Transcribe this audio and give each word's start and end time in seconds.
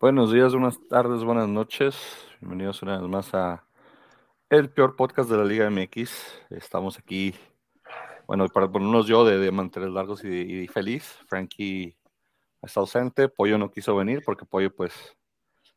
Buenos 0.00 0.32
días, 0.32 0.54
buenas 0.54 0.78
tardes, 0.88 1.22
buenas 1.24 1.46
noches. 1.46 1.94
Bienvenidos 2.40 2.80
una 2.80 2.98
vez 2.98 3.06
más 3.06 3.34
a 3.34 3.66
el 4.48 4.70
peor 4.70 4.96
podcast 4.96 5.28
de 5.28 5.36
la 5.36 5.44
Liga 5.44 5.68
MX. 5.68 6.10
Estamos 6.48 6.98
aquí, 6.98 7.34
bueno, 8.26 8.48
para 8.48 8.66
ponernos 8.66 9.06
yo 9.06 9.26
de, 9.26 9.36
de 9.36 9.50
mantener 9.50 9.90
largos 9.90 10.24
y, 10.24 10.28
y, 10.28 10.68
feliz. 10.68 11.18
Frankie 11.26 11.98
está 12.62 12.80
ausente, 12.80 13.28
Pollo 13.28 13.58
no 13.58 13.70
quiso 13.70 13.94
venir 13.94 14.22
porque 14.24 14.46
Pollo 14.46 14.74
pues 14.74 14.94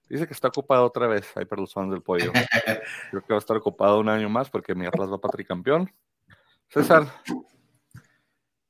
dice 0.07 0.26
que 0.26 0.34
está 0.34 0.48
ocupado 0.48 0.85
otra 0.85 1.07
vez. 1.07 1.29
Ahí 1.35 1.45
los 1.57 1.73
fans 1.73 1.91
del 1.91 2.01
Pollo. 2.01 2.31
Creo 3.12 3.21
que 3.26 3.34
va 3.34 3.35
a 3.35 3.40
estar 3.40 3.57
ocupado 3.57 3.99
un 3.99 4.07
año 4.07 4.29
más 4.29 4.49
porque 4.49 4.73
mi 4.73 4.85
Atlas 4.85 5.12
va 5.12 5.20
para 5.20 5.34
tricampeón. 5.34 5.93
César. 6.70 7.07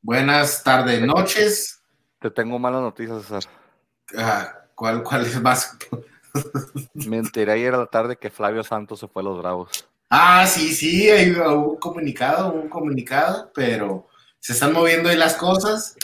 Buenas 0.01 0.63
tardes, 0.63 0.99
noches. 1.03 1.79
Te 2.17 2.31
tengo 2.31 2.57
malas 2.57 2.81
noticias, 2.81 3.21
César. 3.21 3.43
Ah, 4.17 4.62
¿Cuál, 4.75 5.03
cuál 5.03 5.25
es 5.25 5.41
más? 5.41 5.77
Me 6.93 7.17
enteré 7.17 7.51
ayer 7.51 7.73
a 7.73 7.77
la 7.77 7.85
tarde 7.85 8.17
que 8.17 8.29
Flavio 8.29 8.63
Santos 8.63 8.99
se 8.99 9.07
fue 9.07 9.21
a 9.21 9.25
los 9.25 9.37
Bravos. 9.37 9.87
Ah, 10.09 10.45
sí, 10.45 10.73
sí, 10.73 11.09
hay 11.09 11.31
un 11.31 11.77
comunicado, 11.77 12.53
un 12.53 12.69
comunicado, 12.69 13.51
pero 13.53 14.07
se 14.39 14.53
están 14.53 14.73
moviendo 14.73 15.09
ahí 15.09 15.17
las 15.17 15.35
cosas. 15.35 15.95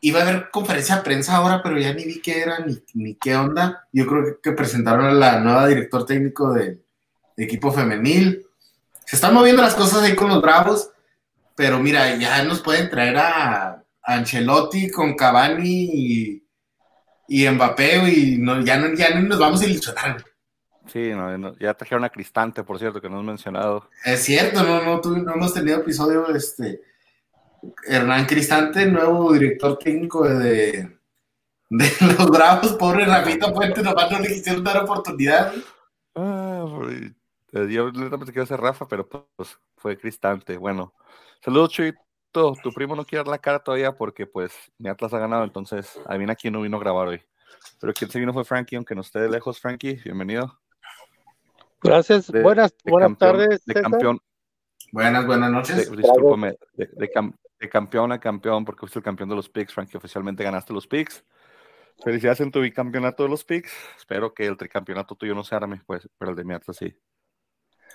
Iba 0.00 0.20
a 0.20 0.22
haber 0.22 0.50
conferencia 0.50 0.96
de 0.96 1.02
prensa 1.02 1.36
ahora, 1.36 1.62
pero 1.62 1.78
ya 1.78 1.94
ni 1.94 2.04
vi 2.04 2.20
qué 2.20 2.42
era 2.42 2.58
ni, 2.58 2.78
ni 2.94 3.14
qué 3.14 3.34
onda. 3.34 3.88
Yo 3.92 4.06
creo 4.06 4.40
que, 4.42 4.52
presentaron 4.52 5.06
a 5.06 5.12
la 5.12 5.40
nueva 5.40 5.66
director 5.66 6.04
técnico 6.04 6.52
del 6.52 6.82
de 7.36 7.44
equipo 7.44 7.72
femenil. 7.72 8.46
Se 9.04 9.16
están 9.16 9.34
moviendo 9.34 9.62
las 9.62 9.74
cosas 9.74 10.02
ahí 10.02 10.14
con 10.14 10.28
los 10.28 10.42
Bravos, 10.42 10.90
pero 11.54 11.78
mira, 11.78 12.16
ya 12.16 12.42
nos 12.42 12.60
pueden 12.60 12.90
traer 12.90 13.16
a, 13.16 13.68
a 13.68 13.84
Ancelotti 14.02 14.90
con 14.90 15.14
Cavani 15.14 15.90
y 15.92 16.45
y 17.28 17.48
Mbappé, 17.48 18.08
y 18.08 18.38
no, 18.38 18.60
ya, 18.62 18.78
no, 18.78 18.94
ya 18.94 19.10
no 19.14 19.22
nos 19.22 19.38
vamos 19.38 19.62
a 19.62 19.66
ilusionar. 19.66 20.24
Sí, 20.92 21.10
no, 21.10 21.56
ya 21.58 21.74
trajeron 21.74 22.04
a 22.04 22.10
Cristante, 22.10 22.62
por 22.62 22.78
cierto, 22.78 23.00
que 23.00 23.08
no 23.08 23.18
has 23.18 23.24
mencionado. 23.24 23.88
Es 24.04 24.22
cierto, 24.22 24.62
no, 24.62 24.82
no, 24.82 25.00
no 25.00 25.34
hemos 25.34 25.52
tenido 25.52 25.78
episodio, 25.78 26.28
este, 26.28 26.80
Hernán 27.86 28.26
Cristante, 28.26 28.86
nuevo 28.86 29.32
director 29.32 29.78
técnico 29.78 30.28
de, 30.28 30.98
de 31.70 31.92
los 32.18 32.30
Bravos, 32.30 32.72
pobre 32.74 33.04
Rafita 33.04 33.52
Puente, 33.52 33.82
nomás 33.82 34.10
no 34.10 34.20
le 34.20 34.28
quisieron 34.28 34.62
dar 34.62 34.84
oportunidad. 34.84 35.52
Ah, 36.14 36.64
yo 37.52 37.90
le 37.90 38.10
quiero 38.26 38.42
hacer 38.42 38.60
Rafa, 38.60 38.86
pero 38.86 39.08
pues 39.08 39.58
fue 39.76 39.96
Cristante. 39.96 40.56
Bueno, 40.56 40.94
saludos, 41.42 41.70
Chuy 41.70 41.94
tu 42.62 42.72
primo 42.72 42.94
no 42.94 43.04
quiere 43.04 43.24
dar 43.24 43.30
la 43.30 43.38
cara 43.38 43.58
todavía 43.60 43.92
porque 43.92 44.26
pues 44.26 44.52
mi 44.78 44.88
Atlas 44.88 45.12
ha 45.14 45.18
ganado, 45.18 45.44
entonces 45.44 45.98
adivina 46.06 46.34
quién 46.34 46.52
no 46.52 46.60
vino 46.60 46.76
a 46.76 46.80
grabar 46.80 47.08
hoy. 47.08 47.22
Pero 47.80 47.92
quien 47.92 48.10
se 48.10 48.18
vino 48.18 48.32
fue 48.32 48.44
Frankie, 48.44 48.76
aunque 48.76 48.94
no 48.94 49.00
esté 49.00 49.20
de 49.20 49.28
lejos, 49.28 49.60
Frankie, 49.60 50.00
bienvenido. 50.04 50.58
Gracias, 51.82 52.30
buenas, 52.30 52.74
buenas 52.84 53.16
tardes. 53.18 53.64
De 53.64 53.74
campeón. 53.74 54.20
Buenas, 54.92 55.26
buenas 55.26 55.50
noches. 55.50 55.90
De, 55.90 55.96
discúlpame, 55.96 56.54
de, 56.74 57.68
campeón 57.68 58.12
a 58.12 58.20
campeón, 58.20 58.64
porque 58.64 58.80
fuiste 58.80 58.98
el 58.98 59.04
campeón 59.04 59.28
de 59.28 59.36
los 59.36 59.48
picks, 59.48 59.72
Frankie, 59.72 59.96
oficialmente 59.96 60.44
ganaste 60.44 60.72
los 60.72 60.86
picks. 60.86 61.24
Felicidades 62.04 62.40
en 62.40 62.50
tu 62.50 62.60
bicampeonato 62.60 63.22
de 63.22 63.28
los 63.30 63.44
picks. 63.44 63.72
Espero 63.96 64.34
que 64.34 64.46
el 64.46 64.56
tricampeonato 64.56 65.14
tuyo 65.14 65.34
no 65.34 65.44
se 65.44 65.54
arme, 65.54 65.82
pues, 65.86 66.08
pero 66.18 66.30
el 66.30 66.36
de 66.36 66.44
mi 66.44 66.54
Atlas 66.54 66.76
sí. 66.76 66.94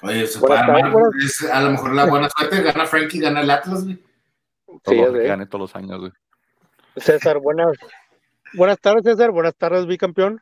Oye, 0.01 0.25
se 0.25 0.39
puede 0.39 0.57
armar, 0.57 0.91
es, 1.23 1.43
a 1.43 1.61
lo 1.61 1.71
mejor 1.71 1.93
la 1.93 2.05
buena 2.05 2.27
suerte, 2.35 2.63
gana 2.63 2.85
Frankie, 2.87 3.19
gana 3.19 3.41
el 3.41 3.51
Atlas, 3.51 3.83
güey. 3.83 4.10
Sí, 4.85 4.95
que 4.95 5.45
todos 5.47 5.61
los 5.61 5.75
años, 5.75 5.99
güey. 5.99 6.11
César, 6.97 7.39
buenas, 7.39 7.77
buenas 8.53 8.79
tardes, 8.79 9.03
César. 9.03 9.31
Buenas 9.31 9.55
tardes, 9.55 9.85
bicampeón. 9.85 10.41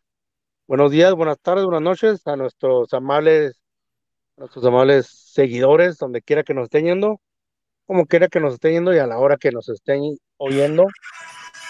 Buenos 0.67 0.91
días, 0.91 1.15
buenas 1.15 1.39
tardes, 1.39 1.65
buenas 1.65 1.81
noches 1.81 2.27
a 2.27 2.35
nuestros 2.35 2.93
amables, 2.93 3.59
nuestros 4.37 4.63
amables 4.63 5.07
seguidores, 5.07 5.97
donde 5.97 6.21
quiera 6.21 6.43
que 6.43 6.53
nos 6.53 6.65
estén 6.65 6.85
yendo, 6.85 7.19
como 7.87 8.05
quiera 8.05 8.27
que 8.27 8.39
nos 8.39 8.53
estén 8.53 8.73
yendo 8.73 8.93
y 8.93 8.99
a 8.99 9.07
la 9.07 9.17
hora 9.17 9.37
que 9.37 9.51
nos 9.51 9.67
estén 9.67 10.15
oyendo. 10.37 10.85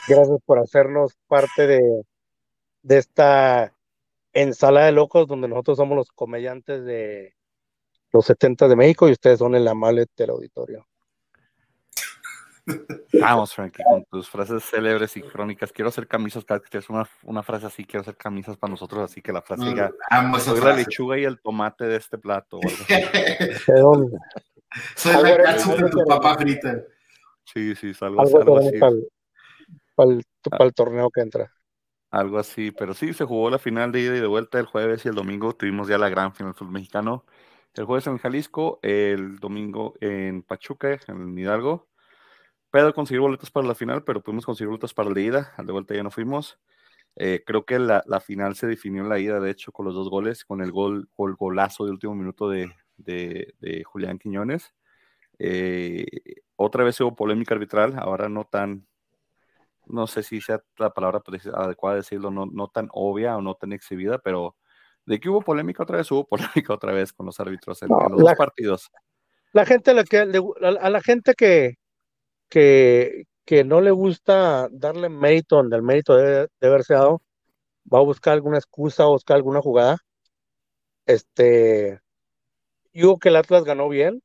Gracias 0.06 0.40
por 0.46 0.60
hacernos 0.60 1.16
parte 1.28 1.66
de, 1.66 1.80
de 2.82 2.98
esta 2.98 3.74
ensalada 4.34 4.88
de 4.88 4.92
locos, 4.92 5.28
donde 5.28 5.48
nosotros 5.48 5.78
somos 5.78 5.96
los 5.96 6.12
comediantes 6.12 6.84
de 6.84 7.36
los 8.12 8.26
70 8.26 8.68
de 8.68 8.76
México 8.76 9.08
y 9.08 9.14
ustedes 9.14 9.40
son 9.40 9.56
el 9.56 9.66
amable 9.66 10.08
del 10.18 10.32
auditorio. 10.32 10.89
Vamos, 13.14 13.54
Frankie, 13.54 13.84
con 13.84 14.06
tus 14.06 14.30
frases 14.30 14.64
célebres 14.64 15.16
y 15.18 15.22
crónicas. 15.22 15.72
Quiero 15.72 15.90
hacer 15.90 16.08
camisas 16.08 16.46
cada 16.46 16.60
que 16.60 16.70
tienes 16.70 16.90
una, 16.90 17.08
una 17.24 17.44
frase 17.44 17.66
así. 17.66 17.86
Quiero 17.86 18.02
hacer 18.02 18.16
camisas 18.16 18.58
para 18.58 18.72
nosotros, 18.72 19.04
así 19.04 19.22
que 19.22 19.32
la 19.32 19.42
frase 19.42 19.66
diga: 19.66 19.92
Soy 20.40 20.62
la 20.62 20.76
lechuga 20.76 21.18
y 21.18 21.24
el 21.24 21.40
tomate 21.42 21.86
de 21.86 21.98
este 21.98 22.18
plato. 22.18 22.60
Soy 24.96 25.24
la 25.24 25.38
catsup 25.38 25.78
de 25.78 25.90
tu 25.90 26.06
papá 26.06 26.38
frita. 26.38 26.84
Sí, 27.44 27.76
sí, 27.76 27.92
algo, 28.02 28.22
algo, 28.22 28.58
así. 28.60 28.78
Para 29.96 30.12
el, 30.12 30.24
el, 30.60 30.74
torneo 30.74 31.10
que 31.10 31.22
entra. 31.22 31.52
Algo 32.12 32.38
así, 32.38 32.72
pero 32.72 32.94
sí, 32.94 33.14
se 33.14 33.26
jugó 33.26 33.50
la 33.50 33.58
final 33.58 33.92
de 33.92 34.02
ida 34.02 34.16
y 34.16 34.20
de 34.20 34.28
vuelta 34.28 34.60
el 34.60 34.66
jueves 34.66 35.04
y 35.06 35.10
el 35.10 35.16
domingo 35.16 35.54
tuvimos 35.54 35.88
ya 35.88 35.98
la 35.98 36.10
gran 36.10 36.34
final 36.34 36.54
del 36.54 36.58
fútbol 36.58 36.74
mexicano. 36.74 37.26
El 37.74 37.86
jueves 37.86 38.06
en 38.08 38.18
Jalisco, 38.18 38.80
el 38.84 39.40
domingo 39.40 39.96
en 40.00 40.44
Pachuca, 40.44 41.00
en 41.08 41.38
Hidalgo 41.38 41.90
pedo 42.72 42.94
conseguir 42.94 43.22
boletos 43.22 43.52
para 43.52 43.68
la 43.68 43.76
final, 43.76 44.04
pero 44.04 44.22
pudimos 44.22 44.46
conseguir 44.46 44.70
boletos 44.70 44.94
para 44.94 45.10
la 45.10 45.20
ida. 45.20 45.54
Al 45.58 45.66
de 45.66 45.74
vuelta 45.74 45.96
ya 45.96 46.04
no 46.04 46.12
fuimos. 46.12 46.60
Eh, 47.16 47.44
creo 47.46 47.66
que 47.66 47.80
la, 47.80 48.04
la, 48.06 48.20
final 48.20 48.56
se 48.56 48.68
definió 48.68 49.02
en 49.04 49.10
la 49.10 49.20
ida, 49.20 49.40
de 49.40 49.52
hecho, 49.52 49.72
con 49.72 49.86
los 49.86 49.96
dos 49.96 50.10
goles, 50.10 50.46
con 50.46 50.62
el 50.62 50.72
gol, 50.72 51.10
el 51.18 51.36
golazo 51.36 51.86
de 51.86 51.92
último 51.92 52.16
minuto 52.16 52.50
de, 52.50 52.72
de, 52.98 53.54
de 53.60 53.84
Julián 53.84 54.20
Quiñones. 54.20 54.74
Eh, 55.40 56.06
otra 56.58 56.84
vez 56.84 57.00
hubo 57.02 57.16
polémica 57.16 57.56
arbitral, 57.56 57.98
ahora 57.98 58.30
no 58.30 58.46
tan, 58.46 58.86
no 59.86 60.06
sé 60.08 60.24
si 60.24 60.42
sea 60.42 60.62
la 60.78 60.94
palabra 60.94 61.22
adecuada 61.54 61.98
decirlo, 61.98 62.30
no, 62.30 62.46
no 62.46 62.68
tan 62.68 62.90
obvia 62.92 63.38
o 63.38 63.42
no 63.42 63.56
tan 63.56 63.72
exhibida, 63.72 64.20
pero 64.20 64.56
de 65.06 65.20
que 65.20 65.30
hubo 65.30 65.42
polémica 65.42 65.84
otra 65.84 65.98
vez, 65.98 66.12
hubo 66.12 66.28
polémica 66.28 66.74
otra 66.74 66.92
vez 66.92 67.14
con 67.14 67.26
los 67.26 67.40
árbitros 67.40 67.82
en, 67.82 67.90
los 67.90 68.20
dos 68.20 68.34
partidos. 68.38 68.92
La 69.52 69.66
gente, 69.66 69.94
la 69.94 70.04
que, 70.04 70.20
a 70.20 70.90
la 70.90 71.02
gente 71.02 71.34
que, 71.34 71.79
que, 72.50 73.26
que 73.46 73.64
no 73.64 73.82
le 73.82 73.92
gusta 73.92 74.70
darle 74.72 75.10
mérito 75.10 75.58
donde 75.58 75.78
el 75.78 75.84
mérito 75.84 76.16
debe, 76.16 76.50
haberse 76.62 76.94
dado, 76.96 77.22
va 77.94 78.00
a 78.00 78.04
buscar 78.04 78.34
alguna 78.34 78.58
excusa 78.58 79.08
o 79.08 79.12
buscar 79.14 79.38
alguna 79.38 79.62
jugada. 79.62 79.98
Este, 81.06 82.00
digo 82.94 83.20
que 83.20 83.30
el 83.30 83.38
Atlas 83.38 83.64
ganó 83.66 83.90
bien. 83.90 84.22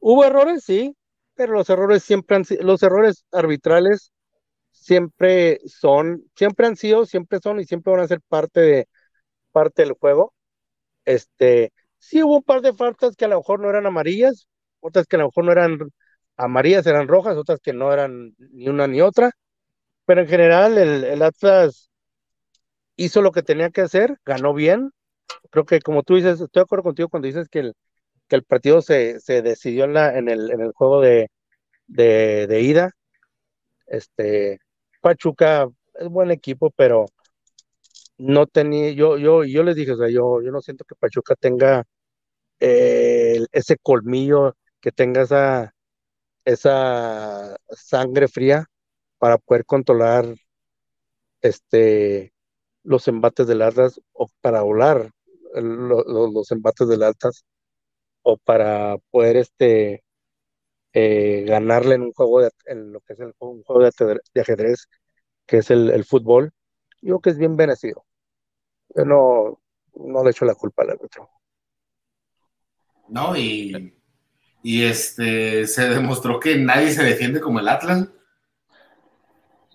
Hubo 0.00 0.24
errores, 0.24 0.64
sí, 0.64 0.96
pero 1.34 1.54
los 1.54 1.70
errores 1.70 2.04
siempre 2.04 2.36
han 2.36 2.44
los 2.60 2.82
errores 2.82 3.24
arbitrales 3.32 4.12
siempre 4.72 5.60
son, 5.66 6.24
siempre 6.36 6.66
han 6.66 6.76
sido, 6.76 7.06
siempre 7.06 7.40
son 7.42 7.60
y 7.60 7.64
siempre 7.64 7.92
van 7.92 8.02
a 8.02 8.08
ser 8.08 8.20
parte 8.28 8.60
de 8.60 8.88
parte 9.52 9.82
del 9.82 9.94
juego. 9.94 10.34
Este, 11.04 11.72
sí 11.98 12.22
hubo 12.22 12.36
un 12.38 12.42
par 12.44 12.62
de 12.62 12.74
faltas 12.74 13.16
que 13.16 13.26
a 13.26 13.28
lo 13.28 13.38
mejor 13.38 13.60
no 13.60 13.70
eran 13.70 13.86
amarillas, 13.86 14.48
otras 14.80 15.06
que 15.06 15.16
a 15.16 15.20
lo 15.20 15.26
mejor 15.26 15.44
no 15.46 15.52
eran 15.52 15.78
amarillas 16.36 16.86
eran 16.86 17.08
rojas, 17.08 17.36
otras 17.36 17.60
que 17.60 17.72
no 17.72 17.92
eran 17.92 18.34
ni 18.38 18.68
una 18.68 18.86
ni 18.86 19.00
otra, 19.00 19.32
pero 20.06 20.22
en 20.22 20.28
general 20.28 20.78
el, 20.78 21.22
Atlas 21.22 21.90
hizo 22.96 23.22
lo 23.22 23.32
que 23.32 23.42
tenía 23.42 23.70
que 23.70 23.82
hacer, 23.82 24.18
ganó 24.24 24.54
bien. 24.54 24.92
Creo 25.50 25.64
que 25.66 25.80
como 25.80 26.02
tú 26.02 26.16
dices, 26.16 26.40
estoy 26.40 26.60
de 26.60 26.64
acuerdo 26.64 26.84
contigo 26.84 27.08
cuando 27.08 27.26
dices 27.26 27.48
que 27.48 27.60
el, 27.60 27.74
que 28.28 28.36
el 28.36 28.44
partido 28.44 28.82
se, 28.82 29.20
se 29.20 29.42
decidió 29.42 29.84
en, 29.84 29.94
la, 29.94 30.16
en, 30.18 30.28
el, 30.28 30.50
en 30.50 30.60
el 30.62 30.72
juego 30.72 31.00
de, 31.00 31.30
de, 31.86 32.60
ida. 32.62 32.92
Este, 33.86 34.58
Pachuca 35.00 35.68
es 35.94 36.08
buen 36.08 36.30
equipo, 36.30 36.70
pero 36.76 37.06
no 38.18 38.46
tenía, 38.46 38.92
yo, 38.92 39.18
yo, 39.18 39.44
yo 39.44 39.62
les 39.62 39.76
dije, 39.76 39.92
o 39.92 39.96
sea, 39.96 40.08
yo, 40.08 40.42
yo 40.42 40.50
no 40.52 40.60
siento 40.60 40.84
que 40.84 40.94
Pachuca 40.94 41.34
tenga 41.36 41.84
eh, 42.60 43.44
ese 43.52 43.76
colmillo, 43.78 44.56
que 44.80 44.92
tenga 44.92 45.22
esa, 45.22 45.71
esa 46.44 47.56
sangre 47.70 48.28
fría 48.28 48.66
para 49.18 49.38
poder 49.38 49.64
controlar 49.64 50.26
este 51.40 52.32
los 52.82 53.06
embates 53.08 53.46
del 53.46 53.62
Atlas 53.62 54.00
o 54.12 54.28
para 54.40 54.62
volar 54.62 55.10
los 55.54 56.50
embates 56.50 56.88
del 56.88 57.02
Atlas 57.02 57.44
o 58.22 58.36
para 58.36 58.96
poder 59.10 59.36
este 59.36 60.02
eh, 60.92 61.44
ganarle 61.46 61.94
en 61.94 62.02
un 62.02 62.12
juego 62.12 62.40
de, 62.40 62.50
lo 62.74 63.00
que 63.00 63.14
es 63.14 63.20
el, 63.20 63.34
un 63.38 63.62
juego 63.62 63.82
de, 63.82 64.40
ajedrez 64.40 64.88
que 65.46 65.58
es 65.58 65.70
el, 65.70 66.04
fútbol 66.04 66.52
yo 67.00 67.20
que 67.20 67.30
es 67.30 67.38
bien 67.38 67.56
merecido. 67.56 68.04
Yo 68.96 69.04
no 69.04 69.60
no 69.94 70.24
le 70.24 70.30
echo 70.30 70.44
la 70.44 70.54
culpa 70.54 70.82
al 70.82 70.90
árbitro 70.90 71.28
no 73.08 73.36
y 73.36 73.94
y 74.62 74.84
este 74.84 75.66
se 75.66 75.88
demostró 75.88 76.38
que 76.38 76.56
nadie 76.56 76.92
se 76.92 77.02
defiende 77.02 77.40
como 77.40 77.60
el 77.60 77.68
Atlas. 77.68 78.08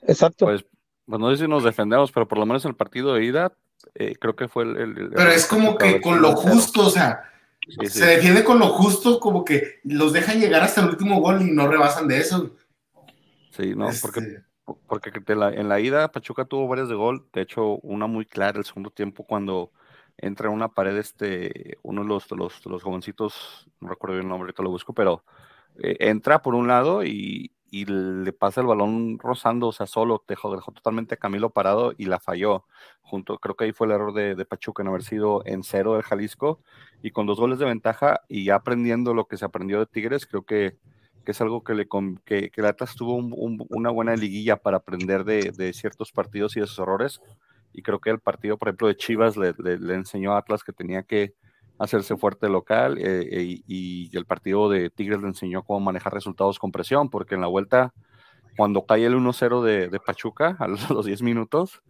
Exacto. 0.04 0.45
Pues, 0.45 0.66
pues 1.06 1.19
no 1.19 1.31
sé 1.31 1.44
si 1.44 1.48
nos 1.48 1.63
defendemos, 1.63 2.12
pero 2.12 2.28
por 2.28 2.38
lo 2.38 2.45
menos 2.45 2.66
en 2.66 2.69
el 2.69 2.75
partido 2.75 3.13
de 3.13 3.25
ida 3.25 3.51
eh, 3.95 4.16
creo 4.19 4.36
que 4.36 4.48
fue 4.48 4.63
el... 4.63 5.12
Pero 5.16 5.31
es 5.31 5.45
como 5.45 5.78
que 5.78 6.01
con 6.01 6.22
lo 6.22 6.36
justo, 6.36 6.88
o 6.88 6.89
sea, 6.89 7.24
se 7.84 8.06
defiende 8.06 8.44
con 8.44 8.60
lo 8.60 8.68
justo, 8.69 9.19
como 9.19 9.44
que 9.44 9.80
los 9.84 10.13
dejan 10.13 10.39
llegar 10.39 10.63
hasta 10.63 10.81
el 10.81 10.90
último 10.90 11.19
gol 11.19 11.42
y 11.42 11.51
no 11.51 11.68
rebasan 11.68 12.07
de 12.07 12.19
eso. 12.19 12.56
Sí, 13.51 13.74
no, 13.75 13.90
porque, 14.01 14.19
este 14.19 14.44
porque 14.88 15.12
en 15.28 15.69
la 15.69 15.80
ida 15.80 16.12
Pachuca 16.12 16.45
tuvo 16.45 16.68
varias 16.68 16.90
de 16.90 16.95
gol, 16.95 17.25
de 17.33 17.42
hecho 17.42 17.78
una 17.78 18.07
muy 18.07 18.25
clara 18.25 18.60
el 18.60 18.66
segundo 18.66 18.90
tiempo 18.90 19.25
cuando 19.25 19.72
entra 20.18 20.48
en 20.48 20.56
una 20.56 20.69
pared 20.69 20.98
este, 20.98 21.78
uno 21.84 22.02
de 22.04 22.08
los, 22.08 22.31
los, 22.31 22.66
los 22.66 22.84
jovencitos, 22.84 23.68
no 23.80 23.90
recuerdo 23.90 24.18
el 24.18 24.28
nombre, 24.28 24.48
ahorita 24.48 24.64
lo 24.64 24.69
busco, 24.69 24.94
pero 24.94 25.24
eh, 25.81 25.98
entra 26.00 26.42
por 26.42 26.56
un 26.56 26.68
lado 26.68 27.04
y, 27.04 27.52
y 27.69 27.86
le 27.86 28.34
pasa 28.34 28.62
el 28.62 28.68
balón 28.68 29.19
rozando, 29.19 29.68
o 29.68 29.72
sea, 29.72 29.88
solo, 29.88 30.24
dejó, 30.28 30.56
dejó 30.56 30.72
totalmente 30.72 31.18
Camilo 31.18 31.50
parado 31.50 31.94
y 31.98 32.06
la 32.06 32.19
falló. 32.19 32.66
Junto, 33.02 33.38
creo 33.40 33.56
que 33.56 33.66
ahí 33.66 33.72
fue 33.72 33.88
el 33.88 33.94
error 33.94 34.14
de, 34.14 34.36
de, 34.36 34.46
Pachuca 34.46 34.84
en 34.84 34.90
haber 34.90 35.04
sido 35.04 35.42
en 35.46 35.64
cero 35.64 35.94
del 35.94 36.04
Jalisco 36.04 36.60
y 37.02 37.12
con 37.12 37.25
dos 37.25 37.40
goles 37.40 37.60
de 37.60 37.66
ventaja 37.66 38.22
y 38.28 38.50
aprendiendo 38.50 39.14
lo 39.14 39.28
que 39.28 39.38
se 39.38 39.46
aprendió 39.46 39.80
de 39.80 39.86
Tigres, 39.86 40.25
creo 40.25 40.44
que, 40.44 40.78
que 41.25 41.31
es 41.31 41.42
algo 41.42 41.64
que, 41.64 41.74
le, 41.74 41.88
que, 42.25 42.50
que 42.50 42.62
Atlas 42.66 42.96
tuvo 42.96 43.16
un, 43.16 43.66
una 43.69 43.90
buena 43.90 44.16
liguilla 44.16 44.58
para 44.58 44.78
aprender 44.78 45.24
de, 45.25 45.52
de, 45.52 45.74
ciertos 45.74 46.12
partidos 46.12 46.56
y 46.58 46.62
de 46.62 46.68
sus 46.68 46.80
errores. 46.80 47.22
Y 47.74 47.81
creo 47.81 48.00
que 48.00 48.10
el 48.10 48.19
partido, 48.19 48.58
por 48.58 48.69
ejemplo, 48.69 48.88
de 48.88 48.98
Chivas 48.98 49.38
le, 49.38 49.54
le, 49.58 49.78
le 49.78 49.94
enseñó 49.94 50.34
a 50.34 50.40
Atlas 50.40 50.64
que 50.64 50.74
tenía 50.74 51.04
que 51.04 51.34
hacerse 51.80 52.18
fuerte 52.18 52.50
local 52.50 52.98
eh, 52.98 53.28
eh, 53.31 53.62
y, 53.68 54.16
el 54.18 54.25
partido 54.25 54.69
de 54.69 54.90
Tigres 54.90 55.22
le 55.22 55.28
enseñó 55.28 55.64
cómo 55.64 55.80
manejar 55.80 56.14
resultados 56.14 56.60
con 56.60 56.72
presión, 56.72 57.10
porque 57.10 57.36
en 57.36 57.42
la 57.42 57.48
vuelta, 57.48 57.94
cuando 58.56 58.86
cae 58.86 59.06
el 59.06 59.16
1-0 59.16 59.62
de, 59.64 59.90
de, 59.90 60.00
Pachuca 60.00 60.58
a 60.60 60.68
los, 60.68 61.06
10 61.06 61.22
minutos, 61.22 61.81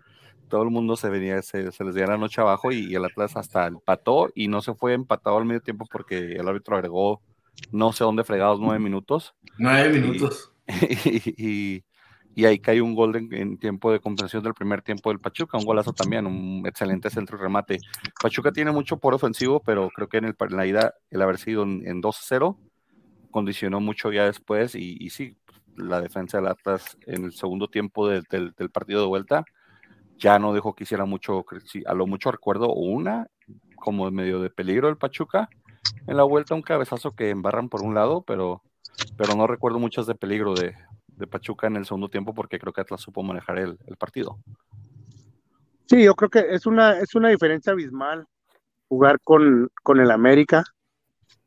todo 0.50 0.64
el 0.64 0.70
mundo 0.70 0.96
se 0.96 1.10
venía, 1.10 1.42
se, 1.42 1.64
les 1.64 1.96
dio 1.96 2.06
la 2.06 2.18
noche 2.18 2.42
abajo 2.42 2.72
y, 2.72 2.94
el 2.94 3.06
Atlas 3.06 3.36
hasta 3.38 3.68
empató 3.68 4.30
y 4.36 4.48
no 4.48 4.62
se 4.62 4.74
fue 4.74 4.94
empatado 4.94 5.38
al 5.38 5.46
medio 5.46 5.62
tiempo 5.62 5.86
porque 5.92 6.34
el 6.34 6.48
árbitro 6.48 6.76
agregó 6.76 7.22
no 7.72 7.92
sé 7.92 8.04
dónde 8.04 8.24
fregados 8.24 8.60
nueve 8.60 8.80
minutos. 8.80 9.34
Nueve 9.58 10.00
minutos. 10.00 10.54
y, 11.06 11.34
y 11.38 11.84
ahí 12.46 12.60
cae 12.60 12.82
un 12.82 12.94
gol 12.94 13.16
en, 13.16 13.58
tiempo 13.58 13.92
de 13.92 14.00
compensación 14.00 14.44
del 14.44 14.54
primer 14.54 14.84
tiempo 14.84 15.10
del 15.10 15.20
Pachuca, 15.20 15.58
un 15.58 15.66
golazo 15.66 15.92
también, 15.92 16.28
un 16.28 16.64
excelente 16.68 17.10
centro 17.10 17.36
y 17.36 17.42
remate. 17.42 17.80
Pachuca 18.22 18.52
tiene 18.52 18.72
mucho 18.72 18.98
por 18.98 19.16
ofensivo, 19.16 19.60
pero 19.60 19.90
creo 19.90 20.08
que 20.08 20.18
en, 20.18 20.26
el, 20.26 20.36
la 20.52 20.68
ida 20.68 20.94
el 21.10 21.22
haber 21.24 21.40
sido 21.40 21.64
en, 21.64 22.02
2-0 22.02 22.56
condicionó 23.32 23.80
mucho 23.80 24.12
ya 24.12 24.26
después 24.26 24.76
y, 24.76 25.10
sí, 25.10 25.36
la 25.76 26.00
defensa 26.00 26.38
del 26.38 26.48
Atlas 26.48 26.98
en 27.08 27.26
el 27.26 27.34
segundo 27.34 27.70
tiempo 27.70 28.08
del, 28.08 28.24
del, 28.30 28.70
partido 28.70 29.02
de 29.02 29.08
vuelta 29.08 29.44
ya 30.18 30.38
no 30.38 30.54
dejó 30.54 30.76
que 30.76 30.84
hiciera 30.84 31.06
mucho, 31.06 31.44
a 31.86 31.94
lo 31.96 32.06
mucho 32.06 32.32
recuerdo 32.32 32.74
una 32.74 33.28
como 33.76 34.10
medio 34.12 34.42
de 34.42 34.50
peligro 34.52 34.90
el 34.90 34.98
Pachuca 34.98 35.50
en 36.06 36.18
la 36.18 36.24
vuelta, 36.24 36.54
un 36.54 36.62
cabezazo 36.62 37.16
que 37.16 37.30
embarran 37.32 37.70
por 37.70 37.82
un 37.82 37.96
lado, 37.96 38.22
pero, 38.22 38.62
pero 39.18 39.36
no 39.36 39.48
recuerdo 39.48 39.80
muchas 39.80 40.06
de 40.06 40.16
peligro 40.16 40.54
de, 40.54 40.76
de 41.18 41.28
Pachuca 41.28 41.68
en 41.68 41.76
el 41.76 41.86
segundo 41.86 42.10
tiempo 42.10 42.34
porque 42.34 42.60
creo 42.60 42.72
que 42.72 42.82
Atlas 42.82 43.02
supo 43.02 43.24
manejar 43.24 43.60
el, 43.60 43.78
el, 43.86 43.98
partido. 43.98 44.40
Sí, 45.88 46.04
yo 46.04 46.16
creo 46.16 46.30
que 46.30 46.46
es 46.54 46.66
una, 46.66 47.00
es 47.00 47.16
una 47.16 47.30
diferencia 47.30 47.74
abismal 47.74 48.26
jugar 48.88 49.20
con, 49.24 49.70
con 49.84 50.00
el 50.00 50.12
América 50.12 50.64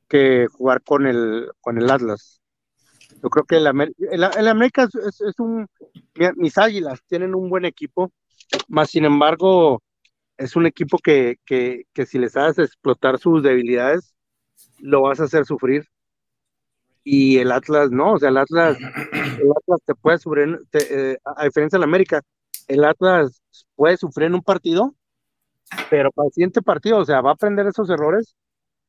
que 0.08 0.46
jugar 0.52 0.82
con 0.82 1.06
el, 1.06 1.50
con 1.60 1.78
el 1.78 1.90
Atlas. 1.90 2.40
Yo 3.22 3.30
creo 3.30 3.44
que 3.44 3.56
el, 3.56 3.66
el, 3.66 4.24
el 4.24 4.48
América 4.48 4.84
es, 4.84 5.20
es, 5.20 5.38
un... 5.38 5.66
Mis 6.36 6.58
águilas 6.58 7.00
tienen 7.06 7.34
un 7.34 7.48
buen 7.48 7.64
equipo, 7.64 8.12
más 8.68 8.90
sin 8.90 9.04
embargo 9.04 9.82
es 10.36 10.56
un 10.56 10.66
equipo 10.66 10.98
que, 10.98 11.36
que, 11.44 11.84
que 11.92 12.06
si 12.06 12.18
les 12.18 12.36
haces 12.36 12.68
explotar 12.68 13.18
sus 13.18 13.42
debilidades, 13.42 14.14
lo 14.78 15.02
vas 15.02 15.20
a 15.20 15.24
hacer 15.24 15.44
sufrir 15.44 15.89
y 17.04 17.38
el 17.38 17.52
Atlas 17.52 17.90
no, 17.90 18.14
o 18.14 18.18
sea, 18.18 18.28
el 18.28 18.36
Atlas, 18.36 18.78
el 19.12 19.50
Atlas 19.56 19.80
te 19.84 19.94
puede 19.94 20.18
sufrir, 20.18 20.60
te, 20.70 21.12
eh, 21.12 21.18
a 21.24 21.44
diferencia 21.44 21.78
del 21.78 21.84
América, 21.84 22.22
el 22.68 22.84
Atlas 22.84 23.42
puede 23.74 23.96
sufrir 23.96 24.26
en 24.26 24.34
un 24.34 24.42
partido, 24.42 24.94
pero 25.88 26.10
para 26.12 26.26
el 26.26 26.32
siguiente 26.32 26.62
partido, 26.62 26.98
o 26.98 27.04
sea, 27.04 27.20
va 27.20 27.30
a 27.30 27.34
aprender 27.34 27.66
esos 27.66 27.88
errores, 27.90 28.34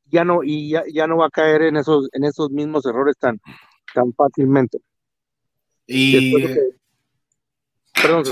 ya 0.06 0.24
no, 0.24 0.44
y 0.44 0.70
ya, 0.70 0.84
ya 0.92 1.08
no 1.08 1.18
va 1.18 1.28
a 1.28 1.32
caer 1.32 1.64
en 1.64 1.78
esos, 1.78 2.10
en 2.12 2.24
esos 2.24 2.52
mismos 2.52 2.86
errores 2.86 3.18
tan, 3.18 3.40
tan 3.94 4.14
fácilmente. 4.14 4.80
Y... 5.88 6.36
Perdón, 7.94 8.24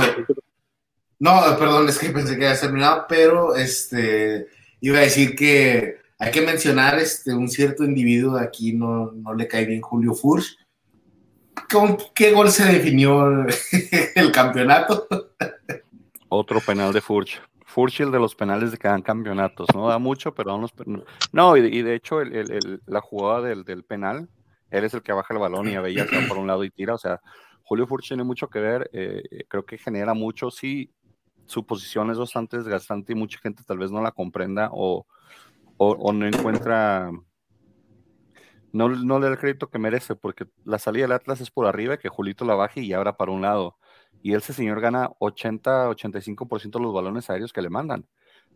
no, 1.19 1.41
perdón, 1.59 1.89
es 1.89 1.99
que 1.99 2.09
pensé 2.09 2.37
que 2.37 2.47
había 2.47 2.59
terminado, 2.59 3.05
pero 3.07 3.55
este 3.55 4.47
iba 4.79 4.99
a 4.99 5.01
decir 5.01 5.35
que 5.35 5.98
hay 6.19 6.31
que 6.31 6.41
mencionar 6.41 6.99
este, 6.99 7.33
un 7.33 7.47
cierto 7.47 7.85
individuo, 7.85 8.37
aquí 8.37 8.73
no, 8.73 9.13
no 9.13 9.33
le 9.33 9.47
cae 9.47 9.65
bien 9.65 9.81
Julio 9.81 10.13
Furch. 10.13 10.57
¿Con 11.71 11.97
qué 12.13 12.33
gol 12.33 12.49
se 12.49 12.65
definió 12.65 13.45
el 14.15 14.31
campeonato? 14.31 15.07
Otro 16.27 16.59
penal 16.59 16.91
de 16.91 16.99
Furch. 16.99 17.41
Furch 17.65 18.01
el 18.01 18.11
de 18.11 18.19
los 18.19 18.35
penales 18.35 18.71
de 18.71 18.77
cada 18.77 19.01
campeonatos, 19.01 19.67
no 19.73 19.87
da 19.87 19.97
mucho, 19.97 20.33
pero 20.33 20.57
no, 20.57 20.67
no 21.31 21.57
y, 21.57 21.61
y 21.67 21.81
de 21.83 21.95
hecho 21.95 22.19
el, 22.19 22.35
el, 22.35 22.81
la 22.85 22.99
jugada 22.99 23.41
del, 23.47 23.63
del, 23.63 23.83
penal, 23.83 24.27
él 24.71 24.83
es 24.83 24.93
el 24.93 25.03
que 25.03 25.13
baja 25.13 25.33
el 25.33 25.39
balón 25.39 25.69
y 25.69 25.75
a 25.75 25.81
Bella 25.81 26.05
por 26.27 26.37
un 26.37 26.47
lado 26.47 26.63
y 26.63 26.71
tira, 26.71 26.95
o 26.95 26.97
sea, 26.97 27.21
Julio 27.63 27.87
Furch 27.87 28.07
tiene 28.07 28.23
mucho 28.23 28.49
que 28.49 28.59
ver, 28.59 28.89
eh, 28.91 29.21
creo 29.47 29.65
que 29.65 29.77
genera 29.77 30.13
mucho, 30.13 30.49
sí, 30.49 30.91
su 31.45 31.65
posición 31.65 32.09
es 32.09 32.17
bastante 32.17 32.57
desgastante 32.57 33.13
y 33.13 33.15
mucha 33.15 33.39
gente 33.39 33.63
tal 33.65 33.77
vez 33.77 33.91
no 33.91 34.01
la 34.01 34.11
comprenda 34.11 34.69
o, 34.71 35.05
o, 35.79 36.13
no 36.13 36.27
encuentra, 36.27 37.09
no, 38.73 38.89
le 38.89 39.25
da 39.25 39.31
el 39.31 39.37
crédito 39.37 39.69
que 39.69 39.79
merece, 39.79 40.15
porque 40.15 40.45
la 40.65 40.77
salida 40.77 41.03
del 41.03 41.13
Atlas 41.13 41.39
es 41.39 41.49
por 41.49 41.65
arriba, 41.67 41.97
que 41.97 42.09
Julito 42.09 42.43
la 42.43 42.55
baje 42.55 42.81
y 42.81 42.91
abra 42.91 43.15
para 43.15 43.31
un 43.31 43.41
lado. 43.41 43.77
Y 44.21 44.35
ese 44.35 44.51
señor 44.51 44.81
gana 44.81 45.09
80-85% 45.19 46.79
de 46.79 46.83
los 46.83 46.93
balones 46.93 47.29
aéreos 47.29 47.53
que 47.53 47.61
le 47.61 47.69
mandan. 47.69 48.05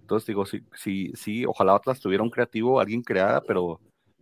Entonces 0.01 0.27
digo, 0.27 0.45
sí, 0.45 0.65
sí, 0.75 1.13
sí, 1.15 1.45
ojalá 1.45 1.75
Atlas 1.75 2.01
tuviera 2.01 2.23
un 2.23 2.29
creativo, 2.29 2.81
alguien 2.81 3.01
creada, 3.01 3.41
pero, 3.41 3.79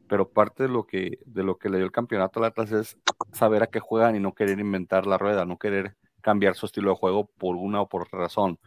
pero 0.08 0.30
parte 0.30 0.64
de 0.64 0.70
lo, 0.70 0.86
que, 0.86 1.18
de 1.26 1.44
lo 1.44 1.58
que 1.58 1.70
le 1.70 1.78
dio 1.78 1.86
el 1.86 1.92
campeonato 1.92 2.40
al 2.40 2.46
Atlas 2.46 2.72
es 2.72 2.98
saber 3.34 3.64
a 3.64 3.68
qué 3.68 3.80
juegan 3.80 4.16
y 4.16 4.20
no 4.20 4.36
querer 4.36 4.60
inventar 4.60 5.08
la 5.08 5.18
rueda, 5.18 5.46
no 5.46 5.58
querer 5.58 5.96
cambiar 6.22 6.54
su 6.54 6.68
estilo 6.68 6.92
de 6.92 6.98
juego 6.98 7.32
por 7.40 7.56
una 7.56 7.82
o 7.82 7.90
por 7.90 8.04
otra 8.04 8.20
razón. 8.20 8.60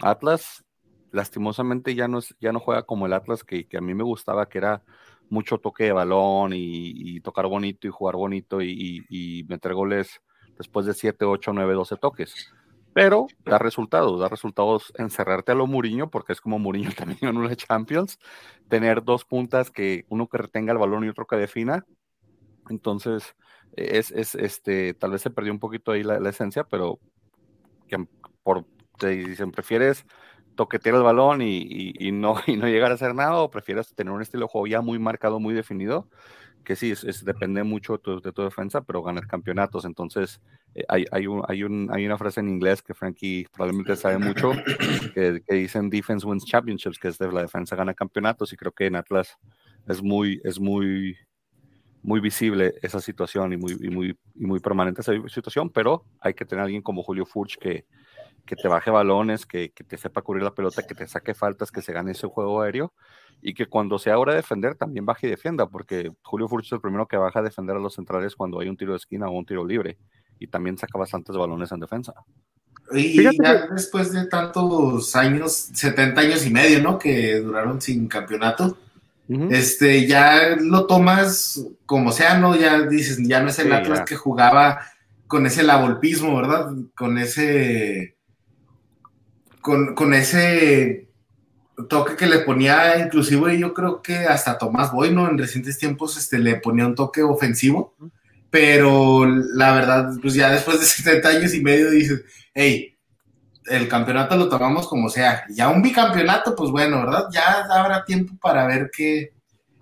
Atlas 0.00 0.64
lastimosamente 1.12 1.94
ya 1.94 2.08
no, 2.08 2.18
es, 2.18 2.34
ya 2.40 2.52
no 2.52 2.60
juega 2.60 2.82
como 2.84 3.06
el 3.06 3.12
Atlas 3.12 3.44
que, 3.44 3.66
que, 3.66 3.78
a 3.78 3.80
mí 3.80 3.94
me 3.94 4.04
gustaba, 4.04 4.48
que 4.48 4.58
era 4.58 4.82
mucho 5.28 5.58
toque 5.58 5.84
de 5.84 5.92
balón 5.92 6.52
y, 6.52 6.92
y 7.16 7.20
tocar 7.20 7.46
bonito 7.46 7.86
y 7.86 7.90
jugar 7.90 8.16
bonito 8.16 8.60
y, 8.60 9.04
y, 9.08 9.44
meter 9.44 9.74
goles 9.74 10.20
después 10.58 10.86
de 10.86 10.94
7, 10.94 11.24
8, 11.24 11.52
9, 11.52 11.74
12 11.74 11.96
toques. 11.96 12.52
Pero 12.92 13.28
da 13.44 13.58
resultados, 13.58 14.20
da 14.20 14.28
resultados 14.28 14.92
encerrarte 14.98 15.52
a 15.52 15.54
lo 15.54 15.68
Muriño, 15.68 16.10
porque 16.10 16.32
es 16.32 16.40
como 16.40 16.58
Muriño 16.58 16.90
también 16.96 17.18
en 17.22 17.36
una 17.36 17.54
Champions, 17.54 18.18
tener 18.68 19.04
dos 19.04 19.24
puntas 19.24 19.70
que 19.70 20.04
uno 20.08 20.28
que 20.28 20.38
retenga 20.38 20.72
el 20.72 20.78
balón 20.78 21.04
y 21.04 21.08
otro 21.08 21.26
que 21.26 21.36
defina. 21.36 21.86
Entonces, 22.68 23.36
es, 23.76 24.10
es 24.10 24.34
este, 24.34 24.94
tal 24.94 25.12
vez 25.12 25.22
se 25.22 25.30
perdió 25.30 25.52
un 25.52 25.60
poquito 25.60 25.92
ahí 25.92 26.02
la, 26.02 26.18
la 26.18 26.30
esencia, 26.30 26.64
pero 26.64 26.98
que 27.88 28.04
por, 28.42 28.64
te 28.98 29.08
dicen, 29.08 29.52
prefieres 29.52 30.04
toquetear 30.54 30.96
el 30.96 31.02
balón 31.02 31.42
y, 31.42 31.92
y, 31.98 32.12
no, 32.12 32.34
y 32.46 32.56
no 32.56 32.66
llegar 32.66 32.90
a 32.90 32.94
hacer 32.94 33.14
nada, 33.14 33.36
o 33.36 33.50
prefieres 33.50 33.94
tener 33.94 34.12
un 34.12 34.22
estilo 34.22 34.44
de 34.46 34.50
juego 34.50 34.66
ya 34.66 34.80
muy 34.80 34.98
marcado, 34.98 35.40
muy 35.40 35.54
definido, 35.54 36.08
que 36.64 36.76
sí, 36.76 36.90
es, 36.90 37.24
depende 37.24 37.62
mucho 37.62 37.98
tu, 37.98 38.20
de 38.20 38.32
tu, 38.32 38.42
defensa, 38.42 38.82
pero 38.82 39.02
ganar 39.02 39.26
campeonatos. 39.26 39.84
Entonces, 39.84 40.40
eh, 40.74 40.84
hay, 40.88 41.04
hay, 41.10 41.26
un, 41.26 41.42
hay, 41.48 41.62
un, 41.62 41.88
hay, 41.92 42.04
una 42.06 42.18
frase 42.18 42.40
en 42.40 42.48
inglés 42.48 42.82
que 42.82 42.94
Frankie 42.94 43.46
probablemente 43.52 43.96
sabe 43.96 44.18
mucho, 44.18 44.52
que, 45.14 45.42
que, 45.46 45.54
dicen 45.54 45.88
defense 45.90 46.26
wins 46.26 46.44
championships, 46.44 46.98
que 46.98 47.08
es 47.08 47.18
de 47.18 47.32
la 47.32 47.42
defensa 47.42 47.76
gana 47.76 47.94
campeonatos, 47.94 48.52
y 48.52 48.56
creo 48.56 48.72
que 48.72 48.86
en 48.86 48.96
Atlas 48.96 49.38
es 49.88 50.02
muy, 50.02 50.40
es 50.44 50.60
muy, 50.60 51.16
muy 52.02 52.20
visible 52.20 52.74
esa 52.82 53.00
situación 53.00 53.52
y 53.52 53.56
muy, 53.56 53.76
y 53.80 53.90
muy, 53.90 54.18
y 54.34 54.46
muy 54.46 54.60
permanente 54.60 55.00
esa 55.00 55.12
situación, 55.28 55.70
pero 55.70 56.04
hay 56.20 56.34
que 56.34 56.44
tener 56.44 56.60
a 56.60 56.64
alguien 56.64 56.82
como 56.82 57.02
Julio 57.02 57.26
Furch 57.26 57.58
que, 57.58 57.86
que 58.50 58.56
te 58.56 58.66
baje 58.66 58.90
balones, 58.90 59.46
que, 59.46 59.70
que, 59.70 59.84
te 59.84 59.96
sepa 59.96 60.22
cubrir 60.22 60.42
la 60.42 60.52
pelota, 60.52 60.82
que 60.84 60.96
te 60.96 61.06
saque 61.06 61.34
faltas, 61.34 61.70
que 61.70 61.82
se 61.82 61.92
gane 61.92 62.10
ese 62.10 62.26
juego 62.26 62.62
aéreo 62.62 62.92
y 63.40 63.54
que 63.54 63.66
cuando 63.66 63.96
sea 63.96 64.18
hora 64.18 64.32
de 64.32 64.38
defender 64.38 64.74
también 64.74 65.06
baje 65.06 65.28
y 65.28 65.30
defienda, 65.30 65.68
porque 65.68 66.10
Julio 66.22 66.48
Furch 66.48 66.66
es 66.66 66.72
el 66.72 66.80
primero 66.80 67.06
que 67.06 67.16
baja 67.16 67.38
a 67.38 67.42
defender 67.44 67.76
a 67.76 67.78
los 67.78 67.94
centrales 67.94 68.34
cuando 68.34 68.58
hay 68.58 68.68
un 68.68 68.76
tiro 68.76 68.90
de 68.90 68.96
esquina 68.96 69.28
o 69.28 69.38
un 69.38 69.46
tiro 69.46 69.64
libre 69.64 69.98
y 70.40 70.48
también 70.48 70.76
saca 70.76 70.98
bastantes 70.98 71.36
balones 71.36 71.70
en 71.70 71.78
defensa. 71.78 72.12
Y 72.92 73.22
ya 73.22 73.68
después 73.68 74.12
de 74.12 74.26
tantos 74.26 75.14
años, 75.14 75.52
70 75.72 76.20
años 76.20 76.44
y 76.44 76.50
medio, 76.50 76.82
¿no? 76.82 76.98
Que 76.98 77.36
duraron 77.36 77.80
sin 77.80 78.08
campeonato, 78.08 78.76
este, 79.28 80.08
ya 80.08 80.56
lo 80.60 80.88
tomas 80.88 81.64
como 81.86 82.10
sea, 82.10 82.36
¿no? 82.36 82.56
Ya 82.56 82.80
dices, 82.82 83.16
ya 83.22 83.40
no 83.40 83.50
es 83.50 83.60
el 83.60 83.68
sí, 83.68 83.72
Atlas 83.72 84.00
ya. 84.00 84.04
que 84.06 84.16
jugaba 84.16 84.80
con 85.28 85.46
ese 85.46 85.62
lavolpismo, 85.62 86.34
¿verdad? 86.34 86.72
Con 86.96 87.16
ese 87.16 88.16
con, 89.60 89.94
con 89.94 90.14
ese 90.14 91.08
toque 91.88 92.16
que 92.16 92.26
le 92.26 92.40
ponía 92.40 92.98
inclusive 92.98 93.58
yo 93.58 93.72
creo 93.72 94.02
que 94.02 94.18
hasta 94.18 94.58
Tomás 94.58 94.92
Boyno 94.92 95.28
en 95.28 95.38
recientes 95.38 95.78
tiempos 95.78 96.16
este, 96.16 96.38
le 96.38 96.56
ponía 96.56 96.86
un 96.86 96.94
toque 96.94 97.22
ofensivo, 97.22 97.94
pero 98.50 99.26
la 99.26 99.72
verdad, 99.72 100.10
pues 100.20 100.34
ya 100.34 100.50
después 100.50 100.80
de 100.80 100.86
70 100.86 101.28
años 101.28 101.54
y 101.54 101.62
medio 101.62 101.90
dices, 101.90 102.22
hey, 102.54 102.96
el 103.66 103.88
campeonato 103.88 104.36
lo 104.36 104.48
tomamos 104.48 104.88
como 104.88 105.08
sea, 105.08 105.44
ya 105.48 105.68
un 105.68 105.82
bicampeonato, 105.82 106.56
pues 106.56 106.70
bueno, 106.70 107.00
¿verdad? 107.00 107.26
Ya 107.32 107.62
habrá 107.70 108.04
tiempo 108.04 108.34
para 108.40 108.66
ver 108.66 108.90
qué, 108.94 109.32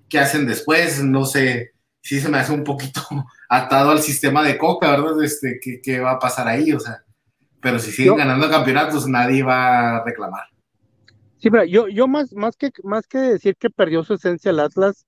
qué 0.08 0.18
hacen 0.18 0.46
después, 0.46 1.02
no 1.02 1.24
sé, 1.24 1.72
si 2.02 2.20
se 2.20 2.28
me 2.28 2.38
hace 2.38 2.52
un 2.52 2.64
poquito 2.64 3.00
atado 3.48 3.90
al 3.90 4.02
sistema 4.02 4.42
de 4.42 4.58
Coca, 4.58 4.90
¿verdad? 4.90 5.22
Este, 5.22 5.58
¿qué, 5.60 5.80
qué 5.82 6.00
va 6.00 6.12
a 6.12 6.18
pasar 6.18 6.48
ahí? 6.48 6.72
O 6.72 6.80
sea, 6.80 7.02
pero 7.60 7.78
si 7.78 7.90
siguen 7.90 8.16
ganando 8.16 8.48
campeonatos, 8.48 9.06
nadie 9.08 9.42
va 9.42 9.96
a 9.96 10.04
reclamar. 10.04 10.44
Sí, 11.38 11.50
pero 11.50 11.64
yo, 11.64 11.88
yo 11.88 12.08
más, 12.08 12.32
más, 12.32 12.56
que, 12.56 12.70
más 12.82 13.06
que 13.06 13.18
decir 13.18 13.56
que 13.56 13.70
perdió 13.70 14.02
su 14.04 14.14
esencia 14.14 14.50
el 14.50 14.60
Atlas, 14.60 15.06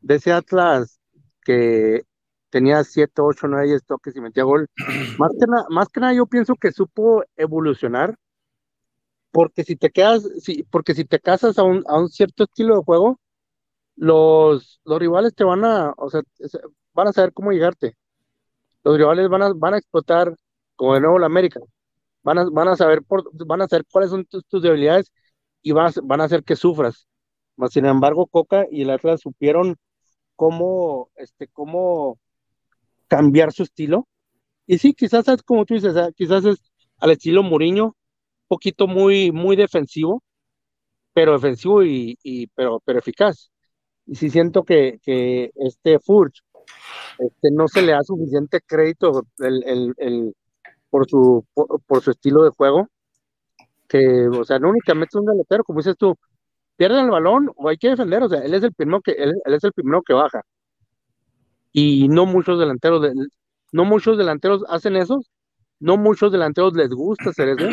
de 0.00 0.14
ese 0.16 0.32
Atlas 0.32 1.00
que 1.42 2.02
tenía 2.50 2.84
7, 2.84 3.12
8, 3.20 3.48
9, 3.48 3.66
10 3.66 3.84
toques 3.84 4.16
y 4.16 4.20
metía 4.20 4.44
gol, 4.44 4.68
más 5.18 5.32
que, 5.38 5.46
más 5.70 5.88
que 5.88 6.00
nada 6.00 6.14
yo 6.14 6.26
pienso 6.26 6.54
que 6.54 6.72
supo 6.72 7.22
evolucionar, 7.36 8.16
porque 9.30 9.62
si 9.64 9.76
te 9.76 9.90
quedas, 9.90 10.26
si, 10.40 10.62
porque 10.64 10.94
si 10.94 11.04
te 11.04 11.20
casas 11.20 11.58
a 11.58 11.62
un, 11.62 11.84
a 11.86 11.98
un 11.98 12.08
cierto 12.08 12.44
estilo 12.44 12.76
de 12.76 12.84
juego, 12.84 13.20
los, 13.96 14.80
los 14.84 14.98
rivales 14.98 15.34
te 15.34 15.44
van 15.44 15.64
a, 15.64 15.92
o 15.96 16.08
sea, 16.08 16.22
van 16.94 17.08
a 17.08 17.12
saber 17.12 17.32
cómo 17.32 17.52
llegarte. 17.52 17.96
Los 18.84 18.96
rivales 18.96 19.28
van 19.28 19.42
a, 19.42 19.52
van 19.52 19.74
a 19.74 19.78
explotar, 19.78 20.34
como 20.76 20.94
de 20.94 21.00
nuevo 21.00 21.18
la 21.18 21.26
América, 21.26 21.60
van 22.28 22.38
a, 22.38 22.44
van 22.50 22.68
a 22.68 22.76
saber 22.76 23.02
por, 23.02 23.30
van 23.46 23.62
a 23.62 23.68
saber 23.68 23.86
cuáles 23.90 24.10
son 24.10 24.26
tus, 24.26 24.62
debilidades 24.62 25.12
y 25.62 25.72
van 25.72 25.86
a, 25.86 25.92
van 26.02 26.20
a 26.20 26.24
hacer 26.24 26.44
que 26.44 26.56
sufras. 26.56 27.08
Mas, 27.56 27.72
sin 27.72 27.86
embargo, 27.86 28.26
Coca 28.26 28.66
y 28.70 28.82
el 28.82 28.90
Atlas 28.90 29.20
supieron 29.22 29.76
cómo, 30.36 31.10
este, 31.16 31.48
cómo 31.48 32.18
cambiar 33.08 33.52
su 33.52 33.62
estilo. 33.64 34.08
Y 34.66 34.78
sí, 34.78 34.94
quizás 34.94 35.26
es 35.28 35.42
como 35.42 35.64
tú 35.64 35.74
dices, 35.74 35.96
ah, 35.96 36.10
quizás 36.14 36.44
es 36.44 36.58
al 36.98 37.12
estilo 37.12 37.42
Mourinho, 37.42 37.96
poquito 38.48 38.86
muy, 38.86 39.32
muy 39.32 39.56
defensivo, 39.56 40.22
pero 41.14 41.32
defensivo 41.32 41.82
y, 41.84 42.18
pero, 42.54 42.80
pero 42.84 42.98
eficaz. 42.98 43.50
Y 44.06 44.16
sí 44.16 44.30
siento 44.30 44.64
que, 44.64 44.98
que 45.02 45.50
este 45.56 45.98
Furch 46.00 46.42
este, 47.18 47.50
no 47.52 47.68
se 47.68 47.82
le 47.82 47.92
da 47.92 48.02
suficiente 48.04 48.60
crédito 48.60 49.26
el, 49.38 50.34
por, 50.90 51.08
su, 51.08 51.44
por, 51.54 51.80
por, 51.82 52.02
su 52.02 52.10
estilo 52.10 52.42
de 52.44 52.50
juego 52.50 52.88
que, 53.88 54.28
o 54.28 54.44
sea, 54.44 54.58
no 54.58 54.70
únicamente 54.70 55.10
es 55.12 55.20
un 55.20 55.26
delantero, 55.26 55.64
como 55.64 55.80
dices 55.80 55.96
tú, 55.96 56.16
pierden 56.76 57.06
el 57.06 57.10
balón 57.10 57.50
o 57.56 57.68
hay 57.68 57.78
que 57.78 57.88
defender, 57.88 58.22
o 58.22 58.28
sea, 58.28 58.40
él 58.40 58.54
es 58.54 58.62
el 58.62 58.72
primero 58.72 59.00
que, 59.00 59.12
él, 59.12 59.34
él 59.44 59.54
es 59.54 59.64
el 59.64 59.72
primero 59.72 60.02
que 60.02 60.12
baja. 60.12 60.42
Y 61.72 62.08
no 62.08 62.26
muchos 62.26 62.58
delanteros, 62.58 63.06
no 63.72 63.84
muchos 63.84 64.18
delanteros 64.18 64.64
hacen 64.68 64.96
eso, 64.96 65.20
no 65.80 65.96
muchos 65.96 66.32
delanteros 66.32 66.74
les 66.74 66.90
gusta 66.90 67.30
hacer 67.30 67.48
eso, 67.48 67.68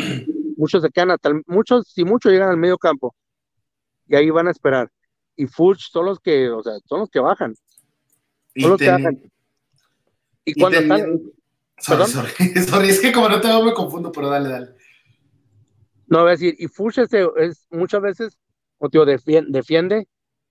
muchos 0.56 0.82
se 0.82 0.90
quedan 0.90 1.10
hasta, 1.10 1.30
muchos, 1.46 1.88
si 1.88 2.04
muchos 2.04 2.32
llegan 2.32 2.48
al 2.48 2.56
medio 2.56 2.78
campo, 2.78 3.14
y 4.08 4.16
ahí 4.16 4.30
van 4.30 4.48
a 4.48 4.52
esperar. 4.52 4.90
Y 5.36 5.46
Fuchs 5.46 5.90
son 5.92 6.06
los 6.06 6.18
que, 6.18 6.48
o 6.50 6.62
sea, 6.62 6.74
son 6.86 7.00
los 7.00 7.10
que 7.10 7.20
bajan. 7.20 7.54
Son 7.54 7.64
y 8.54 8.62
los 8.62 8.78
que 8.78 8.90
bajan. 8.90 9.20
Y, 10.44 10.52
y 10.52 10.54
cuando 10.54 10.78
están. 10.78 11.20
Sorry, 11.78 12.06
sorry, 12.06 12.30
sorry, 12.68 12.88
es 12.88 13.00
que 13.00 13.12
como 13.12 13.28
no 13.28 13.40
te 13.40 13.48
veo 13.48 13.62
me 13.62 13.74
confundo, 13.74 14.10
pero 14.10 14.28
dale, 14.28 14.48
dale. 14.48 14.68
No, 16.06 16.20
a 16.20 16.30
decir, 16.30 16.54
y 16.58 16.68
Fuchs 16.68 16.98
es, 16.98 17.10
es, 17.12 17.66
muchas 17.70 18.00
veces, 18.00 18.38
motivo 18.78 19.04
defiende, 19.04 19.50
defiende, 19.50 20.08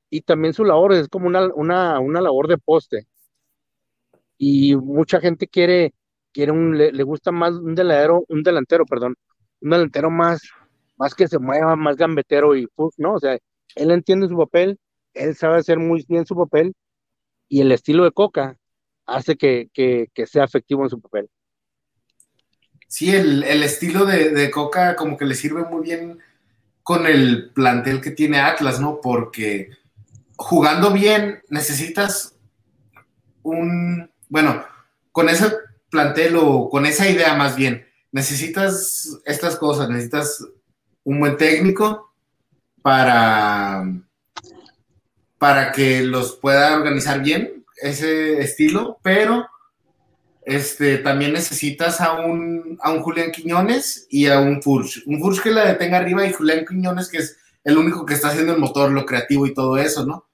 y 0.10 0.22
también 0.22 0.54
su 0.54 0.64
labor 0.66 0.94
es 0.94 1.08
como 1.08 1.28
una, 1.28 1.48
una, 1.56 2.00
una 2.00 2.22
labor 2.22 2.48
de 2.48 2.58
poste. 2.58 3.08
Y 4.38 4.76
mucha 4.76 5.20
gente 5.20 5.48
quiere, 5.48 5.94
quiere 6.34 6.52
un, 6.52 6.78
le, 6.78 6.92
le, 6.92 7.04
gusta 7.04 7.32
más 7.32 7.54
un 7.54 7.74
delantero, 7.74 8.26
un 8.28 8.44
delantero, 8.44 8.86
perdón, 8.86 9.16
un 9.62 9.70
delantero 9.70 10.12
más, 10.12 10.42
más 10.98 11.16
que 11.16 11.28
se 11.28 11.40
mueva, 11.40 11.76
más 11.76 11.96
gambetero 11.96 12.56
y 12.56 12.68
Fuchs, 12.76 13.00
¿no? 13.00 13.14
O 13.14 13.20
sea, 13.20 13.38
él 13.76 13.92
entiende 13.92 14.28
su 14.28 14.38
papel, 14.38 14.78
él 15.14 15.36
sabe 15.36 15.58
hacer 15.58 15.80
muy 15.80 16.06
bien 16.08 16.26
su 16.26 16.36
papel, 16.36 16.74
y 17.48 17.62
el 17.62 17.72
estilo 17.72 18.04
de 18.04 18.12
Coca 18.12 18.58
hace 19.06 19.36
que, 19.36 19.70
que, 19.74 20.08
que 20.14 20.28
sea 20.28 20.44
efectivo 20.44 20.84
en 20.84 20.90
su 20.90 21.02
papel. 21.02 21.30
Sí, 22.88 23.14
el, 23.14 23.44
el 23.44 23.64
estilo 23.64 24.06
de, 24.06 24.30
de, 24.30 24.52
Coca 24.52 24.96
como 24.96 25.18
que 25.18 25.26
le 25.26 25.36
sirve 25.36 25.64
muy 25.64 25.84
bien 25.84 26.20
con 26.84 27.08
el 27.08 27.52
plantel 27.52 28.00
que 28.00 28.12
tiene 28.12 28.40
Atlas, 28.40 28.80
¿no? 28.80 29.02
Porque 29.02 29.72
jugando 30.38 30.92
bien 30.92 31.42
necesitas 31.50 32.36
un, 33.42 34.12
bueno, 34.30 34.66
con 35.12 35.30
ese 35.30 35.52
plantel 35.90 36.36
o 36.38 36.70
con 36.70 36.86
esa 36.86 37.10
idea 37.10 37.36
más 37.36 37.56
bien, 37.56 37.88
necesitas 38.12 39.20
estas 39.26 39.56
cosas, 39.56 39.90
necesitas 39.90 40.46
un 41.04 41.20
buen 41.20 41.38
técnico 41.38 42.14
para, 42.82 43.86
para 45.38 45.72
que 45.72 46.02
los 46.02 46.36
pueda 46.36 46.76
organizar 46.76 47.22
bien, 47.22 47.65
ese 47.76 48.40
estilo, 48.40 49.00
pero 49.02 49.48
este, 50.46 51.00
también 51.00 51.34
necesitas 51.34 52.02
a 52.02 52.14
un, 52.14 52.78
a 52.82 52.92
un 52.92 53.02
Julián 53.02 53.32
Quiñones 53.32 54.08
y 54.10 54.28
a 54.28 54.40
un 54.40 54.62
Furch. 54.62 55.04
Un 55.08 55.20
Furch 55.20 55.42
que 55.42 55.52
la 55.52 55.66
detenga 55.66 55.98
arriba 55.98 56.26
y 56.26 56.34
Julián 56.34 56.66
Quiñones 56.66 57.10
que 57.10 57.18
es 57.18 57.38
el 57.64 57.78
único 57.78 58.06
que 58.06 58.14
está 58.14 58.30
haciendo 58.30 58.54
el 58.54 58.60
motor, 58.60 58.92
lo 58.92 59.06
creativo 59.06 59.48
y 59.48 59.54
todo 59.54 59.78
eso, 59.78 60.06
¿no? 60.06 60.28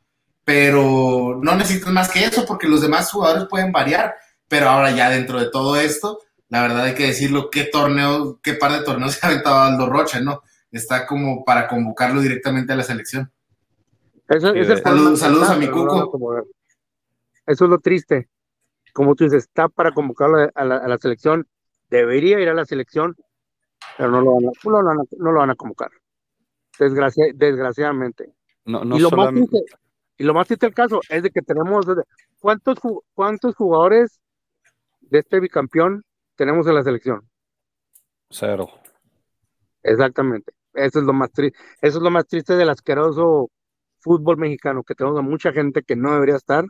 Pero 0.43 1.39
no 1.41 1.55
necesitas 1.55 1.93
más 1.93 2.12
que 2.12 2.25
eso 2.25 2.45
porque 2.45 2.67
los 2.67 2.81
demás 2.81 3.10
jugadores 3.10 3.48
pueden 3.50 3.71
variar. 3.71 4.15
Pero 4.50 4.69
ahora 4.69 4.91
ya 4.91 5.10
dentro 5.10 5.39
de 5.39 5.50
todo 5.50 5.77
esto, 5.77 6.19
la 6.50 6.62
verdad 6.62 6.83
hay 6.83 6.93
que 6.93 7.07
decirlo, 7.07 7.50
qué 7.50 7.63
torneo, 7.63 8.41
qué 8.43 8.55
par 8.55 8.74
de 8.74 8.83
torneos 8.83 9.13
se 9.15 9.25
ha 9.25 9.29
aventado 9.29 9.60
Aldo 9.62 9.88
Rocha, 9.88 10.19
¿no? 10.19 10.43
Está 10.71 11.07
como 11.07 11.45
para 11.45 11.67
convocarlo 11.69 12.19
directamente 12.19 12.74
a 12.74 12.75
la 12.75 12.83
selección. 12.83 13.31
Eso, 14.27 14.53
es 14.53 14.69
el 14.69 14.81
saludos, 14.81 15.19
saludos 15.19 15.50
a 15.50 15.55
mi 15.55 15.67
cuco. 15.67 16.45
Eso 17.45 17.65
es 17.65 17.71
lo 17.71 17.79
triste, 17.79 18.29
como 18.93 19.15
tú 19.15 19.24
dices, 19.24 19.43
está 19.45 19.69
para 19.69 19.91
convocarlo 19.91 20.50
a 20.53 20.65
la, 20.65 20.77
a 20.77 20.88
la 20.88 20.98
selección, 20.98 21.48
debería 21.89 22.39
ir 22.39 22.50
a 22.50 22.53
la 22.53 22.65
selección, 22.65 23.15
pero 23.98 24.12
no 24.12 24.21
lo 24.21 24.36
van 24.36 24.45
a, 24.45 24.51
no 24.63 24.71
lo 24.71 24.83
van 24.83 25.00
a, 25.00 25.03
no 25.17 25.31
lo 25.31 25.39
van 25.39 25.50
a 25.50 25.55
convocar. 25.55 25.91
Desgracia, 26.79 27.25
desgraciadamente. 27.33 28.33
No, 28.65 28.83
no 28.83 28.98
y, 28.98 29.00
lo 29.00 29.10
solamente... 29.10 29.41
más 29.41 29.50
triste, 29.50 29.75
y 30.17 30.24
lo 30.24 30.33
más 30.33 30.48
triste 30.48 30.65
del 30.65 30.75
caso 30.75 31.01
es 31.10 31.24
de 31.24 31.31
que 31.31 31.41
tenemos, 31.41 31.86
¿cuántos, 32.39 32.77
cuántos 33.13 33.55
jugadores 33.55 34.19
de 35.01 35.19
este 35.19 35.39
bicampeón 35.39 36.03
tenemos 36.36 36.67
en 36.67 36.75
la 36.75 36.83
selección? 36.83 37.27
Cero. 38.29 38.69
Exactamente. 39.83 40.53
Eso 40.74 41.00
es 41.00 41.05
lo 41.05 41.13
más 41.13 41.31
triste, 41.31 41.57
eso 41.81 41.98
es 41.98 42.03
lo 42.03 42.12
más 42.12 42.25
triste 42.27 42.55
del 42.55 42.69
asqueroso 42.69 43.50
fútbol 44.00 44.38
mexicano, 44.38 44.83
que 44.83 44.95
tenemos 44.95 45.19
a 45.19 45.21
mucha 45.21 45.51
gente 45.51 45.83
que 45.83 45.95
no 45.95 46.13
debería 46.13 46.36
estar 46.36 46.65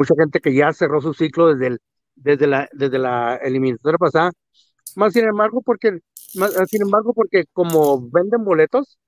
mucha 0.00 0.14
gente 0.18 0.40
que 0.40 0.54
ya 0.54 0.72
cerró 0.72 1.02
su 1.02 1.12
ciclo 1.12 1.48
desde, 1.48 1.66
el, 1.66 1.80
desde, 2.16 2.46
la, 2.46 2.66
desde 2.72 2.98
la 2.98 3.36
eliminatoria 3.36 3.98
pasada, 3.98 4.30
más 4.96 5.12
sin 5.12 5.26
embargo, 5.26 5.60
porque, 5.60 5.98
más, 6.36 6.54
sin 6.68 6.80
embargo, 6.80 7.12
porque 7.12 7.44
como 7.52 8.08
venden 8.10 8.42
boletos, 8.42 8.98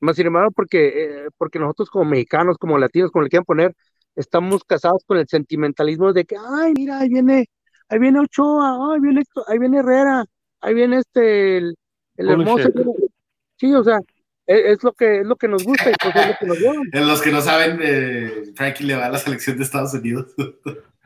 más 0.00 0.16
sin 0.16 0.26
embargo, 0.26 0.50
porque, 0.50 0.88
eh, 0.88 1.28
porque 1.36 1.60
nosotros 1.60 1.88
como 1.88 2.04
mexicanos, 2.04 2.58
como 2.58 2.78
latinos, 2.78 3.12
como 3.12 3.22
le 3.22 3.30
quieran 3.30 3.44
poner, 3.44 3.76
estamos 4.16 4.64
casados 4.64 5.04
con 5.06 5.18
el 5.18 5.28
sentimentalismo 5.28 6.12
de 6.12 6.24
que, 6.24 6.34
ay, 6.36 6.72
mira, 6.76 6.98
ahí 6.98 7.08
viene, 7.08 7.48
ahí 7.88 8.00
viene 8.00 8.18
Ochoa, 8.18 8.92
ahí 8.92 9.00
viene, 9.00 9.22
ahí 9.46 9.58
viene 9.60 9.78
Herrera, 9.78 10.24
ahí 10.60 10.74
viene 10.74 10.98
este, 10.98 11.58
el, 11.58 11.76
el 12.16 12.28
hermoso. 12.28 12.70
Sí, 13.56 13.72
o 13.72 13.84
sea, 13.84 14.00
es, 14.48 14.82
lo 14.82 14.92
que 14.92 15.20
es 15.20 15.26
lo 15.26 15.36
que 15.36 15.46
nos 15.46 15.62
gusta 15.62 15.90
y 15.90 15.94
pues 16.00 16.16
es 16.16 16.26
lo 16.26 16.34
que 16.40 16.46
nos 16.46 16.58
llevan. 16.58 16.82
En 16.92 17.06
los 17.06 17.20
que 17.20 17.30
no 17.30 17.40
saben, 17.40 17.78
eh, 17.82 18.44
Frankie 18.56 18.84
le 18.84 18.96
va 18.96 19.06
a 19.06 19.10
la 19.10 19.18
selección 19.18 19.58
de 19.58 19.64
Estados 19.64 19.94
Unidos. 19.94 20.34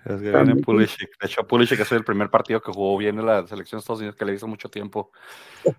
Es 0.05 0.21
que 0.21 0.31
viene 0.31 0.57
Pulisic. 0.57 1.11
De 1.21 1.27
hecho, 1.27 1.47
Pulisic 1.47 1.79
es 1.81 1.93
el 1.93 2.05
primer 2.05 2.29
partido 2.29 2.61
que 2.61 2.73
jugó 2.73 2.97
bien 2.99 3.19
en 3.19 3.27
la 3.27 3.47
selección 3.47 3.79
de 3.79 3.81
Estados 3.83 4.01
Unidos 4.01 4.17
que 4.17 4.25
le 4.25 4.35
hizo 4.35 4.49
mucho 4.49 4.69
tiempo. 4.69 5.13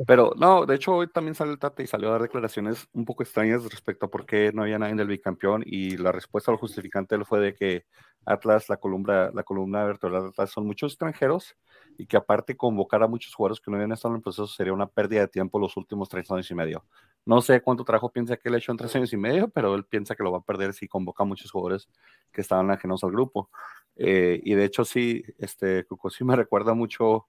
Pero 0.08 0.34
no, 0.38 0.65
de 0.65 0.75
hecho, 0.75 0.93
hoy 0.93 1.08
también 1.08 1.36
sale 1.36 1.51
el 1.51 1.60
Tate 1.60 1.84
y 1.84 1.88
salió 1.88 2.08
a 2.10 2.12
dar 2.13 2.22
declaraciones 2.22 2.88
un 2.93 3.03
poco 3.03 3.24
extrañas 3.24 3.63
respecto 3.65 4.05
a 4.05 4.10
por 4.10 4.25
qué 4.25 4.51
no 4.53 4.63
había 4.63 4.79
nadie 4.79 4.96
del 4.96 5.08
bicampeón. 5.08 5.63
Y 5.65 5.98
la 5.98 6.13
respuesta 6.13 6.51
al 6.51 6.58
justificante 6.58 7.17
fue 7.25 7.41
de 7.41 7.53
que 7.53 7.86
Atlas, 8.25 8.70
la 8.70 8.77
columna, 8.77 9.29
la 9.34 9.43
columna 9.43 9.84
vertebral 9.84 10.24
de 10.24 10.29
Atlas, 10.29 10.51
son 10.51 10.65
muchos 10.65 10.93
extranjeros 10.93 11.55
y 11.98 12.05
que 12.05 12.15
aparte 12.15 12.55
convocar 12.55 13.03
a 13.03 13.08
muchos 13.08 13.34
jugadores 13.36 13.60
que 13.60 13.70
no 13.70 13.75
habían 13.75 13.91
estado 13.91 14.13
en 14.13 14.17
el 14.17 14.24
proceso 14.24 14.48
sería 14.48 14.74
una 14.74 14.88
pérdida 14.88 15.22
de 15.22 15.27
tiempo 15.27 15.60
los 15.60 15.75
últimos 15.75 16.08
tres 16.08 16.32
años 16.32 16.50
y 16.50 16.55
medio. 16.55 16.86
No 17.25 17.42
sé 17.42 17.62
cuánto 17.62 17.84
trabajo 17.84 18.12
piensa 18.12 18.38
que 18.38 18.50
él 18.50 18.56
ha 18.56 18.58
hecho 18.58 18.72
en 18.72 18.77
tres 18.77 18.96
años 18.96 19.13
y 19.13 19.18
medio, 19.18 19.48
pero 19.50 19.75
él 19.75 19.86
piensa 19.86 20.15
que 20.15 20.24
lo 20.24 20.32
va 20.32 20.39
a 20.39 20.44
perder 20.44 20.74
si 20.74 20.88
convoca 20.88 21.24
a 21.24 21.25
muchos 21.25 21.51
jugadores 21.51 21.88
que 22.32 22.42
estaban 22.42 22.70
ajenos 22.72 23.03
al 23.03 23.12
grupo. 23.12 23.50
Eh, 23.96 24.42
y 24.44 24.56
de 24.56 24.65
hecho 24.65 24.84
sí, 24.84 25.24
este, 25.38 25.86
Cuco 25.86 26.10
sí 26.10 26.24
me 26.24 26.36
recuerda 26.36 26.74
mucho 26.74 27.27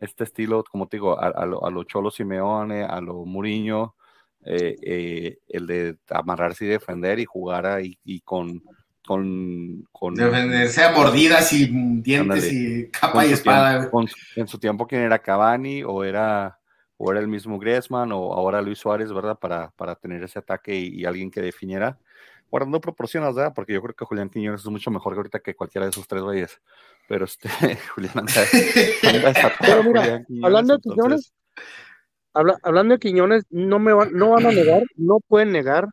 este 0.00 0.24
estilo, 0.24 0.64
como 0.70 0.88
te 0.88 0.96
digo, 0.96 1.18
a, 1.18 1.28
a, 1.28 1.46
lo, 1.46 1.64
a 1.64 1.70
lo, 1.70 1.84
Cholo 1.84 2.10
Simeone, 2.10 2.84
a 2.84 3.00
lo 3.00 3.24
Muriño, 3.24 3.94
eh, 4.44 4.76
eh, 4.82 5.38
el 5.48 5.66
de 5.68 5.98
amarrarse 6.10 6.64
y 6.64 6.68
defender 6.68 7.20
y 7.20 7.24
jugar 7.24 7.64
ahí 7.64 7.96
y 8.04 8.20
con, 8.22 8.60
con, 9.06 9.86
con 9.92 10.14
defenderse 10.14 10.82
a 10.82 10.90
mordidas 10.92 11.52
y 11.52 11.66
dientes 12.00 12.52
y 12.52 12.88
capa 12.88 13.24
y 13.24 13.32
espada. 13.32 13.88
en 14.34 14.48
su 14.48 14.58
tiempo, 14.58 14.86
¿quién 14.86 15.02
era 15.02 15.20
Cavani 15.20 15.84
o 15.84 16.02
era, 16.02 16.58
o 17.04 17.10
era 17.10 17.20
el 17.20 17.26
mismo 17.26 17.58
Griezmann 17.58 18.12
o 18.12 18.32
ahora 18.32 18.62
Luis 18.62 18.78
Suárez, 18.78 19.12
¿verdad? 19.12 19.36
Para, 19.36 19.70
para 19.72 19.96
tener 19.96 20.22
ese 20.22 20.38
ataque 20.38 20.72
y, 20.78 21.04
alguien 21.04 21.32
que 21.32 21.40
definiera. 21.40 21.98
Guardando 22.48 22.80
proporciones, 22.80 23.34
¿verdad? 23.34 23.52
Porque 23.52 23.72
yo 23.72 23.82
creo 23.82 23.94
que 23.94 24.04
Julián 24.04 24.30
Quiñones 24.30 24.60
es 24.60 24.66
mucho 24.68 24.90
mejor 24.92 25.14
que 25.14 25.18
ahorita 25.18 25.40
que 25.40 25.56
cualquiera 25.56 25.86
de 25.86 25.90
esos 25.90 26.06
tres 26.06 26.22
güeyes. 26.22 26.60
Pero 27.08 27.24
este, 27.24 27.48
Julián 27.94 28.12
anda, 28.20 28.32
hablando 30.44 30.74
de 30.74 30.80
Quiñones, 30.80 31.32
hablando 32.32 32.94
de 32.94 33.00
Quiñones, 33.00 33.46
no 33.50 33.80
me 33.80 33.92
van, 33.92 34.12
no 34.12 34.30
van 34.30 34.46
a 34.46 34.52
negar, 34.52 34.82
no 34.96 35.18
pueden 35.26 35.50
negar 35.50 35.88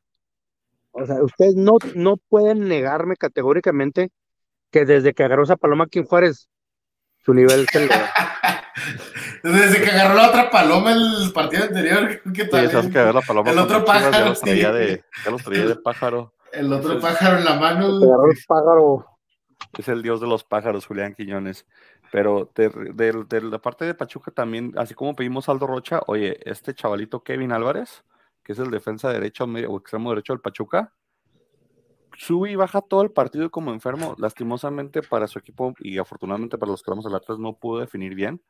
o 0.92 1.06
sea, 1.06 1.24
ustedes 1.24 1.56
no, 1.56 1.78
no 1.96 2.18
pueden 2.18 2.68
negarme 2.68 3.16
categóricamente 3.16 4.12
que 4.70 4.86
desde 4.86 5.14
que 5.14 5.24
agarró 5.24 5.44
esa 5.44 5.56
paloma 5.56 5.88
en 5.92 6.04
Juárez, 6.04 6.50
su 7.24 7.34
nivel 7.34 7.68
se 7.72 7.88
le... 7.88 7.90
Desde 9.44 9.82
que 9.82 9.90
agarró 9.90 10.16
la 10.16 10.30
otra 10.30 10.50
paloma 10.50 10.94
el 10.94 11.32
partido 11.34 11.64
anterior, 11.64 12.22
¿qué 12.34 12.46
tal? 12.46 12.70
Sí, 12.70 12.92
que 12.92 13.00
la 13.00 13.22
paloma 13.22 13.52
el 13.52 13.60
otro 13.60 13.86
pájaro. 13.86 14.12
Ya 14.12 14.26
los 14.26 14.42
traía, 14.42 14.72
de, 14.72 15.04
ya 15.24 15.32
los 15.32 15.44
traía 15.44 15.66
de 15.66 15.76
pájaro. 15.76 16.34
El 16.52 16.72
otro 16.74 17.00
pájaro 17.00 17.38
en 17.38 17.46
la 17.46 17.56
mano. 17.56 17.88
Agarró 17.98 18.32
el 18.32 18.38
pájaro. 18.48 19.06
Es 19.78 19.88
el 19.88 20.02
dios 20.02 20.22
de 20.22 20.28
los 20.28 20.44
pájaros, 20.44 20.86
Julián 20.86 21.14
Quiñones. 21.14 21.66
Pero 22.12 22.52
de, 22.56 22.70
de, 22.70 23.24
de, 23.30 23.42
la 23.42 23.60
parte 23.60 23.86
de 23.86 23.94
Pachuca 23.94 24.32
también, 24.32 24.74
así 24.78 24.96
como 24.96 25.16
pedimos 25.16 25.48
Aldo 25.48 25.68
Rocha, 25.68 26.02
oye, 26.08 26.40
este 26.50 26.74
chavalito 26.74 27.24
Kevin 27.24 27.52
Álvarez, 27.52 28.04
que 28.44 28.54
es 28.54 28.60
el 28.60 28.72
defensa 28.72 29.12
derecho 29.12 29.46
o 29.46 29.78
extremo 29.78 30.10
derecho 30.10 30.34
del 30.34 30.42
Pachuca, 30.42 30.94
sube 32.18 32.52
y 32.52 32.56
baja 32.56 32.82
todo 32.82 33.04
el 33.04 33.12
partido 33.12 33.52
como 33.52 33.72
enfermo. 33.72 34.16
Lastimosamente 34.18 35.04
para 35.04 35.28
su 35.28 35.40
equipo 35.40 35.74
y 35.80 36.00
afortunadamente 36.00 36.58
para 36.58 36.72
los 36.72 36.82
que 36.82 36.92
vamos 36.92 37.06
al 37.06 37.16
Atlas 37.16 37.38
no 37.38 37.54
pudo 37.54 37.80
definir 37.80 38.16
bien, 38.16 38.42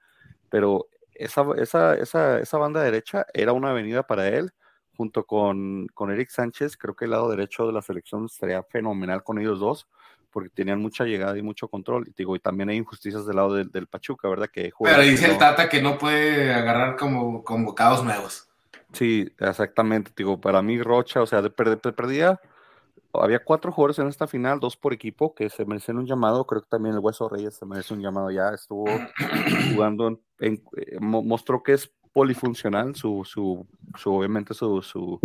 pero 0.50 0.88
esa, 1.14 1.46
esa, 1.58 1.96
esa, 1.96 2.40
esa 2.40 2.58
banda 2.58 2.82
derecha 2.82 3.26
era 3.34 3.54
una 3.54 3.72
avenida 3.72 4.04
para 4.04 4.28
él, 4.28 4.52
junto 4.96 5.26
con, 5.26 5.88
con 5.94 6.12
Eric 6.12 6.30
Sánchez. 6.30 6.78
Creo 6.78 6.96
que 6.96 7.06
el 7.06 7.12
lado 7.12 7.30
derecho 7.30 7.68
de 7.68 7.74
la 7.74 7.82
selección 7.82 8.26
estaría 8.26 8.64
fenomenal 8.64 9.24
con 9.24 9.40
ellos 9.40 9.60
dos, 9.60 9.88
porque 10.32 10.50
tenían 10.50 10.82
mucha 10.82 11.06
llegada 11.06 11.38
y 11.38 11.42
mucho 11.42 11.68
control. 11.68 12.08
Y, 12.08 12.14
digo, 12.18 12.36
y 12.36 12.40
también 12.40 12.70
hay 12.70 12.78
injusticias 12.78 13.26
del 13.26 13.38
lado 13.38 13.54
del, 13.54 13.72
del 13.72 13.88
Pachuca, 13.88 14.28
¿verdad? 14.28 14.50
Que 14.52 14.72
Pero 14.78 15.02
dice 15.02 15.32
el 15.32 15.38
Tata 15.38 15.70
que 15.70 15.82
no 15.82 15.98
puede 15.98 16.54
agarrar 16.54 16.96
como 16.96 17.44
convocados 17.44 18.04
nuevos. 18.04 18.50
Sí, 18.94 19.32
exactamente. 19.40 20.12
Digo, 20.16 20.40
para 20.40 20.62
mí 20.62 20.82
Rocha, 20.82 21.22
o 21.22 21.28
sea, 21.28 21.42
de, 21.42 21.50
perdía, 21.50 22.40
había 23.14 23.44
cuatro 23.44 23.72
jugadores 23.72 24.00
en 24.00 24.08
esta 24.08 24.28
final, 24.28 24.60
dos 24.60 24.78
por 24.78 24.94
equipo, 24.94 25.34
que 25.34 25.50
se 25.50 25.66
merecen 25.66 25.98
un 25.98 26.06
llamado. 26.06 26.46
Creo 26.46 26.62
que 26.62 26.70
también 26.70 26.96
el 26.96 27.02
Hueso 27.02 27.28
Reyes 27.30 27.56
se 27.56 27.66
merece 27.66 27.94
un 27.94 28.02
llamado 28.02 28.30
ya. 28.32 28.50
Estuvo 28.50 28.86
jugando, 29.74 30.20
en, 30.40 30.64
eh, 30.78 30.98
mostró 31.00 31.64
que 31.64 31.74
es 31.74 31.92
polifuncional. 32.14 32.96
Su, 32.96 33.24
su, 33.26 33.68
su 33.96 34.14
obviamente, 34.14 34.54
su, 34.54 34.82
su, 34.82 35.20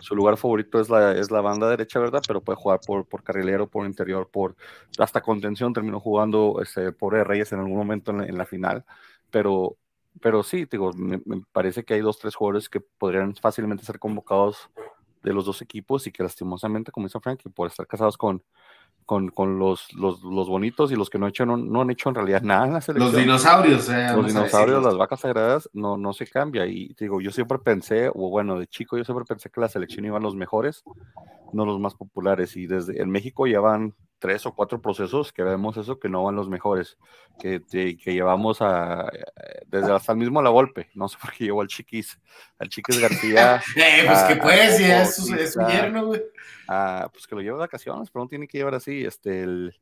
su, 0.00 0.14
lugar 0.14 0.36
favorito 0.36 0.80
es 0.80 0.88
la, 0.88 1.12
es 1.12 1.30
la 1.30 1.40
banda 1.40 1.68
derecha, 1.68 2.00
¿verdad? 2.00 2.22
Pero 2.26 2.40
puede 2.40 2.56
jugar 2.56 2.80
por, 2.84 3.06
por 3.06 3.22
carrilero, 3.22 3.68
por 3.68 3.86
interior, 3.86 4.28
por 4.30 4.56
hasta 4.98 5.20
contención. 5.20 5.72
Terminó 5.72 6.00
jugando 6.00 6.60
este, 6.62 6.92
por 6.92 7.14
Reyes 7.14 7.52
en 7.52 7.60
algún 7.60 7.76
momento 7.76 8.10
en 8.10 8.36
la 8.36 8.46
final. 8.46 8.84
Pero 9.30 9.76
pero 10.20 10.42
sí, 10.42 10.66
digo, 10.70 10.92
me, 10.94 11.20
parece 11.52 11.84
que 11.84 11.94
hay 11.94 12.00
dos, 12.00 12.18
tres 12.18 12.34
jugadores 12.34 12.68
que 12.68 12.80
podrían 12.80 13.34
fácilmente 13.36 13.84
ser 13.84 13.98
convocados 13.98 14.68
de 15.22 15.32
los 15.32 15.44
dos 15.44 15.62
equipos 15.62 16.06
y 16.06 16.12
que 16.12 16.22
lastimosamente, 16.22 16.92
como 16.92 17.06
dice 17.06 17.20
Frankie, 17.20 17.48
por 17.48 17.68
estar 17.68 17.86
casados 17.86 18.16
con, 18.16 18.42
con, 19.04 19.28
con 19.28 19.58
los, 19.58 19.92
los, 19.94 20.22
los, 20.22 20.48
bonitos 20.48 20.92
y 20.92 20.96
los 20.96 21.10
que 21.10 21.18
no, 21.18 21.26
hecho, 21.26 21.44
no, 21.44 21.80
han 21.80 21.90
hecho 21.90 22.08
en 22.08 22.14
realidad 22.14 22.42
nada 22.42 22.66
en 22.66 22.72
la 22.74 22.80
selección. 22.80 23.12
Los 23.12 23.20
dinosaurios, 23.20 23.88
eh, 23.88 24.12
Los 24.14 24.26
dinosaurios, 24.26 24.84
las 24.84 24.96
vacas 24.96 25.20
sagradas, 25.20 25.68
no, 25.72 25.96
no 25.96 26.12
se 26.12 26.26
cambia. 26.26 26.66
Y 26.66 26.94
digo, 26.98 27.20
yo 27.20 27.32
siempre 27.32 27.58
pensé, 27.58 28.08
o 28.08 28.30
bueno, 28.30 28.58
de 28.58 28.66
chico 28.66 28.96
yo 28.96 29.04
siempre 29.04 29.24
pensé 29.24 29.50
que 29.50 29.60
la 29.60 29.68
selección 29.68 30.04
iban 30.04 30.22
los 30.22 30.36
mejores, 30.36 30.84
no 31.52 31.66
los 31.66 31.80
más 31.80 31.94
populares. 31.94 32.56
Y 32.56 32.66
desde 32.66 33.02
en 33.02 33.10
México 33.10 33.46
ya 33.46 33.60
van 33.60 33.94
tres 34.20 34.46
o 34.46 34.54
cuatro 34.54 34.80
procesos 34.80 35.32
que 35.32 35.42
vemos 35.42 35.76
eso 35.76 35.98
que 35.98 36.08
no 36.08 36.22
van 36.22 36.36
los 36.36 36.48
mejores, 36.48 36.96
que, 37.40 37.60
que, 37.68 38.12
llevamos 38.12 38.60
a, 38.60 39.10
desde 39.66 39.92
hasta 39.92 40.12
el 40.12 40.18
mismo 40.18 40.42
La 40.42 40.50
golpe 40.50 40.90
no 40.94 41.08
sé 41.08 41.18
por 41.20 41.32
qué 41.32 41.44
llevó 41.44 41.62
al 41.62 41.68
Chiquis, 41.68 42.20
al 42.58 42.68
Chiquis 42.68 43.00
García. 43.00 43.56
eh, 43.76 44.04
pues 44.06 44.22
que 44.24 44.36
puede, 44.36 44.76
si 44.76 44.84
es 44.84 45.16
su, 45.16 45.34
es 45.34 45.54
su 45.54 45.60
yerno, 45.66 46.06
güey. 46.06 46.22
pues 47.12 47.26
que 47.26 47.34
lo 47.34 47.40
lleve 47.40 47.54
de 47.54 47.60
vacaciones, 47.60 48.10
pero 48.10 48.24
no 48.24 48.28
tiene 48.28 48.46
que 48.46 48.58
llevar 48.58 48.74
así, 48.74 49.04
este, 49.04 49.42
el, 49.42 49.74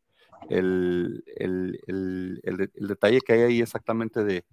el, 0.49 1.25
el, 1.37 1.81
el, 1.87 2.71
el 2.75 2.89
detalle 2.89 3.21
que 3.21 3.33
hay 3.33 3.41
ahí 3.43 3.61
exactamente 3.61 4.25
de, 4.25 4.45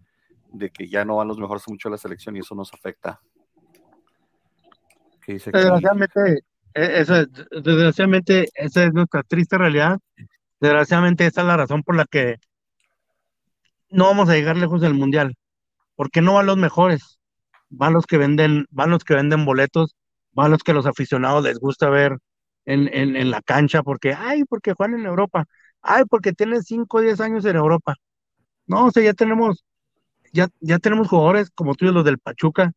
de, 0.51 0.71
que 0.71 0.89
ya 0.89 1.05
no 1.05 1.17
van 1.17 1.27
los 1.27 1.37
mejores 1.37 1.63
mucho 1.67 1.87
a 1.87 1.91
la 1.91 1.97
selección 1.97 2.35
y 2.35 2.39
eso 2.39 2.55
nos 2.55 2.73
afecta. 2.73 3.21
Desgraciadamente, 5.27 6.43
eso 6.75 7.15
es, 7.15 7.27
desgraciadamente, 7.63 8.49
esa 8.53 8.83
es 8.85 8.93
nuestra 8.93 9.23
triste 9.23 9.57
realidad. 9.57 9.97
Desgraciadamente, 10.59 11.25
esa 11.25 11.41
es 11.41 11.47
la 11.47 11.57
razón 11.57 11.83
por 11.83 11.95
la 11.95 12.05
que 12.05 12.37
no 13.89 14.05
vamos 14.05 14.29
a 14.29 14.33
llegar 14.33 14.57
lejos 14.57 14.81
del 14.81 14.93
mundial. 14.93 15.35
Porque 15.95 16.21
no 16.21 16.35
van 16.35 16.47
los 16.47 16.57
mejores, 16.57 17.19
van 17.69 17.93
los 17.93 18.05
que 18.05 18.17
venden, 18.17 18.65
van 18.71 18.89
los 18.91 19.03
que 19.05 19.15
venden 19.15 19.45
boletos, 19.45 19.95
van 20.33 20.51
los 20.51 20.63
que 20.63 20.73
los 20.73 20.85
aficionados 20.85 21.43
les 21.43 21.59
gusta 21.59 21.89
ver 21.89 22.17
en, 22.65 22.89
en, 22.93 23.31
la 23.31 23.41
cancha, 23.41 23.83
porque, 23.83 24.13
ay, 24.13 24.43
porque 24.45 24.73
juegan 24.73 24.99
en 24.99 25.05
Europa, 25.05 25.45
ay, 25.81 26.03
porque 26.09 26.33
tienen 26.33 26.63
5 26.63 26.97
o 26.97 27.01
10 27.01 27.21
años 27.21 27.45
en 27.45 27.55
Europa. 27.55 27.95
No, 28.67 28.85
o 28.87 28.91
sea, 28.91 29.03
ya 29.03 29.13
tenemos, 29.13 29.63
ya, 30.33 30.49
ya 30.61 30.79
tenemos 30.79 31.07
jugadores 31.09 31.51
como 31.51 31.75
tú 31.75 31.85
y 31.85 31.91
los 31.91 32.05
del 32.05 32.19
Pachuca, 32.19 32.73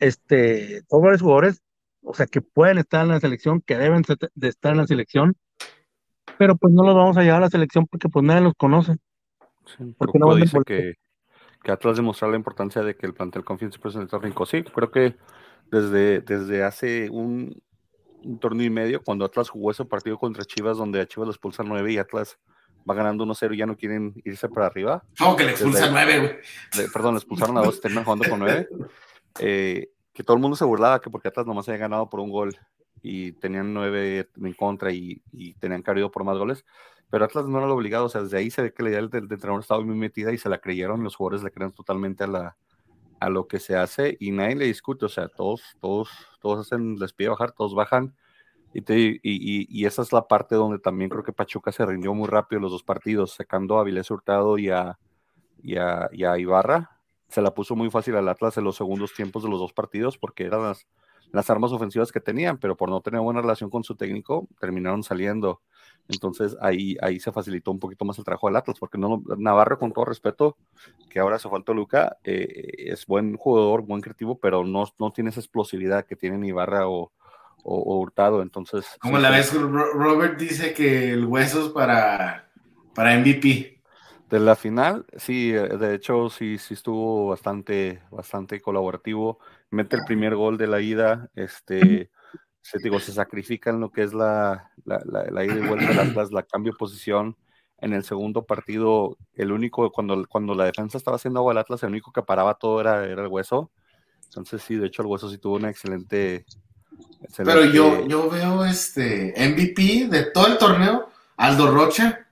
este, 0.00 0.82
todos 0.88 1.20
jugadores 1.22 1.62
o 2.04 2.14
sea, 2.14 2.26
que 2.26 2.40
pueden 2.40 2.78
estar 2.78 3.02
en 3.02 3.08
la 3.08 3.20
selección, 3.20 3.60
que 3.60 3.76
deben 3.76 4.02
de 4.34 4.48
estar 4.48 4.72
en 4.72 4.78
la 4.78 4.86
selección, 4.86 5.36
pero 6.38 6.56
pues 6.56 6.72
no 6.72 6.84
los 6.84 6.94
vamos 6.94 7.16
a 7.16 7.22
llevar 7.22 7.38
a 7.38 7.46
la 7.46 7.50
selección 7.50 7.86
porque 7.86 8.08
pues 8.08 8.24
nadie 8.24 8.42
los 8.42 8.54
conoce. 8.54 8.96
porque 9.98 10.18
no 10.18 10.34
dice 10.34 10.58
que, 10.66 10.94
que 11.62 11.72
Atlas 11.72 11.96
demostrar 11.96 12.30
la 12.30 12.36
importancia 12.36 12.82
de 12.82 12.96
que 12.96 13.06
el 13.06 13.14
plantel 13.14 13.44
confíe 13.44 13.68
en 13.68 14.00
el 14.02 14.08
torneo. 14.08 14.46
Sí, 14.46 14.62
creo 14.62 14.90
que 14.90 15.16
desde, 15.70 16.20
desde 16.20 16.62
hace 16.62 17.08
un, 17.10 17.60
torneo 18.40 18.66
y 18.66 18.70
medio, 18.70 19.02
cuando 19.02 19.24
Atlas 19.24 19.48
jugó 19.48 19.70
ese 19.70 19.84
partido 19.84 20.18
contra 20.18 20.44
Chivas, 20.44 20.78
donde 20.78 21.00
a 21.00 21.06
Chivas 21.06 21.26
lo 21.26 21.32
expulsan 21.32 21.68
9 21.68 21.92
y 21.92 21.98
Atlas 21.98 22.38
va 22.88 22.94
ganando 22.94 23.24
1-0 23.24 23.54
y 23.54 23.58
ya 23.58 23.66
no 23.66 23.76
quieren 23.76 24.14
irse 24.24 24.48
para 24.48 24.66
arriba. 24.66 25.02
¿Cómo 25.18 25.36
que 25.36 25.44
le 25.44 25.50
expulsan 25.52 25.92
9, 25.92 26.18
güey? 26.18 26.88
Perdón, 26.92 27.14
le 27.14 27.18
expulsaron 27.18 27.56
a 27.58 27.62
dos, 27.62 27.80
terminan 27.80 28.04
jugando 28.04 28.28
con 28.28 28.38
9. 28.40 28.68
Eh, 29.40 29.88
que 30.14 30.22
todo 30.22 30.36
el 30.36 30.42
mundo 30.42 30.56
se 30.56 30.64
burlaba 30.64 31.00
que 31.00 31.10
porque 31.10 31.28
Atlas 31.28 31.46
nomás 31.46 31.68
había 31.68 31.80
ganado 31.80 32.08
por 32.08 32.20
un 32.20 32.30
gol 32.30 32.56
y 33.02 33.32
tenían 33.32 33.74
nueve 33.74 34.30
en 34.36 34.52
contra 34.54 34.92
y, 34.92 35.22
tenían 35.58 35.82
que 35.82 36.08
por 36.08 36.24
más 36.24 36.38
goles, 36.38 36.64
pero 37.10 37.24
Atlas 37.24 37.46
no 37.46 37.58
era 37.58 37.66
lo 37.66 37.74
obligado, 37.74 38.06
o 38.06 38.08
sea, 38.08 38.22
desde 38.22 38.38
ahí 38.38 38.50
se 38.50 38.62
ve 38.62 38.72
que 38.72 38.82
la 38.82 38.90
idea 38.90 39.02
del, 39.02 39.10
entrenador 39.12 39.60
estaba 39.60 39.84
muy 39.84 39.96
metida 39.96 40.32
y 40.32 40.38
se 40.38 40.48
la 40.48 40.58
creyeron, 40.58 41.02
los 41.04 41.16
jugadores 41.16 41.44
le 41.44 41.50
creen 41.50 41.72
totalmente 41.72 42.24
a, 42.24 42.28
la, 42.28 42.56
a 43.20 43.28
lo 43.28 43.46
que 43.46 43.58
se 43.58 43.76
hace 43.76 44.16
y 44.20 44.30
nadie 44.30 44.54
le 44.54 44.66
discute, 44.66 45.04
o 45.04 45.08
sea, 45.08 45.28
todos, 45.28 45.62
todos, 45.80 46.10
todos 46.40 46.66
hacen, 46.66 46.96
les 46.96 47.12
pide 47.12 47.28
bajar, 47.28 47.52
todos 47.52 47.74
bajan. 47.74 48.14
Y, 48.72 48.80
y, 48.80 49.20
y, 49.22 49.86
esa 49.86 50.02
es 50.02 50.12
la 50.12 50.26
parte 50.26 50.56
donde 50.56 50.80
también 50.80 51.08
creo 51.08 51.22
que 51.22 51.32
Pachuca 51.32 51.70
se 51.70 51.86
rindió 51.86 52.12
muy 52.12 52.26
rápido 52.26 52.60
los 52.60 52.72
dos 52.72 52.82
partidos, 52.82 53.34
sacando 53.34 53.78
a 53.78 53.84
Vilés 53.84 54.10
Hurtado 54.10 54.58
y 54.58 54.70
a, 54.70 54.98
y 55.62 55.76
a, 55.76 56.08
y 56.10 56.24
a 56.24 56.36
Ibarra, 56.38 56.93
se 57.34 57.42
la 57.42 57.52
puso 57.52 57.74
muy 57.74 57.90
fácil 57.90 58.14
al 58.14 58.28
Atlas 58.28 58.56
en 58.56 58.64
los 58.64 58.76
segundos 58.76 59.12
tiempos 59.12 59.42
de 59.42 59.50
los 59.50 59.58
dos 59.58 59.72
partidos 59.72 60.16
porque 60.16 60.44
eran 60.44 60.62
las, 60.62 60.86
las 61.32 61.50
armas 61.50 61.72
ofensivas 61.72 62.12
que 62.12 62.20
tenían, 62.20 62.58
pero 62.58 62.76
por 62.76 62.88
no 62.88 63.00
tener 63.00 63.20
buena 63.20 63.40
relación 63.40 63.70
con 63.70 63.82
su 63.82 63.96
técnico, 63.96 64.46
terminaron 64.60 65.02
saliendo. 65.02 65.60
Entonces 66.08 66.56
ahí, 66.60 66.96
ahí 67.02 67.18
se 67.18 67.32
facilitó 67.32 67.72
un 67.72 67.80
poquito 67.80 68.04
más 68.04 68.16
el 68.18 68.24
trabajo 68.24 68.46
del 68.46 68.54
Atlas, 68.54 68.78
porque 68.78 68.98
no, 68.98 69.20
Navarro, 69.36 69.80
con 69.80 69.92
todo 69.92 70.04
respeto, 70.04 70.56
que 71.10 71.18
ahora 71.18 71.40
se 71.40 71.48
falta 71.48 71.72
Luca, 71.72 72.18
eh, 72.22 72.72
es 72.78 73.04
buen 73.04 73.36
jugador, 73.36 73.82
buen 73.82 74.00
creativo, 74.00 74.38
pero 74.38 74.64
no, 74.64 74.84
no 75.00 75.10
tiene 75.10 75.30
esa 75.30 75.40
explosividad 75.40 76.06
que 76.06 76.14
tiene 76.14 76.46
Ibarra 76.46 76.88
o, 76.88 77.10
o, 77.64 77.98
Hurtado. 77.98 78.42
Entonces. 78.42 78.86
Como 79.00 79.18
la 79.18 79.30
vez 79.30 79.52
Robert 79.52 80.38
dice 80.38 80.72
que 80.72 81.10
el 81.10 81.24
hueso 81.24 81.66
es 81.66 81.72
para, 81.72 82.48
para 82.94 83.18
MVP. 83.18 83.73
De 84.30 84.40
la 84.40 84.56
final, 84.56 85.04
sí, 85.16 85.52
eh, 85.52 85.76
de 85.76 85.94
hecho 85.94 86.30
sí, 86.30 86.58
sí 86.58 86.74
estuvo 86.74 87.28
bastante, 87.28 88.02
bastante 88.10 88.60
colaborativo. 88.60 89.38
Mete 89.70 89.96
el 89.96 90.04
primer 90.04 90.34
gol 90.34 90.56
de 90.56 90.66
la 90.66 90.80
ida, 90.80 91.30
este, 91.34 92.10
se, 92.62 92.78
digo, 92.78 92.98
se 93.00 93.12
sacrifica 93.12 93.70
en 93.70 93.80
lo 93.80 93.90
que 93.90 94.02
es 94.02 94.14
la, 94.14 94.70
la, 94.84 95.00
la, 95.04 95.44
ida 95.44 95.56
y 95.56 95.66
vuelta 95.66 95.88
del 95.88 95.98
Atlas, 95.98 96.32
la 96.32 96.42
cambio 96.42 96.72
de 96.72 96.78
posición. 96.78 97.36
En 97.78 97.92
el 97.92 98.02
segundo 98.04 98.44
partido, 98.46 99.18
el 99.34 99.52
único, 99.52 99.90
cuando, 99.92 100.26
cuando 100.26 100.54
la 100.54 100.64
defensa 100.64 100.96
estaba 100.96 101.16
haciendo 101.16 101.40
agua 101.40 101.52
al 101.52 101.58
Atlas, 101.58 101.82
el 101.82 101.90
único 101.90 102.12
que 102.12 102.22
paraba 102.22 102.54
todo 102.54 102.80
era, 102.80 103.04
era 103.04 103.22
el 103.22 103.28
hueso. 103.28 103.70
Entonces 104.36 104.62
sí, 104.62 104.74
de 104.74 104.88
hecho 104.88 105.02
el 105.02 105.08
Hueso 105.08 105.30
sí 105.30 105.38
tuvo 105.38 105.56
una 105.56 105.70
excelente... 105.70 106.44
Pero 107.36 107.64
yo, 107.64 108.06
yo 108.06 108.28
veo 108.28 108.64
este 108.64 109.32
MVP 109.36 110.08
de 110.08 110.30
todo 110.32 110.48
el 110.48 110.58
torneo, 110.58 111.08
Aldo 111.36 111.70
Rocha, 111.70 112.23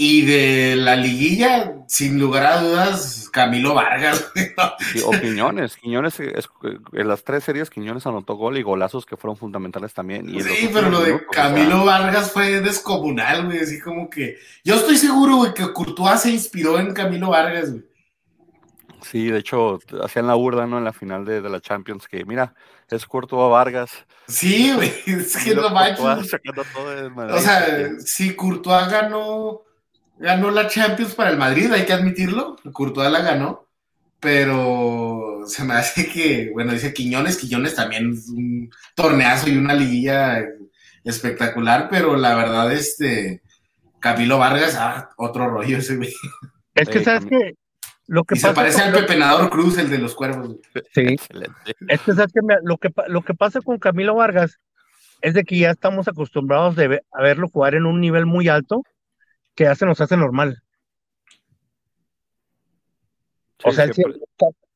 y 0.00 0.24
de 0.24 0.76
la 0.76 0.94
liguilla, 0.94 1.74
sin 1.88 2.20
lugar 2.20 2.46
a 2.46 2.62
dudas, 2.62 3.28
Camilo 3.32 3.74
Vargas. 3.74 4.30
o 5.04 5.10
Quiñones. 5.10 5.76
Quiñones, 5.76 6.20
en 6.20 7.08
las 7.08 7.24
tres 7.24 7.42
series, 7.42 7.68
Quiñones 7.68 8.06
anotó 8.06 8.36
gol 8.36 8.58
y 8.58 8.62
golazos 8.62 9.04
que 9.04 9.16
fueron 9.16 9.36
fundamentales 9.36 9.92
también. 9.92 10.28
sí, 10.40 10.70
pero 10.72 10.88
lo 10.88 11.00
de 11.00 11.26
Camilo 11.32 11.84
Vargas 11.84 12.30
fue 12.30 12.60
descomunal, 12.60 13.46
güey. 13.46 13.58
Así 13.58 13.80
como 13.80 14.08
que. 14.08 14.38
Yo 14.62 14.76
estoy 14.76 14.96
seguro, 14.96 15.38
güey, 15.38 15.52
que 15.52 15.72
Courtois 15.72 16.20
se 16.20 16.30
inspiró 16.30 16.78
en 16.78 16.94
Camilo 16.94 17.30
Vargas, 17.30 17.72
güey. 17.72 17.84
Sí, 19.02 19.32
de 19.32 19.38
hecho, 19.40 19.80
hacían 20.00 20.28
la 20.28 20.34
burda, 20.34 20.68
¿no? 20.68 20.78
En 20.78 20.84
la 20.84 20.92
final 20.92 21.24
de, 21.24 21.40
la 21.40 21.60
Champions, 21.60 22.06
que 22.06 22.24
mira, 22.24 22.54
es 22.88 23.04
Courtois 23.04 23.50
Vargas. 23.50 23.90
Sí, 24.28 24.72
güey, 24.72 24.92
es 25.06 25.36
que 25.38 25.56
no 25.56 25.70
manches. 25.70 26.04
O 26.04 27.38
sea, 27.40 27.98
si 27.98 28.36
Courtois 28.36 28.88
ganó 28.88 29.64
ganó 30.18 30.50
la 30.50 30.68
Champions 30.68 31.14
para 31.14 31.30
el 31.30 31.38
Madrid, 31.38 31.72
hay 31.72 31.84
que 31.84 31.92
admitirlo. 31.92 32.56
Courtois 32.72 33.10
la 33.10 33.22
ganó. 33.22 33.66
Pero 34.20 35.42
se 35.46 35.62
me 35.62 35.74
hace 35.74 36.08
que, 36.08 36.50
bueno, 36.52 36.72
dice 36.72 36.92
Quiñones, 36.92 37.36
Quiñones 37.36 37.76
también 37.76 38.12
es 38.12 38.28
un 38.28 38.68
torneazo 38.96 39.48
y 39.48 39.56
una 39.56 39.74
liguilla 39.74 40.44
espectacular, 41.04 41.88
pero 41.88 42.16
la 42.16 42.34
verdad, 42.34 42.72
este, 42.72 43.42
Camilo 44.00 44.38
Vargas, 44.38 44.76
ah, 44.76 45.10
otro 45.16 45.48
rollo 45.48 45.78
ese 45.78 45.96
güey. 45.96 46.12
Es 46.74 46.88
que, 46.88 47.04
¿sabes 47.04 47.26
que 47.26 47.54
Lo 48.08 48.24
que 48.24 48.34
y 48.36 48.40
se 48.40 48.52
parece 48.52 48.82
al 48.82 48.92
Pepenador 48.92 49.50
Cruz, 49.50 49.78
el 49.78 49.88
de 49.88 49.98
los 49.98 50.16
cuervos. 50.16 50.56
Sí. 50.94 51.16
Es 51.88 52.00
que, 52.00 52.14
¿sabes 52.14 52.32
que 52.32 52.40
Lo 52.62 52.76
que, 52.78 52.92
lo 53.06 53.22
que 53.22 53.34
pasa 53.34 53.60
con 53.60 53.78
Camilo 53.78 54.16
Vargas 54.16 54.58
es 55.20 55.34
de 55.34 55.44
que 55.44 55.58
ya 55.58 55.70
estamos 55.70 56.08
acostumbrados 56.08 56.74
de 56.74 57.02
a 57.12 57.22
verlo 57.22 57.48
jugar 57.48 57.76
en 57.76 57.86
un 57.86 58.00
nivel 58.00 58.26
muy 58.26 58.48
alto 58.48 58.82
que 59.58 59.66
hace 59.66 59.84
nos 59.84 60.00
hace 60.00 60.16
normal. 60.16 60.62
o 63.64 63.72
sea, 63.72 63.90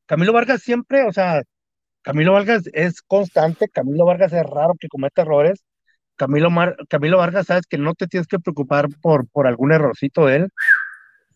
Camilo 0.06 0.32
Vargas 0.32 0.60
siempre, 0.60 1.04
o 1.04 1.12
sea, 1.12 1.42
Camilo 2.02 2.32
Vargas 2.32 2.64
es 2.72 3.00
constante, 3.00 3.68
Camilo 3.68 4.04
Vargas 4.04 4.32
es 4.32 4.42
raro 4.42 4.74
que 4.76 4.88
cometa 4.88 5.22
errores. 5.22 5.62
Camilo, 6.16 6.48
Camilo 6.88 7.18
Vargas, 7.18 7.46
sabes 7.46 7.66
que 7.68 7.78
no 7.78 7.94
te 7.94 8.08
tienes 8.08 8.26
que 8.26 8.40
preocupar 8.40 8.88
por, 9.00 9.28
por 9.28 9.46
algún 9.46 9.70
errorcito 9.70 10.26
de 10.26 10.34
él. 10.34 10.48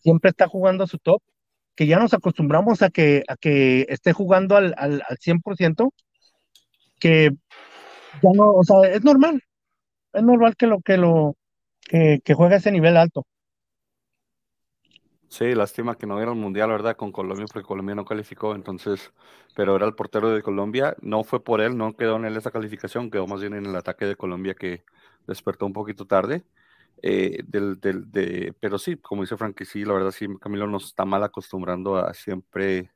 Siempre 0.03 0.31
está 0.31 0.49
jugando 0.49 0.83
a 0.83 0.87
su 0.87 0.97
top, 0.97 1.21
que 1.73 1.87
ya 1.87 1.99
nos 1.99 2.13
acostumbramos 2.13 2.81
a 2.81 2.89
que, 2.89 3.23
a 3.29 3.37
que 3.37 3.85
esté 3.87 4.11
jugando 4.11 4.57
al, 4.57 4.75
al, 4.77 5.03
al 5.07 5.17
100%, 5.19 5.93
que 6.99 7.29
ya 8.21 8.29
no, 8.35 8.51
o 8.51 8.63
sea, 8.65 8.91
es 8.91 9.05
normal. 9.05 9.41
Es 10.11 10.23
normal 10.23 10.57
que 10.57 10.67
lo 10.67 10.81
que 10.81 10.97
lo 10.97 11.37
que, 11.87 12.19
que 12.25 12.33
juegue 12.33 12.55
a 12.55 12.57
ese 12.57 12.73
nivel 12.73 12.97
alto. 12.97 13.25
Sí, 15.29 15.53
lástima 15.55 15.95
que 15.97 16.07
no 16.07 16.21
era 16.21 16.31
un 16.31 16.39
mundial, 16.39 16.69
¿verdad? 16.69 16.95
Con 16.95 17.11
Colombia, 17.11 17.45
porque 17.51 17.67
Colombia 17.67 17.95
no 17.95 18.05
calificó, 18.05 18.55
entonces, 18.55 19.11
pero 19.53 19.75
era 19.75 19.85
el 19.85 19.93
portero 19.93 20.29
de 20.31 20.41
Colombia, 20.41 20.95
no 21.01 21.23
fue 21.25 21.43
por 21.43 21.59
él, 21.59 21.77
no 21.77 21.95
quedó 21.97 22.15
en 22.15 22.25
él 22.25 22.37
esa 22.37 22.49
calificación, 22.51 23.11
quedó 23.11 23.27
más 23.27 23.41
bien 23.41 23.53
en 23.53 23.65
el 23.65 23.75
ataque 23.75 24.05
de 24.05 24.15
Colombia 24.15 24.53
que 24.55 24.83
despertó 25.27 25.65
un 25.65 25.73
poquito 25.73 26.05
tarde. 26.07 26.43
Eh, 27.03 27.43
pero 28.59 28.77
sí, 28.79 28.95
como 28.97 29.21
dice 29.23 29.37
Frankie, 29.37 29.65
sí, 29.65 29.83
la 29.85 29.93
verdad 29.93 30.11
sí, 30.11 30.27
Camilo 30.41 30.65
nos 30.67 30.85
está 30.85 31.05
mal 31.05 31.23
acostumbrando 31.23 31.97
a 31.97 32.13
siempre, 32.13 32.91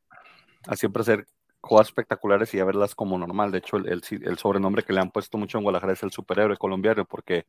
a 0.67 0.75
siempre 0.75 1.01
hacer 1.01 1.27
jugadas 1.61 1.87
espectaculares 1.89 2.53
y 2.53 2.59
a 2.59 2.65
verlas 2.65 2.95
como 2.95 3.17
normal. 3.17 3.51
De 3.51 3.59
hecho, 3.59 3.77
el, 3.77 3.87
el, 3.87 4.01
el 4.23 4.37
sobrenombre 4.37 4.83
que 4.83 4.93
le 4.93 5.01
han 5.01 5.11
puesto 5.11 5.37
mucho 5.37 5.57
en 5.57 5.63
Guadalajara 5.63 5.93
es 5.93 6.03
el 6.03 6.11
superhéroe 6.11 6.57
colombiano, 6.57 7.05
porque 7.05 7.45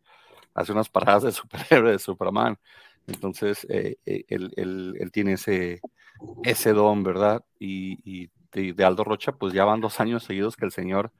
hace 0.54 0.72
unas 0.72 0.88
paradas 0.90 1.24
de 1.24 1.32
superhéroe, 1.32 1.92
de 1.92 1.98
Superman. 1.98 2.58
Entonces, 3.06 3.66
eh, 3.68 3.96
eh, 4.06 4.24
él, 4.28 5.10
tiene 5.12 5.34
ese, 5.34 5.80
ese 6.44 6.72
don, 6.72 7.02
¿verdad? 7.02 7.44
Y, 7.58 8.30
de, 8.52 8.84
Aldo 8.84 9.04
Rocha, 9.04 9.32
pues 9.32 9.52
ya 9.52 9.64
van 9.64 9.80
dos 9.80 9.98
años 10.00 10.24
seguidos 10.24 10.56
que 10.56 10.66
el 10.66 10.72
señor 10.72 11.10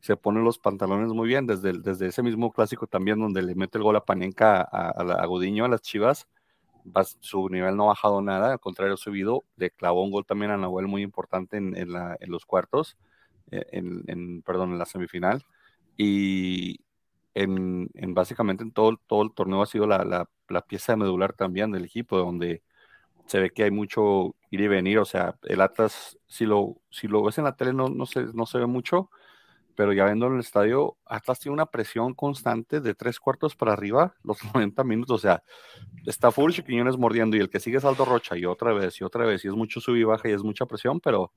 se 0.00 0.16
pone 0.16 0.42
los 0.42 0.58
pantalones 0.58 1.08
muy 1.08 1.26
bien, 1.26 1.46
desde, 1.46 1.72
desde 1.72 2.08
ese 2.08 2.22
mismo 2.22 2.52
clásico 2.52 2.86
también, 2.86 3.18
donde 3.18 3.42
le 3.42 3.54
mete 3.54 3.78
el 3.78 3.84
gol 3.84 3.96
a 3.96 4.04
Panenka, 4.04 4.60
a, 4.60 4.90
a, 4.90 5.24
a 5.24 5.68
las 5.68 5.82
Chivas, 5.82 6.28
su 7.20 7.48
nivel 7.48 7.76
no 7.76 7.84
ha 7.84 7.88
bajado 7.88 8.22
nada, 8.22 8.52
al 8.52 8.60
contrario, 8.60 8.94
ha 8.94 8.98
subido, 8.98 9.44
le 9.56 9.70
clavó 9.70 10.04
un 10.04 10.10
gol 10.10 10.24
también 10.24 10.50
a 10.50 10.56
Nahuel 10.56 10.86
muy 10.86 11.02
importante 11.02 11.56
en, 11.56 11.74
los 12.30 12.46
cuartos, 12.46 12.96
eh, 13.50 13.64
en, 13.72 14.42
perdón, 14.42 14.72
en 14.72 14.78
la 14.78 14.86
semifinal, 14.86 15.44
y, 15.96 16.80
en, 17.36 18.14
básicamente 18.14 18.64
en 18.64 18.72
todo, 18.72 18.96
todo 19.06 19.22
el 19.22 19.32
torneo 19.32 19.62
ha 19.62 19.66
sido 19.66 19.86
la, 19.86 20.28
pieza 20.68 20.96
medular 20.96 21.34
también 21.34 21.70
del 21.70 21.84
equipo, 21.84 22.16
donde 22.16 22.62
se 23.26 23.40
ve 23.40 23.50
que 23.50 23.64
hay 23.64 23.70
mucho 23.70 24.36
ir 24.50 24.60
y 24.62 24.68
venir, 24.68 24.98
o 24.98 25.04
sea, 25.04 25.36
el 25.42 25.60
Atlas, 25.60 26.18
si 26.26 26.46
lo, 26.46 26.80
si 26.90 27.08
lo 27.08 27.22
ves 27.22 27.38
en 27.38 27.44
la 27.44 27.56
tele 27.56 27.72
no, 27.72 27.88
no, 27.88 28.06
se, 28.06 28.24
no 28.32 28.46
se 28.46 28.58
ve 28.58 28.66
mucho, 28.66 29.10
pero 29.74 29.92
ya 29.92 30.06
viendo 30.06 30.28
en 30.28 30.34
el 30.34 30.40
estadio, 30.40 30.96
Atlas 31.04 31.40
tiene 31.40 31.54
una 31.54 31.66
presión 31.66 32.14
constante 32.14 32.80
de 32.80 32.94
tres 32.94 33.20
cuartos 33.20 33.54
para 33.54 33.74
arriba, 33.74 34.14
los 34.24 34.38
90 34.54 34.82
minutos, 34.84 35.16
o 35.16 35.18
sea, 35.18 35.42
está 36.06 36.30
full 36.30 36.52
Chiquiñones 36.52 36.96
mordiendo 36.96 37.36
y 37.36 37.40
el 37.40 37.50
que 37.50 37.60
sigue 37.60 37.78
es 37.78 37.84
Aldo 37.84 38.06
Rocha 38.06 38.36
y 38.38 38.46
otra 38.46 38.72
vez 38.72 38.98
y 39.00 39.04
otra 39.04 39.26
vez, 39.26 39.44
y 39.44 39.48
es 39.48 39.54
mucho 39.54 39.80
sub 39.80 39.96
y 39.96 40.04
baja 40.04 40.28
y 40.28 40.32
es 40.32 40.42
mucha 40.42 40.64
presión, 40.64 41.00
pero, 41.00 41.32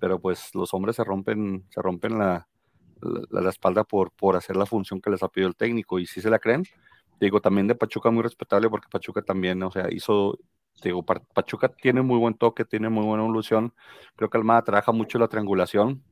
pero 0.00 0.20
pues 0.20 0.54
los 0.54 0.74
hombres 0.74 0.96
se 0.96 1.04
rompen, 1.04 1.64
se 1.70 1.80
rompen 1.80 2.18
la, 2.18 2.49
la, 3.02 3.48
espalda 3.50 3.84
por, 3.84 4.12
por 4.12 4.36
hacer 4.36 4.56
la 4.56 4.66
función 4.66 5.00
que 5.00 5.10
les 5.10 5.22
ha 5.22 5.28
pedido 5.28 5.48
el 5.48 5.56
técnico 5.56 5.98
y 5.98 6.06
si 6.06 6.20
se 6.20 6.30
la 6.30 6.38
creen. 6.38 6.64
Digo, 7.20 7.40
también 7.40 7.66
de 7.66 7.74
Pachuca 7.74 8.10
muy 8.10 8.22
respetable 8.22 8.70
porque 8.70 8.88
Pachuca 8.90 9.22
también, 9.22 9.62
o 9.62 9.70
sea, 9.70 9.88
hizo, 9.90 10.38
digo, 10.82 11.04
Pachuca 11.04 11.68
tiene 11.68 12.02
muy 12.02 12.18
buen 12.18 12.34
toque, 12.34 12.64
tiene 12.64 12.88
muy 12.88 13.04
buena 13.04 13.22
evolución. 13.22 13.74
Creo 14.16 14.30
que 14.30 14.38
Almada 14.38 14.62
trabaja 14.62 14.92
mucho 14.92 15.18
la 15.18 15.28
triangulación 15.28 16.02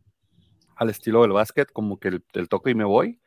al 0.77 0.91
estilo 0.91 1.23
del 1.23 1.33
básquet, 1.33 1.73
como 1.73 1.99
que 1.99 2.21
el, 2.33 2.49
toque 2.49 2.71
y 2.71 2.75
me 2.75 2.85
voy. 2.85 3.21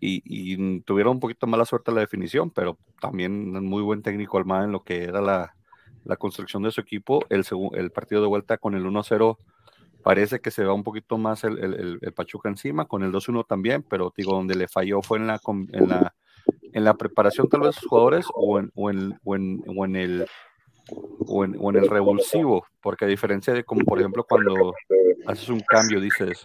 Y, 0.00 0.80
tuvieron 0.82 1.14
un 1.14 1.20
poquito 1.20 1.46
mala 1.46 1.64
suerte 1.64 1.90
la 1.90 2.00
definición, 2.00 2.50
pero 2.50 2.78
también 3.00 3.52
muy 3.64 3.82
buen 3.82 4.02
técnico 4.02 4.38
Almada 4.38 4.64
en 4.64 4.72
lo 4.72 4.84
que 4.84 5.04
era 5.04 5.20
la, 5.20 5.56
la 6.04 6.16
construcción 6.16 6.62
de 6.62 6.70
su 6.70 6.80
equipo. 6.80 7.24
El, 7.30 7.44
el 7.72 7.90
partido 7.90 8.20
de 8.20 8.28
vuelta 8.28 8.58
con 8.58 8.74
el 8.74 8.84
1-0 8.84 9.38
parece 10.04 10.40
que 10.40 10.50
se 10.50 10.64
va 10.64 10.74
un 10.74 10.84
poquito 10.84 11.18
más 11.18 11.42
el, 11.44 11.98
Pachuca 12.14 12.48
encima, 12.48 12.84
con 12.84 13.02
el 13.02 13.10
2-1 13.10 13.46
también, 13.46 13.82
pero 13.82 14.12
digo, 14.16 14.34
donde 14.34 14.54
le 14.54 14.68
falló 14.68 15.02
fue 15.02 15.18
en 15.18 15.26
la, 15.26 15.40
en 15.72 15.88
la, 15.88 16.14
en 16.72 16.84
la 16.84 16.94
preparación 16.94 17.48
tal 17.48 17.62
vez 17.62 17.74
de 17.74 17.80
sus 17.80 17.88
jugadores 17.88 18.26
o 18.34 18.58
en, 18.58 18.70
o 18.76 18.90
en, 18.90 19.18
o 19.24 19.84
en, 19.84 19.96
el 19.96 20.26
o 21.26 21.44
en, 21.44 21.56
o 21.58 21.70
en, 21.70 21.76
el 21.76 21.88
revulsivo, 21.88 22.66
porque 22.82 23.06
a 23.06 23.08
diferencia 23.08 23.54
de 23.54 23.64
como 23.64 23.84
por 23.84 23.98
ejemplo 23.98 24.24
cuando 24.28 24.74
haces 25.26 25.48
un 25.48 25.60
cambio, 25.60 26.00
dices, 26.00 26.44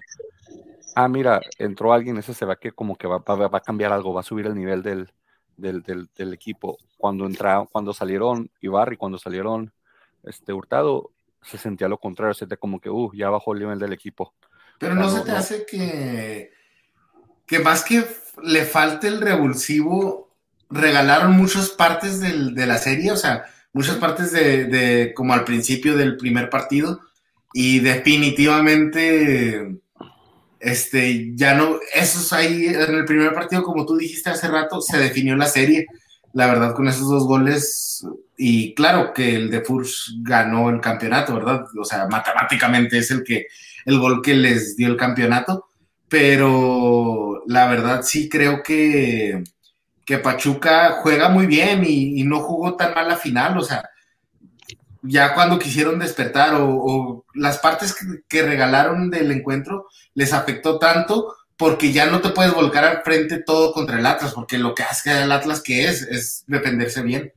ah, 0.95 1.09
mira, 1.09 1.41
entró 1.57 1.91
alguien, 1.91 2.17
ese 2.17 2.33
se 2.33 2.45
va 2.45 2.55
que 2.55 2.71
como 2.71 2.95
que 2.95 3.07
va, 3.07 3.19
va, 3.19 3.47
va 3.47 3.57
a 3.57 3.61
cambiar 3.61 3.91
algo, 3.91 4.13
va 4.13 4.21
a 4.21 4.23
subir 4.23 4.45
el 4.45 4.55
nivel 4.55 4.81
del, 4.81 5.11
del, 5.57 5.83
del, 5.83 6.33
equipo. 6.33 6.77
Cuando 6.97 7.25
entra, 7.25 7.65
cuando 7.69 7.93
salieron 7.93 8.49
Ibarri, 8.61 8.95
cuando 8.95 9.17
salieron 9.17 9.73
este 10.23 10.53
Hurtado, 10.53 11.11
se 11.41 11.57
sentía 11.57 11.87
lo 11.87 11.99
contrario, 11.99 12.33
se 12.33 12.39
sentía 12.39 12.57
como 12.57 12.79
que, 12.79 12.89
uh, 12.89 13.11
ya 13.13 13.29
bajó 13.29 13.53
el 13.53 13.59
nivel 13.59 13.79
del 13.79 13.93
equipo. 13.93 14.33
Pero 14.79 14.95
no, 14.95 15.09
se 15.09 15.21
te 15.21 15.31
hace 15.31 15.65
que, 15.65 16.51
que 17.45 17.59
más 17.59 17.83
que 17.83 18.05
le 18.43 18.65
falte 18.65 19.07
el 19.07 19.21
revulsivo, 19.21 20.33
regalaron 20.69 21.33
muchas 21.33 21.69
partes 21.69 22.19
de 22.21 22.65
la 22.65 22.77
serie, 22.77 23.11
o 23.11 23.17
sea, 23.17 23.45
muchas 23.73 23.97
partes 23.97 24.31
de, 24.31 25.13
como 25.15 25.33
al 25.33 25.43
principio 25.43 25.97
del 25.97 26.17
primer 26.17 26.49
partido, 26.49 27.01
y 27.53 27.79
definitivamente, 27.79 29.79
este, 30.59 31.35
ya 31.35 31.55
no, 31.55 31.79
esos 31.93 32.31
ahí 32.33 32.67
en 32.67 32.95
el 32.95 33.05
primer 33.05 33.33
partido, 33.33 33.63
como 33.63 33.85
tú 33.85 33.97
dijiste 33.97 34.29
hace 34.29 34.47
rato, 34.47 34.81
se 34.81 34.97
definió 34.97 35.35
la 35.35 35.47
serie, 35.47 35.87
la 36.33 36.47
verdad, 36.47 36.75
con 36.75 36.87
esos 36.87 37.09
dos 37.09 37.25
goles 37.25 38.05
y 38.37 38.73
claro 38.73 39.13
que 39.13 39.35
el 39.35 39.49
de 39.49 39.61
Furs 39.61 40.15
ganó 40.21 40.69
el 40.69 40.79
campeonato, 40.79 41.35
¿verdad? 41.35 41.65
O 41.77 41.83
sea, 41.83 42.07
matemáticamente 42.07 42.97
es 42.97 43.11
el 43.11 43.23
que 43.23 43.47
el 43.85 43.99
gol 43.99 44.21
que 44.21 44.33
les 44.33 44.77
dio 44.77 44.87
el 44.87 44.97
campeonato, 44.97 45.69
pero 46.07 47.43
la 47.47 47.67
verdad 47.67 48.01
sí 48.03 48.29
creo 48.29 48.63
que, 48.63 49.43
que 50.05 50.17
Pachuca 50.19 50.99
juega 51.01 51.29
muy 51.29 51.47
bien 51.47 51.83
y, 51.85 52.23
no 52.23 52.39
jugó 52.39 52.75
tan 52.75 52.93
mal 52.93 53.07
la 53.07 53.17
final, 53.17 53.57
o 53.57 53.61
sea, 53.61 53.89
ya 55.01 55.33
cuando 55.33 55.59
quisieron 55.59 55.99
despertar 55.99 56.55
o, 56.55 57.25
las 57.33 57.57
partes 57.59 57.95
que, 58.27 58.41
regalaron 58.41 59.09
del 59.09 59.31
encuentro 59.31 59.87
les 60.13 60.33
afectó 60.33 60.79
tanto 60.79 61.35
porque 61.59 61.91
ya 61.91 62.09
no 62.09 62.21
te 62.21 62.29
puedes 62.29 62.53
volcar 62.53 62.85
al 62.85 63.03
frente 63.03 63.43
todo 63.43 63.73
contra 63.73 63.99
el 63.99 64.05
Atlas, 64.05 64.33
porque 64.33 64.57
lo 64.57 64.73
que 64.73 64.83
hace 64.83 65.23
el 65.23 65.29
Atlas 65.29 65.61
que 65.61 65.89
es, 65.89 66.03
es 66.03 66.45
defenderse 66.47 67.01
bien. 67.01 67.33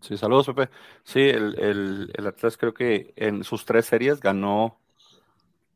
Sí, 0.00 0.16
saludos, 0.16 0.46
Pepe. 0.46 0.70
Sí, 1.02 1.18
el, 1.18 1.58
el, 2.16 2.26
Atlas 2.28 2.56
creo 2.56 2.72
que 2.72 3.12
en 3.16 3.42
sus 3.42 3.64
tres 3.64 3.86
series 3.86 4.20
ganó 4.20 4.78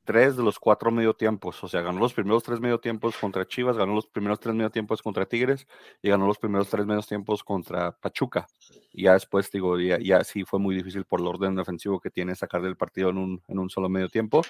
tres 0.09 0.39
de 0.39 0.43
los 0.43 0.59
cuatro 0.59 0.91
medio 0.91 1.13
tiempos. 1.13 1.63
O 1.63 1.69
sea, 1.69 1.83
ganó 1.83 2.01
los 2.01 2.15
primeros 2.15 2.43
tres 2.43 2.61
medio 2.61 2.81
tiempos 2.81 3.15
contra 3.19 3.47
Chivas, 3.47 3.77
ganó 3.77 3.95
los 3.95 4.07
primeros 4.07 4.41
tres 4.41 4.55
medio 4.55 4.71
tiempos 4.71 5.03
contra 5.03 5.27
Tigres 5.27 5.67
y 6.01 6.09
ganó 6.09 6.27
los 6.27 6.39
primeros 6.39 6.71
tres 6.71 6.87
medio 6.87 7.03
tiempos 7.03 7.45
contra 7.45 7.93
Pachuca. 7.93 8.47
Y 8.91 9.03
ya 9.03 9.13
después, 9.13 9.51
digo, 9.51 9.79
ya, 9.79 9.99
ya, 9.99 10.25
sí 10.25 10.45
fue 10.45 10.59
muy 10.61 10.75
difícil 10.75 11.05
por 11.05 11.21
el 11.21 11.27
orden 11.27 11.55
defensivo 11.55 12.01
que 12.01 12.09
tiene 12.09 12.35
sacar 12.35 12.63
del 12.63 12.75
partido 12.75 13.11
en 13.11 13.19
un, 13.19 13.43
en 13.49 13.59
un 13.59 13.69
solo 13.69 13.91
medio 13.91 14.09
tiempo. 14.09 14.41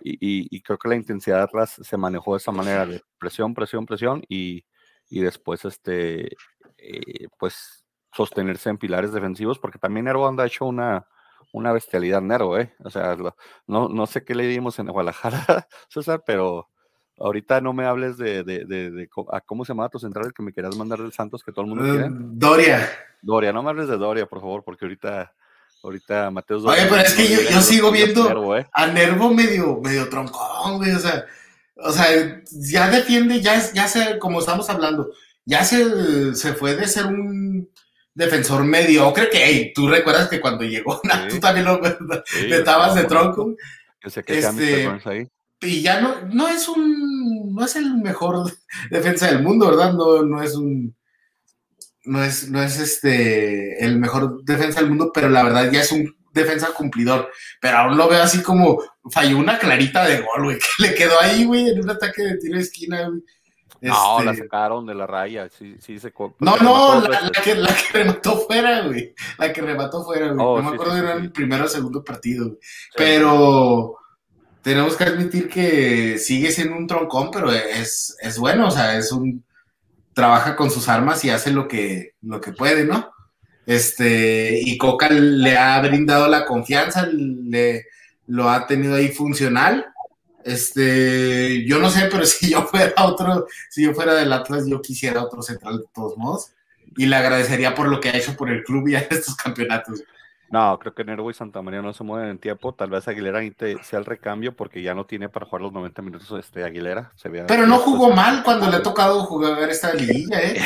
Y, 0.00 0.16
y, 0.20 0.62
creo 0.62 0.78
que 0.78 0.88
la 0.88 0.94
intensidad 0.94 1.42
atrás 1.42 1.80
se 1.82 1.96
manejó 1.96 2.34
de 2.34 2.38
esa 2.38 2.52
manera 2.52 2.86
de 2.86 3.02
presión, 3.18 3.52
presión, 3.52 3.86
presión 3.86 4.22
y, 4.28 4.64
y 5.08 5.22
después, 5.22 5.64
este, 5.64 6.36
eh, 6.78 7.26
pues, 7.36 7.84
sostenerse 8.12 8.70
en 8.70 8.78
pilares 8.78 9.12
defensivos, 9.12 9.58
porque 9.58 9.80
también 9.80 10.04
Nervo 10.04 10.28
ha 10.28 10.46
hecho 10.46 10.66
una 10.66 11.04
una 11.52 11.72
bestialidad 11.72 12.20
Nero, 12.20 12.58
¿eh? 12.58 12.74
O 12.84 12.90
sea, 12.90 13.16
no, 13.66 13.88
no 13.88 14.06
sé 14.06 14.24
qué 14.24 14.34
le 14.34 14.46
dimos 14.46 14.78
en 14.78 14.86
Guadalajara, 14.86 15.68
César, 15.88 16.22
pero 16.26 16.68
ahorita 17.18 17.60
no 17.60 17.72
me 17.72 17.86
hables 17.86 18.16
de, 18.16 18.42
de, 18.44 18.64
de, 18.64 19.08
cómo 19.46 19.64
se 19.64 19.72
llama 19.72 19.88
tu 19.88 19.98
central 19.98 20.32
que 20.34 20.42
me 20.42 20.52
querías 20.52 20.76
mandar 20.76 21.00
del 21.00 21.12
Santos 21.12 21.42
que 21.44 21.52
todo 21.52 21.64
el 21.64 21.70
mundo 21.70 21.84
quiere. 21.84 22.08
Mm, 22.08 22.38
Doria. 22.38 22.90
Doria, 23.22 23.52
no 23.52 23.62
me 23.62 23.70
hables 23.70 23.88
de 23.88 23.98
Doria, 23.98 24.26
por 24.26 24.40
favor, 24.40 24.64
porque 24.64 24.86
ahorita, 24.86 25.32
ahorita 25.82 26.30
Mateus 26.30 26.64
Oye, 26.64 26.86
pero 26.88 27.02
es 27.02 27.14
que 27.14 27.28
yo, 27.28 27.60
sigo 27.60 27.90
viendo 27.90 28.56
¿eh? 28.56 28.66
a 28.72 28.86
Nervo 28.86 29.32
medio, 29.34 29.80
medio 29.82 30.08
troncón, 30.08 30.78
güey, 30.78 30.92
o 30.92 30.98
sea, 30.98 31.26
o 31.76 31.92
sea, 31.92 32.06
ya 32.50 32.90
defiende, 32.90 33.40
ya, 33.40 33.60
ya 33.72 33.86
se, 33.86 34.18
como 34.18 34.40
estamos 34.40 34.70
hablando, 34.70 35.10
ya 35.44 35.64
se, 35.64 36.34
se 36.34 36.54
fue 36.54 36.74
de 36.74 36.86
ser 36.86 37.06
un 37.06 37.68
defensor 38.20 38.64
mediocre 38.64 39.28
que, 39.28 39.44
hey, 39.44 39.72
tú 39.74 39.88
recuerdas 39.88 40.28
que 40.28 40.40
cuando 40.40 40.64
llegó, 40.64 41.00
tú 41.28 41.40
también 41.40 41.66
lo 41.66 41.80
estabas 42.50 42.94
de 42.94 43.04
tronco. 43.04 43.56
este, 44.26 45.28
Y 45.62 45.82
ya 45.82 46.00
no, 46.00 46.22
no 46.32 46.48
es 46.48 46.68
un, 46.68 47.54
no 47.54 47.64
es 47.64 47.76
el 47.76 47.96
mejor 47.96 48.50
defensa 48.90 49.26
del 49.26 49.42
mundo, 49.42 49.66
¿verdad? 49.70 49.92
No, 49.92 50.22
no 50.22 50.42
es 50.42 50.54
un, 50.54 50.94
no 52.04 52.22
es, 52.22 52.48
no 52.48 52.62
es 52.62 52.78
este, 52.78 53.84
el 53.84 53.98
mejor 53.98 54.44
defensa 54.44 54.80
del 54.80 54.90
mundo, 54.90 55.10
pero 55.12 55.28
la 55.28 55.42
verdad 55.42 55.70
ya 55.70 55.82
es 55.82 55.92
un 55.92 56.14
defensa 56.32 56.68
cumplidor. 56.74 57.30
Pero 57.60 57.78
aún 57.78 57.96
lo 57.96 58.08
veo 58.08 58.22
así 58.22 58.42
como, 58.42 58.82
falló 59.10 59.38
una 59.38 59.58
clarita 59.58 60.06
de 60.06 60.20
gol, 60.20 60.44
güey, 60.44 60.58
que 60.58 60.88
le 60.88 60.94
quedó 60.94 61.20
ahí, 61.20 61.44
güey, 61.44 61.68
en 61.68 61.80
un 61.80 61.90
ataque 61.90 62.22
de 62.22 62.38
tiro 62.38 62.56
de 62.56 62.62
esquina, 62.62 63.08
güey. 63.08 63.22
No, 63.80 64.22
la 64.22 64.32
este 64.32 64.44
sacaron 64.44 64.84
de 64.84 64.94
la 64.94 65.06
raya, 65.06 65.48
sí, 65.48 65.76
sí 65.80 65.98
se 65.98 66.12
No, 66.40 66.56
no, 66.58 67.00
la, 67.00 67.30
que, 67.42 67.54
la, 67.54 67.68
que, 67.68 67.98
remató 67.98 68.38
fuera, 68.40 68.82
güey. 68.82 69.14
La 69.38 69.52
que 69.52 69.62
remató 69.62 70.04
fuera, 70.04 70.32
güey. 70.32 70.46
Oh, 70.46 70.60
no 70.60 70.70
me 70.70 70.74
acuerdo 70.74 70.94
si 70.94 70.98
era 71.00 71.14
el 71.14 71.32
primero 71.32 71.64
o 71.64 71.68
segundo 71.68 72.04
partido, 72.04 72.46
güey. 72.46 72.58
Pero 72.96 73.96
tenemos 74.62 74.96
que 74.96 75.04
admitir 75.04 75.48
que 75.48 76.18
sigue 76.18 76.50
siendo 76.50 76.76
un 76.76 76.86
troncón, 76.86 77.30
pero 77.30 77.50
es, 77.50 78.16
es 78.20 78.38
bueno, 78.38 78.68
o 78.68 78.70
sea, 78.70 78.98
es 78.98 79.12
un 79.12 79.42
trabaja 80.12 80.56
con 80.56 80.70
sus 80.70 80.88
armas 80.88 81.24
y 81.24 81.30
hace 81.30 81.50
lo 81.50 81.66
que, 81.66 82.14
lo 82.20 82.40
que 82.40 82.52
puede, 82.52 82.84
¿no? 82.84 83.10
Este, 83.64 84.60
y 84.62 84.76
Coca 84.76 85.08
le 85.08 85.56
ha 85.56 85.80
brindado 85.80 86.28
la 86.28 86.44
confianza, 86.44 87.06
le, 87.06 87.86
lo 88.26 88.50
ha 88.50 88.66
tenido 88.66 88.96
ahí 88.96 89.08
funcional 89.08 89.86
este, 90.44 91.64
yo 91.66 91.78
no 91.78 91.90
sé, 91.90 92.08
pero 92.10 92.24
si 92.26 92.50
yo 92.50 92.62
fuera 92.62 92.92
otro, 93.04 93.46
si 93.68 93.84
yo 93.84 93.94
fuera 93.94 94.14
del 94.14 94.32
Atlas, 94.32 94.66
yo 94.66 94.80
quisiera 94.80 95.22
otro 95.22 95.42
central 95.42 95.78
de 95.78 95.84
todos 95.94 96.16
modos. 96.16 96.52
Y 96.96 97.06
le 97.06 97.16
agradecería 97.16 97.74
por 97.74 97.88
lo 97.88 98.00
que 98.00 98.08
ha 98.08 98.16
hecho 98.16 98.36
por 98.36 98.50
el 98.50 98.64
club 98.64 98.88
y 98.88 98.94
a 98.96 99.00
estos 99.00 99.36
campeonatos. 99.36 100.02
No, 100.50 100.76
creo 100.80 100.92
que 100.92 101.04
Nervo 101.04 101.30
y 101.30 101.34
Santa 101.34 101.62
María 101.62 101.80
no 101.80 101.92
se 101.92 102.02
mueven 102.02 102.28
en 102.28 102.38
tiempo. 102.38 102.74
Tal 102.74 102.90
vez 102.90 103.06
Aguilera 103.06 103.40
sea 103.84 104.00
el 104.00 104.04
recambio 104.04 104.52
porque 104.56 104.82
ya 104.82 104.94
no 104.94 105.06
tiene 105.06 105.28
para 105.28 105.46
jugar 105.46 105.62
los 105.62 105.72
90 105.72 106.02
minutos 106.02 106.32
este 106.40 106.64
Aguilera. 106.64 107.12
pero 107.46 107.68
no 107.68 107.78
jugó 107.78 108.10
mal 108.10 108.42
cuando 108.42 108.68
le 108.68 108.78
ha 108.78 108.82
tocado 108.82 109.20
jugar 109.26 109.70
esta 109.70 109.94
liguilla, 109.94 110.42
¿eh? 110.42 110.60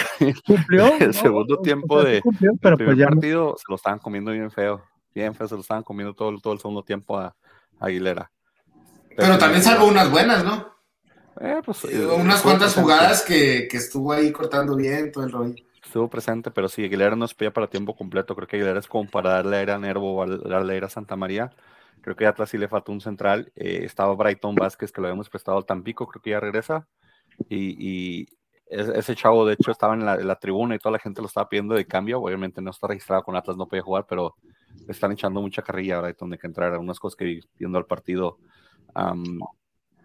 Cumplió. 0.47 0.97
el 0.99 1.13
segundo 1.13 1.59
tiempo 1.59 2.03
de 2.03 2.23
pero 2.63 2.79
pues 2.79 2.89
primer 2.89 3.09
partido 3.09 3.57
se 3.59 3.65
lo 3.69 3.77
estaban 3.77 3.99
comiendo 3.99 4.31
bien 4.31 4.51
feo. 4.51 4.83
Bien 5.15 5.35
feo, 5.35 5.49
se 5.49 5.55
lo 5.55 5.61
estaban 5.61 5.83
comiendo 5.83 6.15
todo, 6.15 6.35
todo 6.39 6.55
el 6.55 6.61
segundo 6.61 6.83
tiempo 6.83 7.19
a 7.19 7.37
Aguilera. 7.79 8.31
Pero 9.17 9.39
también 9.39 9.63
salvo 9.63 9.87
unas 9.87 10.11
buenas, 10.11 10.45
¿no? 10.45 10.75
Eh, 11.41 11.61
pues, 11.65 11.85
eh, 11.85 12.07
unas 12.07 12.43
cuantas 12.43 12.75
jugadas 12.75 13.23
que, 13.23 13.67
que, 13.69 13.77
estuvo 13.77 14.13
ahí 14.13 14.31
cortando 14.31 14.77
bien 14.77 15.11
todo 15.11 15.25
el 15.25 15.33
rollo. 15.33 15.55
Estuvo 15.85 16.09
presente, 16.09 16.51
pero 16.51 16.69
sí, 16.69 16.85
Aguilera 16.85 17.17
no 17.17 17.25
espía 17.25 17.53
para 17.53 17.67
tiempo 17.67 17.97
completo. 17.97 18.35
Creo 18.35 18.49
que 18.49 18.57
Aguilera 18.57 18.79
es 18.79 18.87
como 18.87 19.09
para 19.11 19.31
darle 19.31 19.57
aire 19.59 19.73
a 19.73 19.79
Nervo 19.79 20.17
o 20.17 20.27
darle 20.27 20.75
aire 20.75 20.87
a 20.87 20.91
Santa 20.91 21.17
María. 21.17 21.51
Creo 22.01 22.17
que 22.17 22.27
atrás 22.27 22.51
sí 22.51 22.59
le 22.59 22.69
faltó 22.69 22.93
un 22.93 23.01
central. 23.01 23.53
Eh, 23.57 23.81
estaba 23.85 24.15
Brighton 24.15 24.55
Vázquez, 24.55 24.93
que 24.93 25.01
lo 25.01 25.09
habíamos 25.09 25.29
prestado 25.29 25.59
al 25.59 25.67
Tampico, 25.67 26.07
creo 26.07 26.23
que 26.23 26.31
ya 26.31 26.41
regresa. 26.41 26.87
Y, 27.49 27.77
y 27.79 28.29
ese 28.67 29.15
chavo, 29.15 29.47
de 29.47 29.55
hecho, 29.55 29.71
estaba 29.71 29.95
en 29.95 30.05
la, 30.05 30.15
en 30.17 30.27
la, 30.27 30.37
tribuna 30.37 30.75
y 30.75 30.79
toda 30.79 30.93
la 30.93 30.99
gente 30.99 31.21
lo 31.21 31.27
estaba 31.27 31.49
pidiendo 31.49 31.75
de 31.75 31.87
cambio. 31.87 32.21
Obviamente 32.21 32.61
no 32.61 32.71
está 32.71 32.89
registrado 32.89 33.23
con 33.23 33.37
Atlas, 33.37 33.57
no 33.57 33.69
puede 33.69 33.83
jugar, 33.83 34.07
pero 34.09 34.37
están 34.89 35.13
echando 35.13 35.41
mucha 35.41 35.63
carrilla 35.63 35.99
a 35.99 36.01
Brighton 36.03 36.31
de 36.31 36.39
que 36.39 36.47
entrar. 36.47 36.77
Unas 36.79 36.99
cosas 36.99 37.17
que 37.17 37.41
viendo 37.59 37.79
al 37.79 37.87
partido 37.87 38.39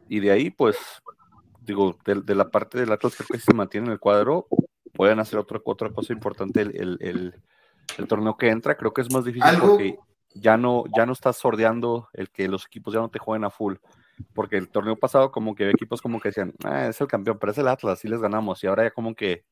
y 0.07 0.19
de 0.19 0.31
ahí, 0.31 0.49
pues, 0.49 0.77
digo, 1.61 1.97
de, 2.05 2.35
la 2.35 2.49
parte 2.49 2.79
del 2.79 2.91
Atlas 2.91 3.15
creo 3.15 3.27
que 3.31 3.39
se 3.39 3.53
mantiene 3.53 3.87
en 3.87 3.93
el 3.93 3.99
cuadro, 3.99 4.47
pueden 4.93 5.19
hacer 5.19 5.39
otra, 5.39 5.59
otra 5.63 5.89
cosa 5.91 6.13
importante 6.13 6.61
el, 6.61 6.75
el, 7.01 7.33
el, 7.97 8.07
torneo 8.07 8.37
que 8.37 8.49
entra. 8.49 8.75
Creo 8.75 8.93
que 8.93 9.01
es 9.01 9.13
más 9.13 9.23
difícil 9.23 9.59
porque 9.59 9.99
ya 10.33 10.57
no, 10.57 10.83
ya 10.95 11.05
no 11.05 11.13
estás 11.13 11.37
sordeando 11.37 12.09
el 12.13 12.29
que 12.29 12.47
los 12.47 12.65
equipos 12.65 12.93
ya 12.93 12.99
no 12.99 13.09
te 13.09 13.19
jueguen 13.19 13.45
a 13.45 13.49
full. 13.49 13.75
Porque 14.33 14.57
el 14.57 14.67
torneo 14.67 14.97
pasado, 14.97 15.31
como 15.31 15.55
que 15.55 15.69
equipos 15.69 16.01
como 16.01 16.19
que 16.19 16.29
decían, 16.29 16.53
ah, 16.65 16.87
es 16.87 16.99
el 16.99 17.07
campeón, 17.07 17.37
pero 17.39 17.51
es 17.51 17.57
el 17.57 17.67
Atlas, 17.67 17.99
sí 17.99 18.07
les 18.07 18.19
ganamos. 18.19 18.63
Y 18.63 18.67
ahora 18.67 18.83
ya 18.83 18.91
como 18.91 19.15
que 19.15 19.45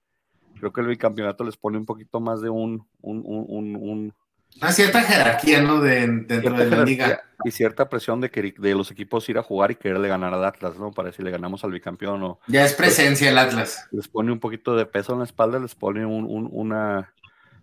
creo 0.59 0.73
que 0.73 0.81
el 0.81 0.87
bicampeonato 0.87 1.43
les 1.43 1.55
pone 1.55 1.77
un 1.77 1.85
poquito 1.85 2.19
más 2.19 2.41
de 2.41 2.49
un, 2.49 2.85
un, 3.01 3.23
un, 3.25 3.75
un 3.75 4.13
una 4.61 4.71
cierta 4.71 5.01
jerarquía, 5.01 5.61
¿no? 5.61 5.79
De, 5.81 6.07
dentro 6.07 6.53
de 6.53 6.69
la 6.69 6.83
liga. 6.83 7.23
Y 7.43 7.51
cierta 7.51 7.87
presión 7.87 8.19
de 8.19 8.31
que 8.31 8.55
de 8.57 8.73
los 8.73 8.89
equipos 8.89 9.29
ir 9.29 9.37
a 9.37 9.43
jugar 9.43 9.69
y 9.69 9.75
quererle 9.75 10.07
ganar 10.07 10.33
al 10.33 10.43
Atlas, 10.43 10.77
¿no? 10.79 10.91
Para 10.91 11.11
si 11.11 11.21
le 11.21 11.29
ganamos 11.29 11.63
al 11.63 11.71
bicampeón 11.71 12.23
o. 12.23 12.39
Ya 12.47 12.65
es 12.65 12.73
presencia 12.73 13.29
el 13.29 13.37
Atlas. 13.37 13.87
Les 13.91 14.07
pone 14.07 14.31
un 14.31 14.39
poquito 14.39 14.75
de 14.75 14.87
peso 14.87 15.13
en 15.13 15.19
la 15.19 15.25
espalda, 15.25 15.59
les 15.59 15.75
pone 15.75 16.05
un, 16.05 16.25
un, 16.25 16.49
una, 16.51 17.13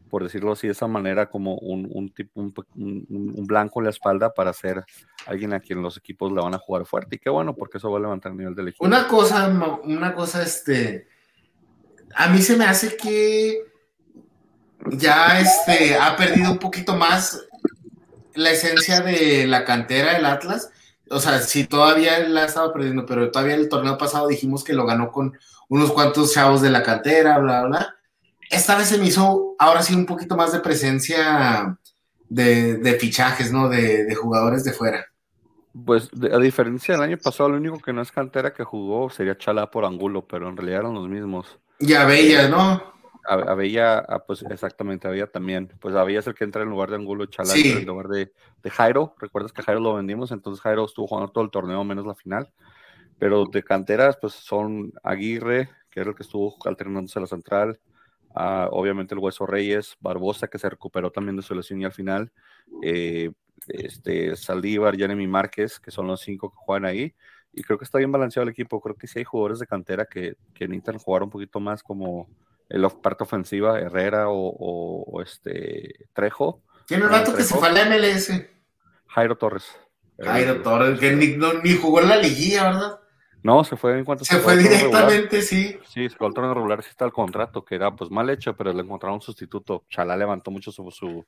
por 0.09 0.23
decirlo 0.23 0.53
así, 0.53 0.69
de 0.69 0.75
esa 0.75 0.87
manera, 0.87 1.29
como 1.29 1.57
un, 1.57 1.89
un 1.93 2.11
tipo, 2.11 2.41
un, 2.41 2.55
un, 2.77 3.47
blanco 3.47 3.81
en 3.81 3.85
la 3.85 3.91
espalda 3.91 4.33
para 4.33 4.53
ser 4.53 4.85
alguien 5.27 5.53
a 5.53 5.61
quien 5.61 5.83
los 5.83 5.97
equipos 5.97 6.31
le 6.31 6.41
van 6.41 6.55
a 6.55 6.59
jugar 6.59 6.87
fuerte. 6.87 7.17
Y 7.17 7.19
qué 7.19 7.31
bueno, 7.31 7.57
porque 7.57 7.79
eso 7.79 7.91
va 7.91 7.99
a 7.99 8.03
levantar 8.03 8.31
el 8.31 8.39
nivel 8.39 8.55
del 8.55 8.69
equipo. 8.69 8.85
Una 8.85 9.09
cosa, 9.09 9.49
una 9.83 10.15
cosa, 10.15 10.43
este. 10.45 11.09
A 12.15 12.29
mí 12.29 12.41
se 12.41 12.57
me 12.57 12.65
hace 12.65 12.97
que 12.97 13.74
ya 14.91 15.41
este, 15.41 15.97
ha 15.97 16.17
perdido 16.17 16.53
un 16.53 16.59
poquito 16.59 16.97
más 16.97 17.41
la 18.35 18.51
esencia 18.51 19.01
de 19.01 19.47
la 19.47 19.65
cantera 19.65 20.15
del 20.15 20.27
Atlas. 20.27 20.71
O 21.11 21.21
sea, 21.21 21.39
si 21.41 21.65
todavía 21.65 22.19
la 22.21 22.45
estaba 22.45 22.73
perdiendo, 22.73 23.07
pero 23.07 23.31
todavía 23.31 23.55
el 23.55 23.69
torneo 23.69 23.99
pasado 23.99 24.29
dijimos 24.29 24.65
que 24.65 24.73
lo 24.73 24.87
ganó 24.87 25.13
con 25.13 25.37
unos 25.69 25.93
cuantos 25.93 26.33
chavos 26.33 26.61
de 26.63 26.71
la 26.71 26.83
cantera, 26.83 27.39
bla, 27.39 27.65
bla. 27.65 27.97
Esta 28.51 28.77
vez 28.77 28.89
se 28.89 28.99
me 28.99 29.07
hizo 29.07 29.55
ahora 29.59 29.83
sí 29.83 29.95
un 29.95 30.07
poquito 30.07 30.37
más 30.37 30.53
de 30.53 30.61
presencia 30.61 31.79
de, 32.29 32.97
fichajes, 33.01 33.53
¿no? 33.53 33.69
De, 33.69 34.15
jugadores 34.15 34.65
de 34.65 34.73
fuera. 34.73 35.07
Pues 35.85 36.09
a 36.33 36.39
diferencia 36.39 36.95
del 36.95 37.03
año 37.03 37.19
pasado, 37.19 37.51
lo 37.51 37.57
único 37.57 37.79
que 37.79 37.93
no 37.93 38.03
es 38.03 38.13
cantera 38.13 38.53
que 38.53 38.63
jugó 38.63 39.11
sería 39.11 39.37
Chalá 39.37 39.71
por 39.71 39.85
Angulo, 39.85 40.27
pero 40.27 40.49
en 40.49 40.57
realidad 40.57 40.81
eran 40.81 40.95
los 40.95 41.09
mismos. 41.09 41.59
Y 41.81 41.95
a 41.95 42.05
Bella, 42.05 42.49
¿no? 42.49 42.94
Había, 43.27 43.99
ah, 43.99 44.25
pues 44.27 44.43
exactamente, 44.43 45.09
había 45.09 45.27
también, 45.27 45.69
pues 45.81 45.95
había 45.95 46.19
es 46.19 46.27
el 46.27 46.35
que 46.35 46.45
entra 46.45 46.63
en 46.63 46.71
lugar 46.71 46.91
de 46.91 46.97
Angulo 46.97 47.27
Chalá, 47.27 47.55
en 47.55 47.87
lugar 47.87 48.09
de, 48.09 48.33
de, 48.63 48.71
Jairo, 48.71 49.15
recuerdas 49.19 49.53
que 49.53 49.63
Jairo 49.63 49.81
lo 49.81 49.95
vendimos, 49.95 50.31
entonces 50.31 50.61
Jairo 50.63 50.85
estuvo 50.85 51.07
jugando 51.07 51.33
todo 51.33 51.45
el 51.45 51.51
torneo 51.51 51.83
menos 51.85 52.07
la 52.07 52.15
final, 52.15 52.53
pero 53.19 53.47
de 53.47 53.63
canteras 53.63 54.19
pues 54.21 54.35
son 54.35 54.93
Aguirre, 55.03 55.71
que 55.91 56.01
era 56.01 56.11
el 56.11 56.17
que 56.17 56.23
estuvo 56.23 56.57
alternándose 56.65 57.19
a 57.19 57.23
la 57.23 57.27
central, 57.27 57.81
uh, 58.35 58.69
obviamente 58.71 59.15
el 59.15 59.21
Hueso 59.21 59.47
Reyes, 59.47 59.97
Barbosa 60.01 60.49
que 60.49 60.59
se 60.59 60.69
recuperó 60.69 61.11
también 61.11 61.37
de 61.37 61.43
su 61.43 61.55
lesión 61.55 61.81
y 61.81 61.85
al 61.85 61.93
final, 61.93 62.33
eh, 62.83 63.31
este, 63.69 64.37
Saldívar, 64.37 64.97
Jeremy 64.97 65.27
Márquez, 65.27 65.81
que 65.81 65.91
son 65.91 66.07
los 66.07 66.21
cinco 66.21 66.51
que 66.51 66.57
juegan 66.59 66.85
ahí, 66.85 67.15
y 67.53 67.63
creo 67.63 67.79
que 67.79 67.85
está 67.85 67.99
bien 67.99 68.13
balanceado 68.13 68.43
el 68.43 68.51
equipo, 68.51 68.81
creo 68.81 68.97
que 68.97 69.07
sí 69.07 69.21
hay 69.21 69.25
jugadores 69.25 69.61
de 69.61 69.67
cantera 69.67 70.05
que, 70.05 70.35
que 70.53 70.67
necesitan 70.67 70.99
jugar 70.99 71.23
un 71.23 71.31
poquito 71.31 71.61
más 71.61 71.83
como 71.83 72.29
la 72.69 72.89
parte 72.89 73.25
ofensiva, 73.25 73.79
Herrera 73.79 74.27
o, 74.29 75.23
este 75.23 76.07
Trejo. 76.13 76.63
Tiene 76.87 77.05
un 77.05 77.11
rato 77.11 77.35
que 77.35 77.43
se 77.43 77.55
fue 77.55 77.69
al 77.69 77.89
MLS. 77.89 78.33
Jairo 79.09 79.37
Torres. 79.37 79.65
Jairo 80.19 80.63
Torres, 80.63 80.99
que 81.01 81.13
ni, 81.13 81.37
ni, 81.63 81.77
jugó 81.77 82.01
en 82.01 82.09
la 82.09 82.17
liguilla, 82.17 82.65
¿verdad? 82.65 83.01
No, 83.43 83.63
se 83.63 83.77
fue 83.77 83.99
en 83.99 84.05
cuanto 84.05 84.25
se, 84.25 84.39
fue 84.39 84.57
directamente, 84.57 85.43
sí. 85.43 85.77
Sí, 85.87 86.09
se 86.09 86.17
fue 86.17 86.27
al 86.27 86.35
torneo 86.35 86.55
regular, 86.55 86.83
sí 86.83 86.89
está 86.91 87.05
el 87.05 87.13
contrato, 87.13 87.65
que 87.65 87.75
era 87.75 87.95
pues 87.95 88.11
mal 88.11 88.31
hecho, 88.31 88.57
pero 88.57 88.73
le 88.73 88.83
encontraron 88.83 89.17
un 89.17 89.21
sustituto. 89.21 89.85
Chalá 89.91 90.17
levantó 90.17 90.51
mucho 90.51 90.73
su, 90.73 90.91
su, 90.91 91.27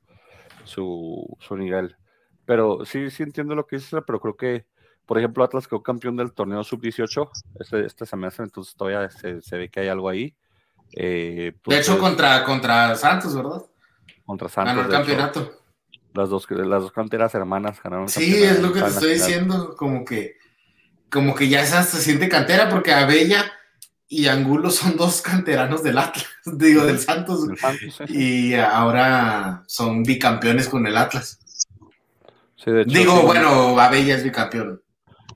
su, 0.64 1.36
su 1.38 1.56
nivel. 1.56 1.96
Pero 2.46 2.84
sí, 2.86 3.10
sí 3.10 3.22
entiendo 3.22 3.54
lo 3.54 3.66
que 3.66 3.76
dices, 3.76 4.00
pero 4.06 4.20
creo 4.20 4.36
que 4.36 4.66
Por 5.04 5.18
ejemplo, 5.18 5.44
Atlas 5.44 5.68
quedó 5.68 5.82
campeón 5.82 6.16
del 6.16 6.32
torneo 6.32 6.64
sub-18 6.64 7.28
este, 7.60 7.84
este 7.84 8.06
semestre, 8.06 8.44
entonces 8.44 8.74
todavía 8.74 9.10
se, 9.10 9.42
se 9.42 9.58
ve 9.58 9.68
que 9.68 9.80
hay 9.80 9.88
algo 9.88 10.08
ahí. 10.08 10.34
Eh, 10.92 11.52
de 11.66 11.78
hecho, 11.78 11.98
contra, 11.98 12.44
contra 12.44 12.94
Santos, 12.96 13.34
¿verdad? 13.34 13.62
Contra 14.24 14.48
Santos. 14.48 14.74
Ganó 14.74 14.86
el 14.88 14.92
campeonato. 14.92 15.52
las, 16.14 16.28
dos, 16.28 16.46
las 16.50 16.82
dos 16.82 16.92
canteras 16.92 17.34
hermanas 17.34 17.80
ganaron. 17.82 18.08
Sí, 18.08 18.42
es 18.42 18.62
lo 18.62 18.72
que 18.72 18.80
te 18.80 18.88
estoy 18.88 19.12
diciendo, 19.14 19.74
como 19.76 20.04
que, 20.04 20.36
como 21.10 21.34
que 21.34 21.48
ya 21.48 21.62
esa 21.62 21.82
se 21.82 21.98
siente 21.98 22.28
cantera, 22.28 22.68
porque 22.68 22.92
Abella 22.92 23.52
y 24.08 24.26
Angulo 24.28 24.70
son 24.70 24.96
dos 24.96 25.22
canteranos 25.22 25.82
del 25.82 25.98
Atlas, 25.98 26.26
digo, 26.44 26.84
del 26.84 26.98
Santos, 26.98 27.46
y 28.08 28.54
ahora 28.54 29.64
son 29.66 30.02
bicampeones 30.02 30.68
con 30.68 30.86
el 30.86 30.96
Atlas. 30.96 31.38
digo, 32.86 33.22
bueno, 33.22 33.78
Abella 33.78 34.16
es 34.16 34.24
bicampeón. 34.24 34.82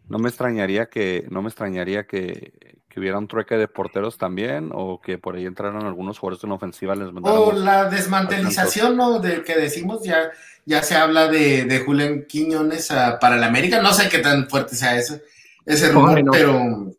No 0.08 0.18
me 0.18 0.28
extrañaría 0.28 0.86
que, 0.86 1.26
no 1.30 1.40
me 1.40 1.48
extrañaría 1.48 2.04
que, 2.06 2.79
que 2.90 2.98
hubiera 2.98 3.18
un 3.18 3.28
trueque 3.28 3.56
de 3.56 3.68
porteros 3.68 4.18
también, 4.18 4.70
o 4.74 5.00
que 5.00 5.16
por 5.16 5.36
ahí 5.36 5.46
entraran 5.46 5.86
algunos 5.86 6.18
jugadores 6.18 6.42
en 6.42 6.50
ofensiva. 6.50 6.94
Les 6.96 7.08
o 7.22 7.52
la 7.52 7.88
desmantelización, 7.88 8.96
¿no? 8.96 9.20
De 9.20 9.44
que 9.44 9.56
decimos, 9.56 10.02
ya, 10.02 10.30
ya 10.66 10.82
se 10.82 10.96
habla 10.96 11.28
de, 11.28 11.64
de 11.64 11.80
Julián 11.84 12.26
Quiñones 12.28 12.88
para 13.20 13.36
el 13.36 13.44
América. 13.44 13.80
No 13.80 13.92
sé 13.92 14.08
qué 14.08 14.18
tan 14.18 14.48
fuerte 14.48 14.74
sea 14.74 14.98
ese, 14.98 15.22
ese 15.64 15.92
rumor, 15.92 16.20
pero. 16.32 16.92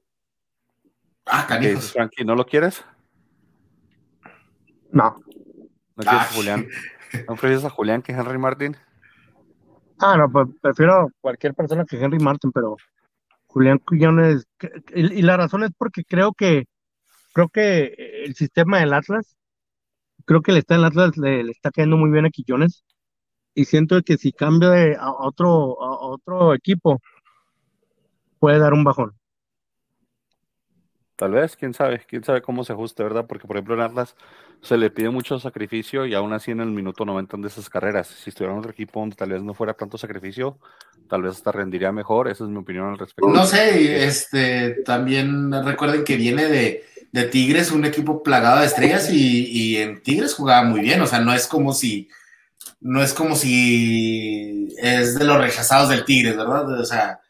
Ah, 1.25 1.45
canijos. 1.45 1.91
Frankie, 1.91 2.23
¿no 2.23 2.35
lo 2.35 2.45
quieres? 2.45 2.83
No. 4.91 5.17
¿No 5.95 6.03
quieres 6.03 6.21
a 6.21 6.33
Julián? 6.33 6.67
¿No 7.27 7.35
prefieres 7.35 7.65
a 7.65 7.69
Julián 7.69 8.01
que 8.01 8.13
Henry 8.13 8.37
Martin? 8.37 8.77
Ah, 9.99 10.15
no, 10.17 10.31
pues 10.31 10.47
prefiero 10.61 11.09
cualquier 11.19 11.53
persona 11.53 11.85
que 11.85 12.01
Henry 12.01 12.17
Martin, 12.17 12.51
pero 12.51 12.77
Julián 13.51 13.79
Quiñones, 13.79 14.47
y, 14.95 15.21
la 15.21 15.37
razón 15.37 15.63
es 15.63 15.71
porque 15.77 16.03
creo 16.05 16.33
que 16.33 16.65
creo 17.33 17.49
que 17.49 17.93
el 18.25 18.35
sistema 18.35 18.79
del 18.79 18.93
Atlas, 18.93 19.37
creo 20.25 20.41
que 20.41 20.51
el 20.51 20.57
está 20.57 20.75
el 20.75 20.85
Atlas 20.85 21.17
le, 21.17 21.41
está 21.51 21.71
cayendo 21.71 21.97
muy 21.97 22.11
bien 22.11 22.25
a 22.25 22.29
Quillones 22.29 22.83
y 23.55 23.65
siento 23.65 24.01
que 24.03 24.17
si 24.17 24.31
cambia 24.31 24.97
a 24.99 25.11
otro 25.11 25.81
a 25.83 25.99
otro 26.07 26.53
equipo 26.53 27.01
puede 28.39 28.59
dar 28.59 28.73
un 28.73 28.83
bajón. 28.85 29.13
Tal 31.21 31.33
vez, 31.33 31.55
quién 31.55 31.71
sabe, 31.71 32.01
quién 32.09 32.23
sabe 32.23 32.41
cómo 32.41 32.63
se 32.63 32.73
ajuste, 32.73 33.03
¿verdad? 33.03 33.27
Porque, 33.27 33.45
por 33.45 33.55
ejemplo, 33.55 33.75
en 33.75 33.81
Atlas 33.81 34.15
se 34.63 34.75
le 34.75 34.89
pide 34.89 35.11
mucho 35.11 35.39
sacrificio 35.39 36.07
y 36.07 36.15
aún 36.15 36.33
así 36.33 36.49
en 36.49 36.61
el 36.61 36.71
minuto 36.71 37.05
90 37.05 37.37
de 37.37 37.47
esas 37.47 37.69
carreras. 37.69 38.07
Si 38.07 38.31
estuviera 38.31 38.53
en 38.53 38.57
otro 38.57 38.71
equipo 38.71 39.01
donde 39.01 39.15
tal 39.15 39.29
vez 39.29 39.43
no 39.43 39.53
fuera 39.53 39.75
tanto 39.75 39.99
sacrificio, 39.99 40.57
tal 41.07 41.21
vez 41.21 41.33
hasta 41.33 41.51
rendiría 41.51 41.91
mejor. 41.91 42.27
Esa 42.27 42.45
es 42.45 42.49
mi 42.49 42.57
opinión 42.57 42.87
al 42.87 42.97
respecto. 42.97 43.29
No 43.29 43.45
sé, 43.45 44.03
este, 44.03 44.81
también 44.83 45.51
recuerden 45.63 46.03
que 46.03 46.15
viene 46.17 46.47
de, 46.47 46.85
de 47.11 47.23
Tigres, 47.25 47.69
un 47.69 47.85
equipo 47.85 48.23
plagado 48.23 48.61
de 48.61 48.65
estrellas 48.65 49.11
y, 49.11 49.45
y, 49.45 49.77
en 49.77 50.01
Tigres 50.01 50.33
jugaba 50.33 50.63
muy 50.63 50.81
bien. 50.81 51.01
O 51.01 51.05
sea, 51.05 51.19
no 51.19 51.35
es 51.35 51.45
como 51.45 51.75
si, 51.75 52.09
no 52.79 53.03
es 53.03 53.13
como 53.13 53.35
si 53.35 54.69
es 54.79 55.19
de 55.19 55.25
los 55.25 55.37
rechazados 55.37 55.89
del 55.89 56.03
Tigres, 56.03 56.35
¿verdad? 56.35 56.67
O 56.79 56.83
sea, 56.83 57.20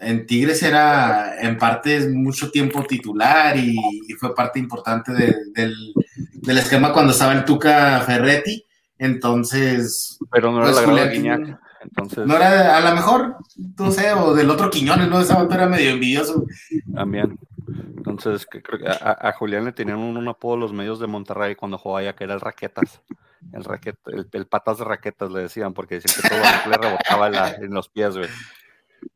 en 0.00 0.26
Tigres 0.26 0.62
era 0.62 1.40
en 1.40 1.58
parte 1.58 2.08
mucho 2.08 2.50
tiempo 2.50 2.82
titular 2.84 3.56
y, 3.56 3.76
fue 4.18 4.34
parte 4.34 4.58
importante 4.58 5.12
del, 5.12 5.94
esquema 6.58 6.92
cuando 6.92 7.12
estaba 7.12 7.32
el 7.34 7.44
Tuca 7.44 8.00
Ferretti. 8.00 8.64
Entonces. 8.98 10.18
Pero 10.30 10.52
no 10.52 10.62
era 10.62 10.72
pues, 10.72 10.88
la 10.88 11.06
Guiñac, 11.06 11.58
Entonces. 11.82 12.26
No 12.26 12.36
era, 12.36 12.76
a 12.76 12.80
lo 12.80 12.94
mejor, 12.94 13.36
no 13.78 13.90
sé, 13.90 14.12
o 14.12 14.34
del 14.34 14.50
otro 14.50 14.70
Quiñones, 14.70 15.08
¿no? 15.08 15.20
Esa 15.20 15.46
era 15.50 15.66
medio 15.68 15.90
envidioso. 15.90 16.44
También. 16.94 17.38
Entonces, 17.96 18.46
a, 19.00 19.32
Julián 19.32 19.64
le 19.64 19.72
tenían 19.72 19.98
un, 19.98 20.28
apodo 20.28 20.56
los 20.56 20.72
medios 20.72 20.98
de 20.98 21.06
Monterrey 21.06 21.54
cuando 21.54 21.78
jugaba 21.78 22.00
allá, 22.00 22.14
que 22.14 22.24
era 22.24 22.34
el 22.34 22.40
Raquetas. 22.40 23.00
El, 23.52 23.64
raquet, 23.64 23.96
el, 24.32 24.46
patas 24.46 24.78
de 24.78 24.84
raquetas 24.84 25.30
le 25.30 25.40
decían, 25.40 25.72
porque 25.72 25.94
decían 25.94 26.14
que 26.22 26.28
todo 26.28 26.70
le 26.70 26.76
rebotaba 26.76 27.50
en 27.52 27.72
los 27.72 27.88
pies, 27.88 28.16
güey. 28.16 28.28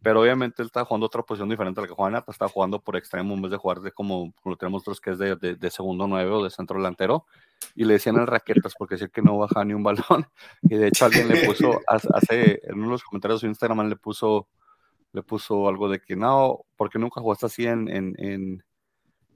Pero 0.03 0.21
obviamente 0.21 0.63
él 0.63 0.67
está 0.67 0.85
jugando 0.85 1.07
otra 1.07 1.23
posición 1.23 1.49
diferente 1.49 1.81
a 1.81 1.83
la 1.83 1.89
que 1.89 1.95
juega 1.95 2.11
Nata, 2.11 2.33
está 2.33 2.49
jugando 2.49 2.81
por 2.81 2.97
extremo 2.97 3.35
en 3.35 3.43
vez 3.43 3.51
de 3.51 3.57
jugar 3.57 3.81
de 3.81 3.93
como, 3.93 4.35
lo 4.45 4.57
tenemos 4.57 4.81
nosotros 4.81 5.01
que 5.01 5.11
es 5.11 5.19
de, 5.19 5.57
de, 5.57 5.71
segundo 5.71 6.07
nueve 6.07 6.31
o 6.31 6.45
de 6.45 6.51
centro 6.51 6.79
delantero. 6.79 7.27
Y 7.75 7.85
le 7.85 7.95
decían 7.95 8.17
el 8.17 8.27
raquetas 8.27 8.75
porque 8.79 8.95
decía 8.95 9.09
que 9.09 9.23
no 9.23 9.39
baja 9.39 9.65
ni 9.65 9.75
un 9.75 9.83
balón. 9.83 10.27
Y 10.63 10.77
de 10.77 10.89
hecho 10.89 11.07
alguien 11.07 11.29
le 11.29 11.47
puso, 11.47 11.81
hace, 11.87 12.61
en 12.65 12.75
uno 12.75 12.87
de 12.87 12.93
los 12.93 13.05
comentarios 13.05 13.41
de 13.41 13.47
su 13.47 13.51
Instagram 13.51 13.89
le 13.89 13.97
puso, 13.97 14.49
le 15.13 15.23
puso 15.23 15.69
algo 15.69 15.89
de 15.89 16.01
que 16.01 16.17
no, 16.17 16.65
porque 16.77 16.99
nunca 16.99 17.21
jugaste 17.21 17.47
así 17.47 17.67
en, 17.67 17.89
en, 17.89 18.15
en 18.19 18.65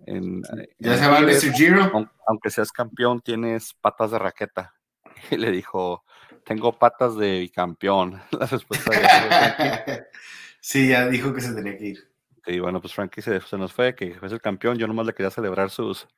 en, 0.07 0.43
ya 0.79 0.97
se 0.97 1.09
va 1.09 1.21
Mr. 1.21 1.53
Giro. 1.53 2.11
Aunque 2.27 2.51
seas 2.51 2.73
campeón, 2.73 3.21
tienes 3.21 3.75
patas 3.75 4.11
de 4.11 4.19
raqueta. 4.19 4.75
Y 5.33 5.37
le 5.37 5.51
dijo, 5.51 6.05
tengo 6.49 6.73
patas 6.73 7.15
de 7.17 7.41
bicampeón. 7.41 8.21
La 8.33 8.47
respuesta 8.47 8.91
de 8.91 10.07
Sí, 10.61 10.89
ya 10.89 11.07
dijo 11.07 11.33
que 11.33 11.43
se 11.43 11.55
tenía 11.55 11.77
que 11.77 11.87
ir. 11.89 12.11
Sí, 12.45 12.59
bueno, 12.59 12.81
pues 12.81 12.95
Frankie 12.95 13.21
se, 13.21 13.41
nos 13.59 13.73
fue, 13.73 13.95
que 13.95 14.15
fue 14.15 14.29
el 14.29 14.41
campeón. 14.41 14.79
Yo 14.79 14.87
nomás 14.87 15.07
le 15.07 15.13
quería 15.13 15.31
celebrar 15.31 15.71
sus. 15.71 16.09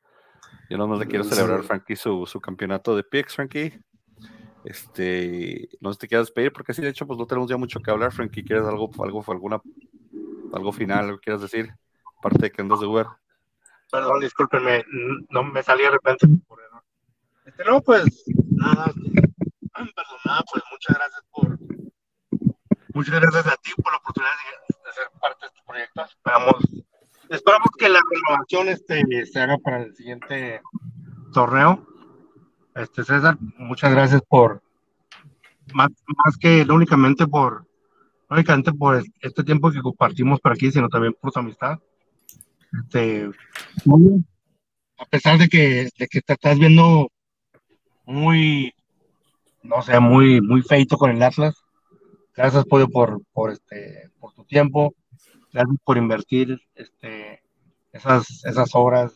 Yo 0.71 0.79
nomás 0.79 1.01
le 1.01 1.07
quiero 1.07 1.25
celebrar, 1.25 1.63
Frankie, 1.65 1.97
su, 1.97 2.27
su 2.27 2.41
campeonato 2.41 2.95
de 2.95 3.03
picks, 3.03 3.35
Frankie. 3.35 3.81
Este, 4.65 5.69
no 5.81 5.91
sé 5.91 5.95
si 5.95 6.01
te 6.01 6.09
quieras 6.09 6.29
despedir, 6.29 6.53
porque 6.53 6.75
sí, 6.75 6.83
de 6.83 6.89
hecho, 6.89 7.07
pues 7.07 7.19
no 7.19 7.27
tenemos 7.27 7.51
ya 7.51 7.57
mucho 7.57 7.81
que 7.81 7.91
hablar, 7.91 8.13
Frankie. 8.13 8.45
¿Quieres 8.45 8.67
algo, 8.67 8.89
algo, 9.03 9.25
alguna, 9.27 9.61
algo 10.53 10.73
final, 10.73 11.07
algo 11.07 11.19
quieras 11.19 11.43
decir? 11.43 11.75
Aparte 12.19 12.39
de 12.39 12.51
que 12.51 12.63
andas 12.63 12.81
de 12.81 12.87
Uber. 12.87 13.07
Perdón, 13.91 14.21
discúlpenme, 14.21 14.85
no 15.31 15.43
me 15.43 15.63
salí 15.63 15.83
de 15.83 15.91
repente 15.91 16.29
por 16.47 16.61
error. 16.61 16.83
Este, 17.45 17.65
no, 17.65 17.81
pues, 17.81 18.25
nada, 18.51 18.93
perdonada, 19.89 20.45
pues 20.53 20.63
muchas 20.71 20.97
gracias 20.97 21.23
por 21.31 21.59
muchas 22.95 23.21
gracias 23.21 23.47
a 23.47 23.57
ti 23.57 23.71
por 23.83 23.93
la 23.93 23.99
oportunidad 23.99 24.33
de, 24.69 24.93
ser 24.93 25.09
parte 25.21 25.39
de 25.41 25.47
este 25.47 25.61
proyecto. 25.67 26.03
Esperamos, 26.03 26.55
esperamos 27.29 27.69
que 27.79 27.89
la 27.89 28.01
renovación 28.11 28.69
este, 28.69 29.27
se 29.27 29.41
haga 29.41 29.59
para 29.59 29.83
el 29.83 29.95
siguiente 29.95 30.61
torneo. 31.33 31.87
Este 32.75 33.05
César, 33.05 33.37
muchas 33.59 33.93
gracias 33.93 34.23
por 34.29 34.63
más, 35.73 35.91
más 36.25 36.37
que 36.37 36.65
no 36.65 36.75
únicamente 36.75 37.27
por 37.27 37.67
únicamente 38.31 38.73
por 38.73 39.03
este 39.21 39.45
tiempo 39.45 39.71
que 39.71 39.83
compartimos 39.83 40.41
por 40.41 40.53
aquí, 40.53 40.71
sino 40.71 40.89
también 40.89 41.15
por 41.21 41.33
su 41.33 41.39
amistad. 41.41 41.79
Este, 42.85 43.29
a 44.99 45.05
pesar 45.07 45.39
de 45.39 45.49
que, 45.49 45.89
de 45.99 46.07
que 46.09 46.21
te 46.21 46.33
estás 46.35 46.59
viendo 46.59 47.11
muy 48.05 48.73
no 49.63 49.83
sé, 49.83 49.99
muy, 50.01 50.41
muy 50.41 50.63
feito 50.63 50.97
con 50.97 51.11
el 51.11 51.23
Atlas. 51.23 51.55
Gracias, 52.35 52.65
Pollo, 52.65 52.89
por, 52.89 53.23
por, 53.33 53.51
este, 53.51 54.11
por 54.19 54.33
tu 54.35 54.45
tiempo. 54.45 54.95
Gracias 55.53 55.77
por 55.85 55.99
invertir 55.99 56.61
este, 56.75 57.43
esas, 57.93 58.45
esas 58.45 58.71
obras. 58.75 59.13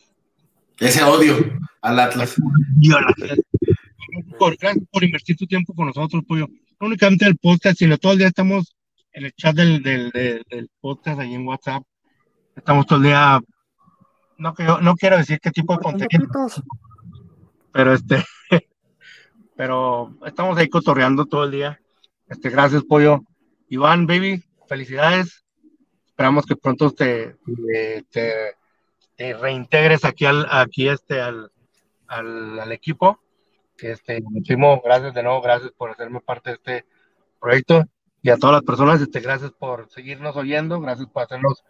Ese 0.79 1.03
odio 1.03 1.35
al 1.81 1.99
Atlas. 1.99 2.35
gracias 4.59 4.85
por 4.91 5.03
invertir 5.03 5.37
tu 5.37 5.47
tiempo 5.47 5.73
con 5.73 5.87
nosotros, 5.87 6.23
Pollo. 6.27 6.47
No 6.79 6.87
únicamente 6.87 7.25
el 7.25 7.37
podcast, 7.37 7.77
sino 7.77 7.97
todo 7.97 8.11
el 8.11 8.17
día 8.19 8.27
estamos 8.27 8.75
en 9.13 9.25
el 9.25 9.33
chat 9.33 9.55
del, 9.55 9.81
del, 9.81 10.11
del, 10.11 10.69
podcast 10.81 11.19
ahí 11.21 11.33
en 11.33 11.47
WhatsApp. 11.47 11.83
Estamos 12.55 12.85
todo 12.85 12.97
el 12.97 13.05
día. 13.05 13.39
No, 14.37 14.53
no 14.81 14.95
quiero 14.95 15.17
decir 15.17 15.39
qué 15.41 15.51
tipo 15.51 15.73
de 15.73 15.79
contenido. 15.79 16.27
Pero 17.71 17.93
este. 17.93 18.23
pero 19.55 20.17
estamos 20.25 20.57
ahí 20.57 20.69
cotorreando 20.69 21.25
todo 21.25 21.45
el 21.45 21.51
día. 21.51 21.79
Este, 22.27 22.49
gracias, 22.49 22.83
Pollo. 22.83 23.21
Iván, 23.69 24.05
baby, 24.05 24.43
felicidades. 24.67 25.43
Esperamos 26.05 26.45
que 26.45 26.55
pronto 26.55 26.91
te, 26.91 27.35
te, 28.11 29.33
reintegres 29.33 30.05
aquí 30.05 30.25
al, 30.25 30.45
aquí 30.49 30.87
este, 30.87 31.21
al, 31.21 31.51
al, 32.07 32.59
al 32.59 32.71
equipo. 32.71 33.19
Este, 33.77 34.21
muchísimo 34.21 34.81
gracias 34.83 35.13
de 35.13 35.23
nuevo, 35.23 35.41
gracias 35.41 35.71
por 35.73 35.91
hacerme 35.91 36.21
parte 36.21 36.51
de 36.51 36.55
este 36.55 36.85
proyecto 37.41 37.83
y 38.21 38.29
a 38.29 38.37
todas 38.37 38.53
las 38.55 38.63
personas, 38.63 39.01
este, 39.01 39.19
gracias 39.19 39.51
por 39.51 39.89
seguirnos 39.89 40.37
oyendo, 40.37 40.79
gracias 40.79 41.09
por 41.09 41.23
hacernos 41.23 41.63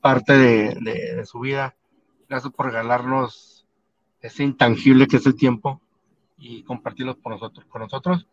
parte 0.00 0.32
de, 0.32 0.74
de, 0.80 1.16
de 1.16 1.26
su 1.26 1.40
vida, 1.40 1.76
gracias 2.26 2.50
por 2.54 2.66
regalarnos 2.66 3.66
ese 4.22 4.44
intangible 4.44 5.06
que 5.06 5.18
es 5.18 5.26
el 5.26 5.36
tiempo 5.36 5.82
y 6.42 6.62
compartirlos 6.64 7.16
con 7.22 7.32
nosotros, 7.32 7.64
con 7.68 7.82
nosotros. 7.82 8.26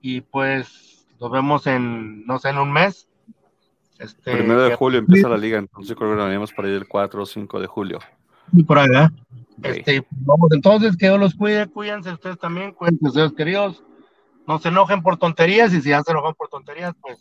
Y 0.00 0.20
pues 0.20 1.06
nos 1.20 1.30
vemos 1.30 1.66
en, 1.66 2.26
no 2.26 2.38
sé, 2.38 2.50
en 2.50 2.58
un 2.58 2.72
mes. 2.72 3.08
Este, 3.98 4.32
Primero 4.32 4.64
de 4.64 4.74
julio 4.74 4.98
empieza 4.98 5.28
la 5.28 5.38
liga, 5.38 5.58
entonces 5.58 5.96
creo 5.96 6.10
que 6.10 6.16
nos 6.16 6.52
para 6.52 6.68
ir 6.68 6.74
el 6.74 6.88
4 6.88 7.22
o 7.22 7.26
5 7.26 7.60
de 7.60 7.66
julio. 7.66 7.98
Y 8.52 8.64
por 8.64 8.78
allá. 8.78 9.10
Este, 9.62 10.04
vamos, 10.10 10.48
entonces, 10.52 10.96
que 10.96 11.06
Dios 11.06 11.20
los 11.20 11.34
cuide, 11.34 11.68
cuídense 11.68 12.10
ustedes 12.10 12.38
también, 12.38 12.72
cuídense 12.72 13.06
ustedes 13.06 13.32
queridos. 13.32 13.82
No 14.48 14.58
se 14.58 14.68
enojen 14.68 15.00
por 15.00 15.16
tonterías 15.16 15.72
y 15.72 15.80
si 15.80 15.90
ya 15.90 16.02
se 16.02 16.10
enojan 16.10 16.34
por 16.34 16.48
tonterías, 16.48 16.92
pues 17.00 17.18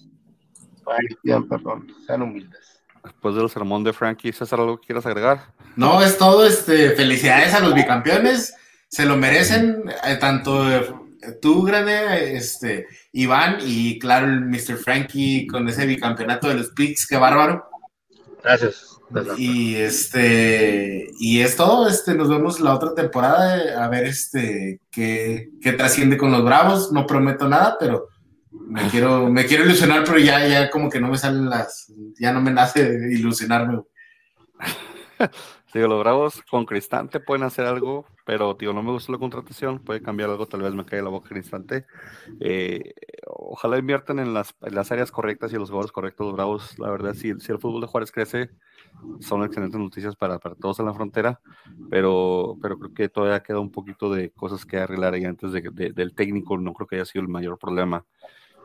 Ay, 0.87 1.41
perdón, 1.47 1.87
sean 2.05 2.23
humildes. 2.23 2.81
Después 3.03 3.35
del 3.35 3.49
sermón 3.49 3.83
de 3.83 3.93
Frankie, 3.93 4.31
¿César 4.31 4.59
algo 4.59 4.79
que 4.79 4.87
quieras 4.87 5.05
agregar? 5.05 5.53
No, 5.75 6.01
es 6.01 6.17
todo, 6.17 6.45
este, 6.45 6.91
felicidades 6.91 7.53
a 7.53 7.59
los 7.59 7.73
bicampeones, 7.73 8.55
se 8.93 9.05
lo 9.07 9.17
merecen, 9.17 9.85
eh, 10.05 10.17
tanto 10.17 11.09
tú, 11.41 11.63
grande, 11.63 12.37
este, 12.37 12.85
Iván, 13.11 13.57
y 13.65 13.97
claro, 13.97 14.27
el 14.27 14.41
Mr. 14.41 14.77
Frankie 14.77 15.47
con 15.47 15.67
ese 15.67 15.87
bicampeonato 15.87 16.47
de 16.47 16.53
los 16.53 16.69
Picks, 16.73 17.07
qué 17.07 17.17
bárbaro. 17.17 17.67
Gracias. 18.43 18.99
Y 19.35 19.77
este, 19.77 21.07
y 21.19 21.41
es 21.41 21.55
todo, 21.55 21.89
este, 21.89 22.13
nos 22.13 22.29
vemos 22.29 22.59
la 22.59 22.75
otra 22.75 22.93
temporada, 22.93 23.83
a 23.83 23.87
ver 23.87 24.05
este, 24.05 24.79
qué, 24.91 25.49
qué 25.59 25.73
trasciende 25.73 26.15
con 26.15 26.31
los 26.31 26.43
Bravos, 26.43 26.91
no 26.91 27.07
prometo 27.07 27.49
nada, 27.49 27.77
pero 27.79 28.09
me 28.51 28.87
quiero, 28.89 29.27
me 29.27 29.47
quiero 29.47 29.65
ilusionar, 29.65 30.03
pero 30.03 30.19
ya, 30.19 30.47
ya 30.47 30.69
como 30.69 30.91
que 30.91 30.99
no 30.99 31.07
me 31.07 31.17
salen 31.17 31.49
las, 31.49 31.91
ya 32.19 32.31
no 32.31 32.41
me 32.41 32.51
nace 32.51 32.81
ilusionarme. 33.09 33.81
Digo, 35.73 35.87
los 35.87 35.99
Bravos 35.99 36.43
con 36.43 36.65
Cristante 36.65 37.19
pueden 37.19 37.43
hacer 37.43 37.65
algo, 37.65 38.05
pero 38.25 38.55
tío, 38.55 38.73
no 38.73 38.83
me 38.83 38.91
gusta 38.91 39.11
la 39.11 39.17
contratación, 39.17 39.79
puede 39.79 40.03
cambiar 40.03 40.29
algo, 40.29 40.45
tal 40.45 40.61
vez 40.61 40.75
me 40.75 40.85
caiga 40.85 41.05
la 41.05 41.09
boca 41.09 41.29
Cristante. 41.29 41.87
Eh, 42.39 42.93
ojalá 43.25 43.79
inviertan 43.79 44.19
en 44.19 44.35
las, 44.35 44.55
en 44.61 44.75
las, 44.75 44.91
áreas 44.91 45.09
correctas 45.11 45.51
y 45.51 45.55
los 45.55 45.69
jugadores 45.69 45.91
correctos, 45.91 46.27
los 46.27 46.35
Bravos. 46.35 46.77
La 46.77 46.91
verdad, 46.91 47.15
si, 47.15 47.33
si 47.39 47.51
el 47.51 47.57
fútbol 47.57 47.81
de 47.81 47.87
Juárez 47.87 48.11
crece, 48.11 48.51
son 49.19 49.43
excelentes 49.43 49.79
noticias 49.79 50.15
para, 50.15 50.37
para, 50.37 50.53
todos 50.53 50.79
en 50.79 50.85
la 50.85 50.93
frontera, 50.93 51.41
pero, 51.89 52.55
pero 52.61 52.77
creo 52.77 52.93
que 52.93 53.09
todavía 53.09 53.41
queda 53.41 53.59
un 53.59 53.71
poquito 53.71 54.11
de 54.13 54.29
cosas 54.29 54.65
que 54.65 54.77
arreglar 54.77 55.15
ahí 55.15 55.25
antes 55.25 55.51
de, 55.51 55.61
de, 55.71 55.91
del 55.91 56.13
técnico, 56.13 56.55
no 56.55 56.73
creo 56.73 56.87
que 56.87 56.95
haya 56.97 57.05
sido 57.05 57.23
el 57.23 57.29
mayor 57.29 57.57
problema. 57.57 58.05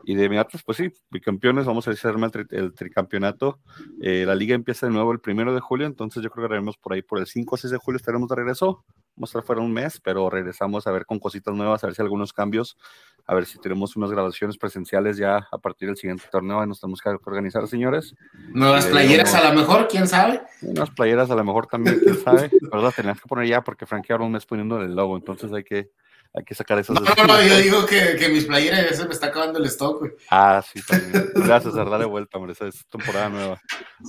Y 0.03 0.15
de 0.15 0.25
inmediato, 0.25 0.57
pues 0.65 0.77
sí, 0.77 0.91
bicampeones, 1.09 1.65
vamos 1.65 1.87
a 1.87 1.91
hacer 1.91 2.15
el, 2.51 2.73
tricampeonato. 2.73 3.59
Eh, 4.01 4.23
la 4.25 4.35
liga 4.35 4.55
empieza 4.55 4.85
de 4.85 4.91
nuevo 4.91 5.11
el 5.11 5.19
primero 5.19 5.53
de 5.53 5.59
julio, 5.59 5.85
entonces 5.85 6.23
yo 6.23 6.29
creo 6.29 6.47
que 6.47 6.53
haremos 6.53 6.77
por 6.77 6.93
ahí 6.93 7.01
por 7.01 7.19
el 7.19 7.27
5 7.27 7.55
o 7.55 7.57
6 7.57 7.71
de 7.71 7.77
julio 7.77 7.97
estaremos 7.97 8.29
de 8.29 8.35
regreso. 8.35 8.83
Vamos 9.15 9.29
a 9.29 9.39
estar 9.39 9.43
fuera 9.43 9.61
un 9.61 9.73
mes, 9.73 9.99
pero 10.01 10.29
regresamos 10.29 10.87
a 10.87 10.91
ver 10.91 11.05
con 11.05 11.19
cositas 11.19 11.53
nuevas, 11.53 11.83
a 11.83 11.87
ver 11.87 11.95
si 11.95 12.01
algunos 12.01 12.31
cambios, 12.31 12.77
a 13.25 13.35
ver 13.35 13.45
si 13.45 13.59
tenemos 13.59 13.97
unas 13.97 14.11
grabaciones 14.11 14.57
presenciales 14.57 15.17
ya 15.17 15.47
a 15.51 15.57
partir 15.57 15.89
del 15.89 15.97
siguiente 15.97 16.23
torneo. 16.31 16.65
Nos 16.65 16.79
tenemos 16.79 17.01
que 17.01 17.09
organizar, 17.09 17.67
señores. 17.67 18.15
Nuevas 18.53 18.85
playeras 18.85 19.35
a 19.35 19.49
lo 19.49 19.59
mejor, 19.59 19.89
quién 19.89 20.07
sabe. 20.07 20.41
Unas 20.61 20.89
playeras 20.91 21.29
a 21.29 21.35
lo 21.35 21.43
mejor 21.43 21.67
también, 21.67 21.99
quién 21.99 22.17
sabe. 22.17 22.49
Pero 22.49 22.81
las 22.81 22.95
tenías 22.95 23.19
que 23.19 23.27
poner 23.27 23.47
ya 23.47 23.61
porque 23.61 23.85
Frankie 23.85 24.13
ahora 24.13 24.23
un 24.23 24.31
mes 24.31 24.45
poniendo 24.45 24.81
el 24.81 24.95
logo, 24.95 25.17
entonces 25.17 25.51
hay 25.51 25.65
que 25.65 25.91
hay 26.33 26.43
que 26.43 26.55
sacar 26.55 26.79
esos. 26.79 26.99
No, 26.99 27.01
no, 27.01 27.27
no, 27.27 27.41
yo 27.43 27.57
digo 27.57 27.85
que, 27.85 28.15
que 28.17 28.29
mis 28.29 28.45
playeras 28.45 28.89
ya 28.89 28.95
se 28.95 29.05
me 29.05 29.13
está 29.13 29.27
acabando 29.27 29.59
el 29.59 29.65
stock, 29.65 29.99
güey. 29.99 30.11
Ah, 30.29 30.63
sí, 30.65 30.81
también. 30.85 31.31
Gracias, 31.35 31.75
a 31.75 31.83
darle 31.83 32.05
vuelta, 32.05 32.37
hombre. 32.37 32.53
Esa 32.53 32.67
es 32.67 32.85
temporada 32.87 33.29
nueva. 33.29 33.61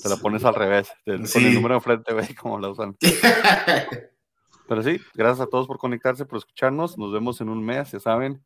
Te 0.02 0.08
la 0.08 0.16
pones 0.16 0.44
al 0.44 0.54
revés. 0.54 0.92
Te, 1.04 1.16
Con 1.16 1.44
el 1.44 1.54
número 1.54 1.74
enfrente, 1.76 2.12
güey, 2.12 2.34
como 2.34 2.58
la 2.58 2.68
usan. 2.68 2.96
Pero 4.68 4.82
sí, 4.82 5.00
gracias 5.14 5.40
a 5.40 5.50
todos 5.50 5.66
por 5.66 5.78
conectarse, 5.78 6.26
por 6.26 6.38
escucharnos. 6.38 6.96
Nos 6.96 7.12
vemos 7.12 7.40
en 7.40 7.48
un 7.48 7.64
mes, 7.64 7.90
ya 7.90 8.00
saben 8.00 8.44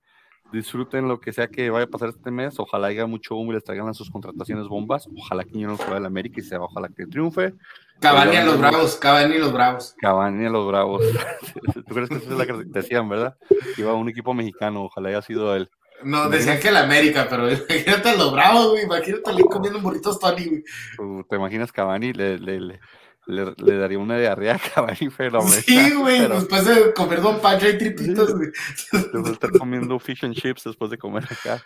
disfruten 0.52 1.08
lo 1.08 1.20
que 1.20 1.32
sea 1.32 1.48
que 1.48 1.70
vaya 1.70 1.84
a 1.84 1.88
pasar 1.88 2.10
este 2.10 2.30
mes. 2.30 2.58
Ojalá 2.58 2.88
haya 2.88 3.06
mucho 3.06 3.36
humo 3.36 3.52
y 3.52 3.54
les 3.54 3.64
traigan 3.64 3.88
a 3.88 3.94
sus 3.94 4.10
contrataciones 4.10 4.68
bombas. 4.68 5.08
Ojalá 5.16 5.44
que 5.44 5.58
yo 5.58 5.68
no 5.68 5.76
se 5.76 5.84
vaya 5.84 5.96
a 5.96 6.00
la 6.00 6.06
América 6.08 6.40
y 6.40 6.42
sea, 6.44 6.60
ojalá 6.60 6.88
que 6.88 7.06
triunfe. 7.06 7.54
Cavani 8.00 8.36
a 8.36 8.44
los 8.44 8.58
Bravos, 8.58 8.96
Cavani 8.96 9.36
a 9.36 9.38
los 9.38 9.52
Bravos. 9.52 9.94
Cavani 9.98 10.46
a 10.46 10.50
los 10.50 10.66
Bravos. 10.66 11.02
¿Tú 11.74 11.94
crees 11.94 12.08
que 12.08 12.16
esa 12.16 12.30
es 12.30 12.38
la 12.38 12.46
que 12.46 12.52
decían, 12.66 13.08
verdad? 13.08 13.36
Iba 13.76 13.94
un 13.94 14.08
equipo 14.08 14.34
mexicano, 14.34 14.84
ojalá 14.84 15.10
haya 15.10 15.22
sido 15.22 15.54
él. 15.54 15.70
No, 16.02 16.28
decían 16.28 16.60
que 16.60 16.68
el 16.68 16.76
América, 16.76 17.26
pero 17.30 17.50
imagínate 17.50 18.10
a 18.10 18.16
los 18.16 18.32
Bravos, 18.32 18.70
güey. 18.70 18.84
Imagínate 18.84 19.30
a 19.30 19.44
comiendo 19.44 19.80
burritos 19.80 20.18
Tony, 20.18 20.46
güey. 20.46 21.24
¿Te 21.28 21.36
imaginas 21.36 21.72
Cavani? 21.72 22.12
Le, 22.12 22.38
le, 22.38 22.60
le 22.60 22.80
le, 23.26 23.54
le, 23.56 23.78
daría 23.78 23.98
una 23.98 24.18
diarrea 24.18 24.60
a. 24.76 24.94
Sí, 24.94 25.94
güey, 25.94 26.28
después 26.28 26.64
de 26.66 26.92
comer 26.92 27.20
Don 27.20 27.40
Pancho 27.40 27.68
y 27.68 27.78
tripitos, 27.78 28.34
güey. 28.34 28.50
Después 28.92 29.24
de 29.24 29.32
estar 29.32 29.50
comiendo 29.52 29.98
fish 29.98 30.24
and 30.24 30.34
chips 30.34 30.64
después 30.64 30.90
de 30.90 30.98
comer 30.98 31.24
acá. 31.24 31.62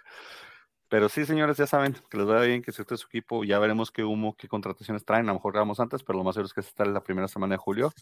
Pero 0.89 1.09
sí, 1.09 1.27
señores, 1.27 1.59
ya 1.59 1.67
saben 1.67 1.95
que 2.11 2.17
les 2.17 2.27
vaya 2.27 2.47
bien, 2.47 2.63
que 2.63 2.71
es 2.71 2.77
su 2.77 3.07
equipo, 3.07 3.45
ya 3.45 3.59
veremos 3.59 3.91
qué 3.91 4.05
humo, 4.05 4.35
qué 4.37 4.49
contrataciones 4.49 5.05
traen. 5.05 5.27
A 5.27 5.29
lo 5.29 5.35
mejor 5.35 5.53
grabamos 5.53 5.81
antes, 5.81 6.03
pero 6.03 6.19
lo 6.19 6.25
más 6.25 6.35
seguro 6.35 6.47
es 6.47 6.55
que 6.55 6.63
se 6.63 6.73
en 6.83 6.95
la 6.95 7.03
primera 7.03 7.29
semana 7.29 7.55
de 7.55 7.59
julio 7.59 7.93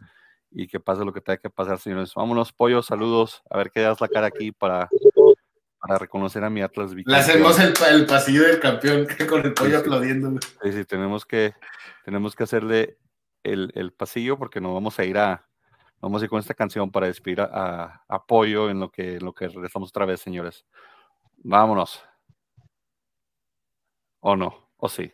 y 0.53 0.69
que 0.69 0.79
pase 0.79 1.05
lo 1.05 1.13
que 1.13 1.21
tenga 1.21 1.39
que 1.39 1.51
pasar, 1.51 1.81
señores. 1.81 2.13
Vámonos, 2.15 2.53
pollos, 2.53 2.87
saludos. 2.87 3.43
A 3.51 3.59
ver 3.59 3.71
qué 3.73 3.81
das 3.81 4.01
la 4.01 4.07
cara 4.07 4.29
aquí 4.29 4.53
para, 4.53 4.89
para 5.81 5.99
reconocer 5.99 6.45
a 6.45 6.51
mi 6.51 6.63
Atlas 6.63 6.93
Le 6.95 7.17
hacemos 7.17 7.59
el, 7.59 7.75
el, 7.91 8.07
pasillo 8.07 8.45
del 8.45 8.61
campeón 8.61 9.07
con 9.29 9.45
el 9.45 9.53
pollo 9.53 9.79
aplaudiendo. 9.79 10.39
Sí, 10.63 10.73
sí, 10.73 10.85
tenemos 10.85 11.27
que, 11.27 11.55
tenemos 12.05 12.37
que 12.37 12.45
hacerle 12.45 12.99
el, 13.53 13.93
pasillo 13.93 14.39
porque 14.39 14.61
nos 14.61 14.75
vamos 14.75 14.99
a 14.99 15.05
ir 15.05 15.19
a, 15.19 15.49
vamos 16.01 16.21
a 16.21 16.25
ir 16.25 16.31
con 16.31 16.41
esta 16.41 16.55
canción 16.55 16.91
para 16.91 17.07
despedir 17.07 17.41
a, 17.41 18.05
apoyo 18.09 18.71
en 18.71 18.81
lo 18.81 18.91
que, 18.91 19.17
en 19.17 19.25
lo 19.25 19.33
que 19.35 19.49
regresamos 19.49 19.91
otra 19.91 20.07
vez, 20.07 20.21
señores. 20.21 20.67
Vámonos. 21.39 22.03
¿O 24.21 24.37
no? 24.37 24.71
¿O 24.77 24.89
sí? 24.89 25.13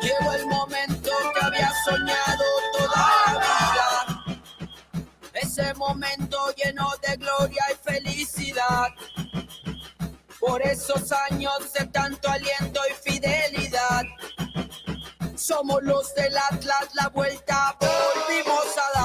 Llegó 0.00 0.32
el 0.32 0.46
momento 0.46 1.10
que 1.34 1.44
había 1.44 1.70
soñado 1.84 2.44
toda 2.78 3.32
la 3.34 4.24
vida. 4.24 4.40
Ese 5.34 5.74
momento 5.74 6.36
lleno 6.56 6.86
de 7.06 7.16
gloria 7.16 7.62
y 7.72 7.74
felicidad. 7.76 8.88
Por 10.40 10.62
esos 10.62 11.12
años 11.30 11.72
de 11.74 11.86
tanto 11.86 12.28
aliento 12.28 12.80
y 12.90 13.10
fidelidad. 13.10 14.04
Somos 15.36 15.82
los 15.82 16.14
del 16.14 16.36
Atlas, 16.36 16.88
la 16.94 17.08
vuelta 17.08 17.76
volvimos 17.78 18.66
a 18.76 18.98
dar. 18.98 18.99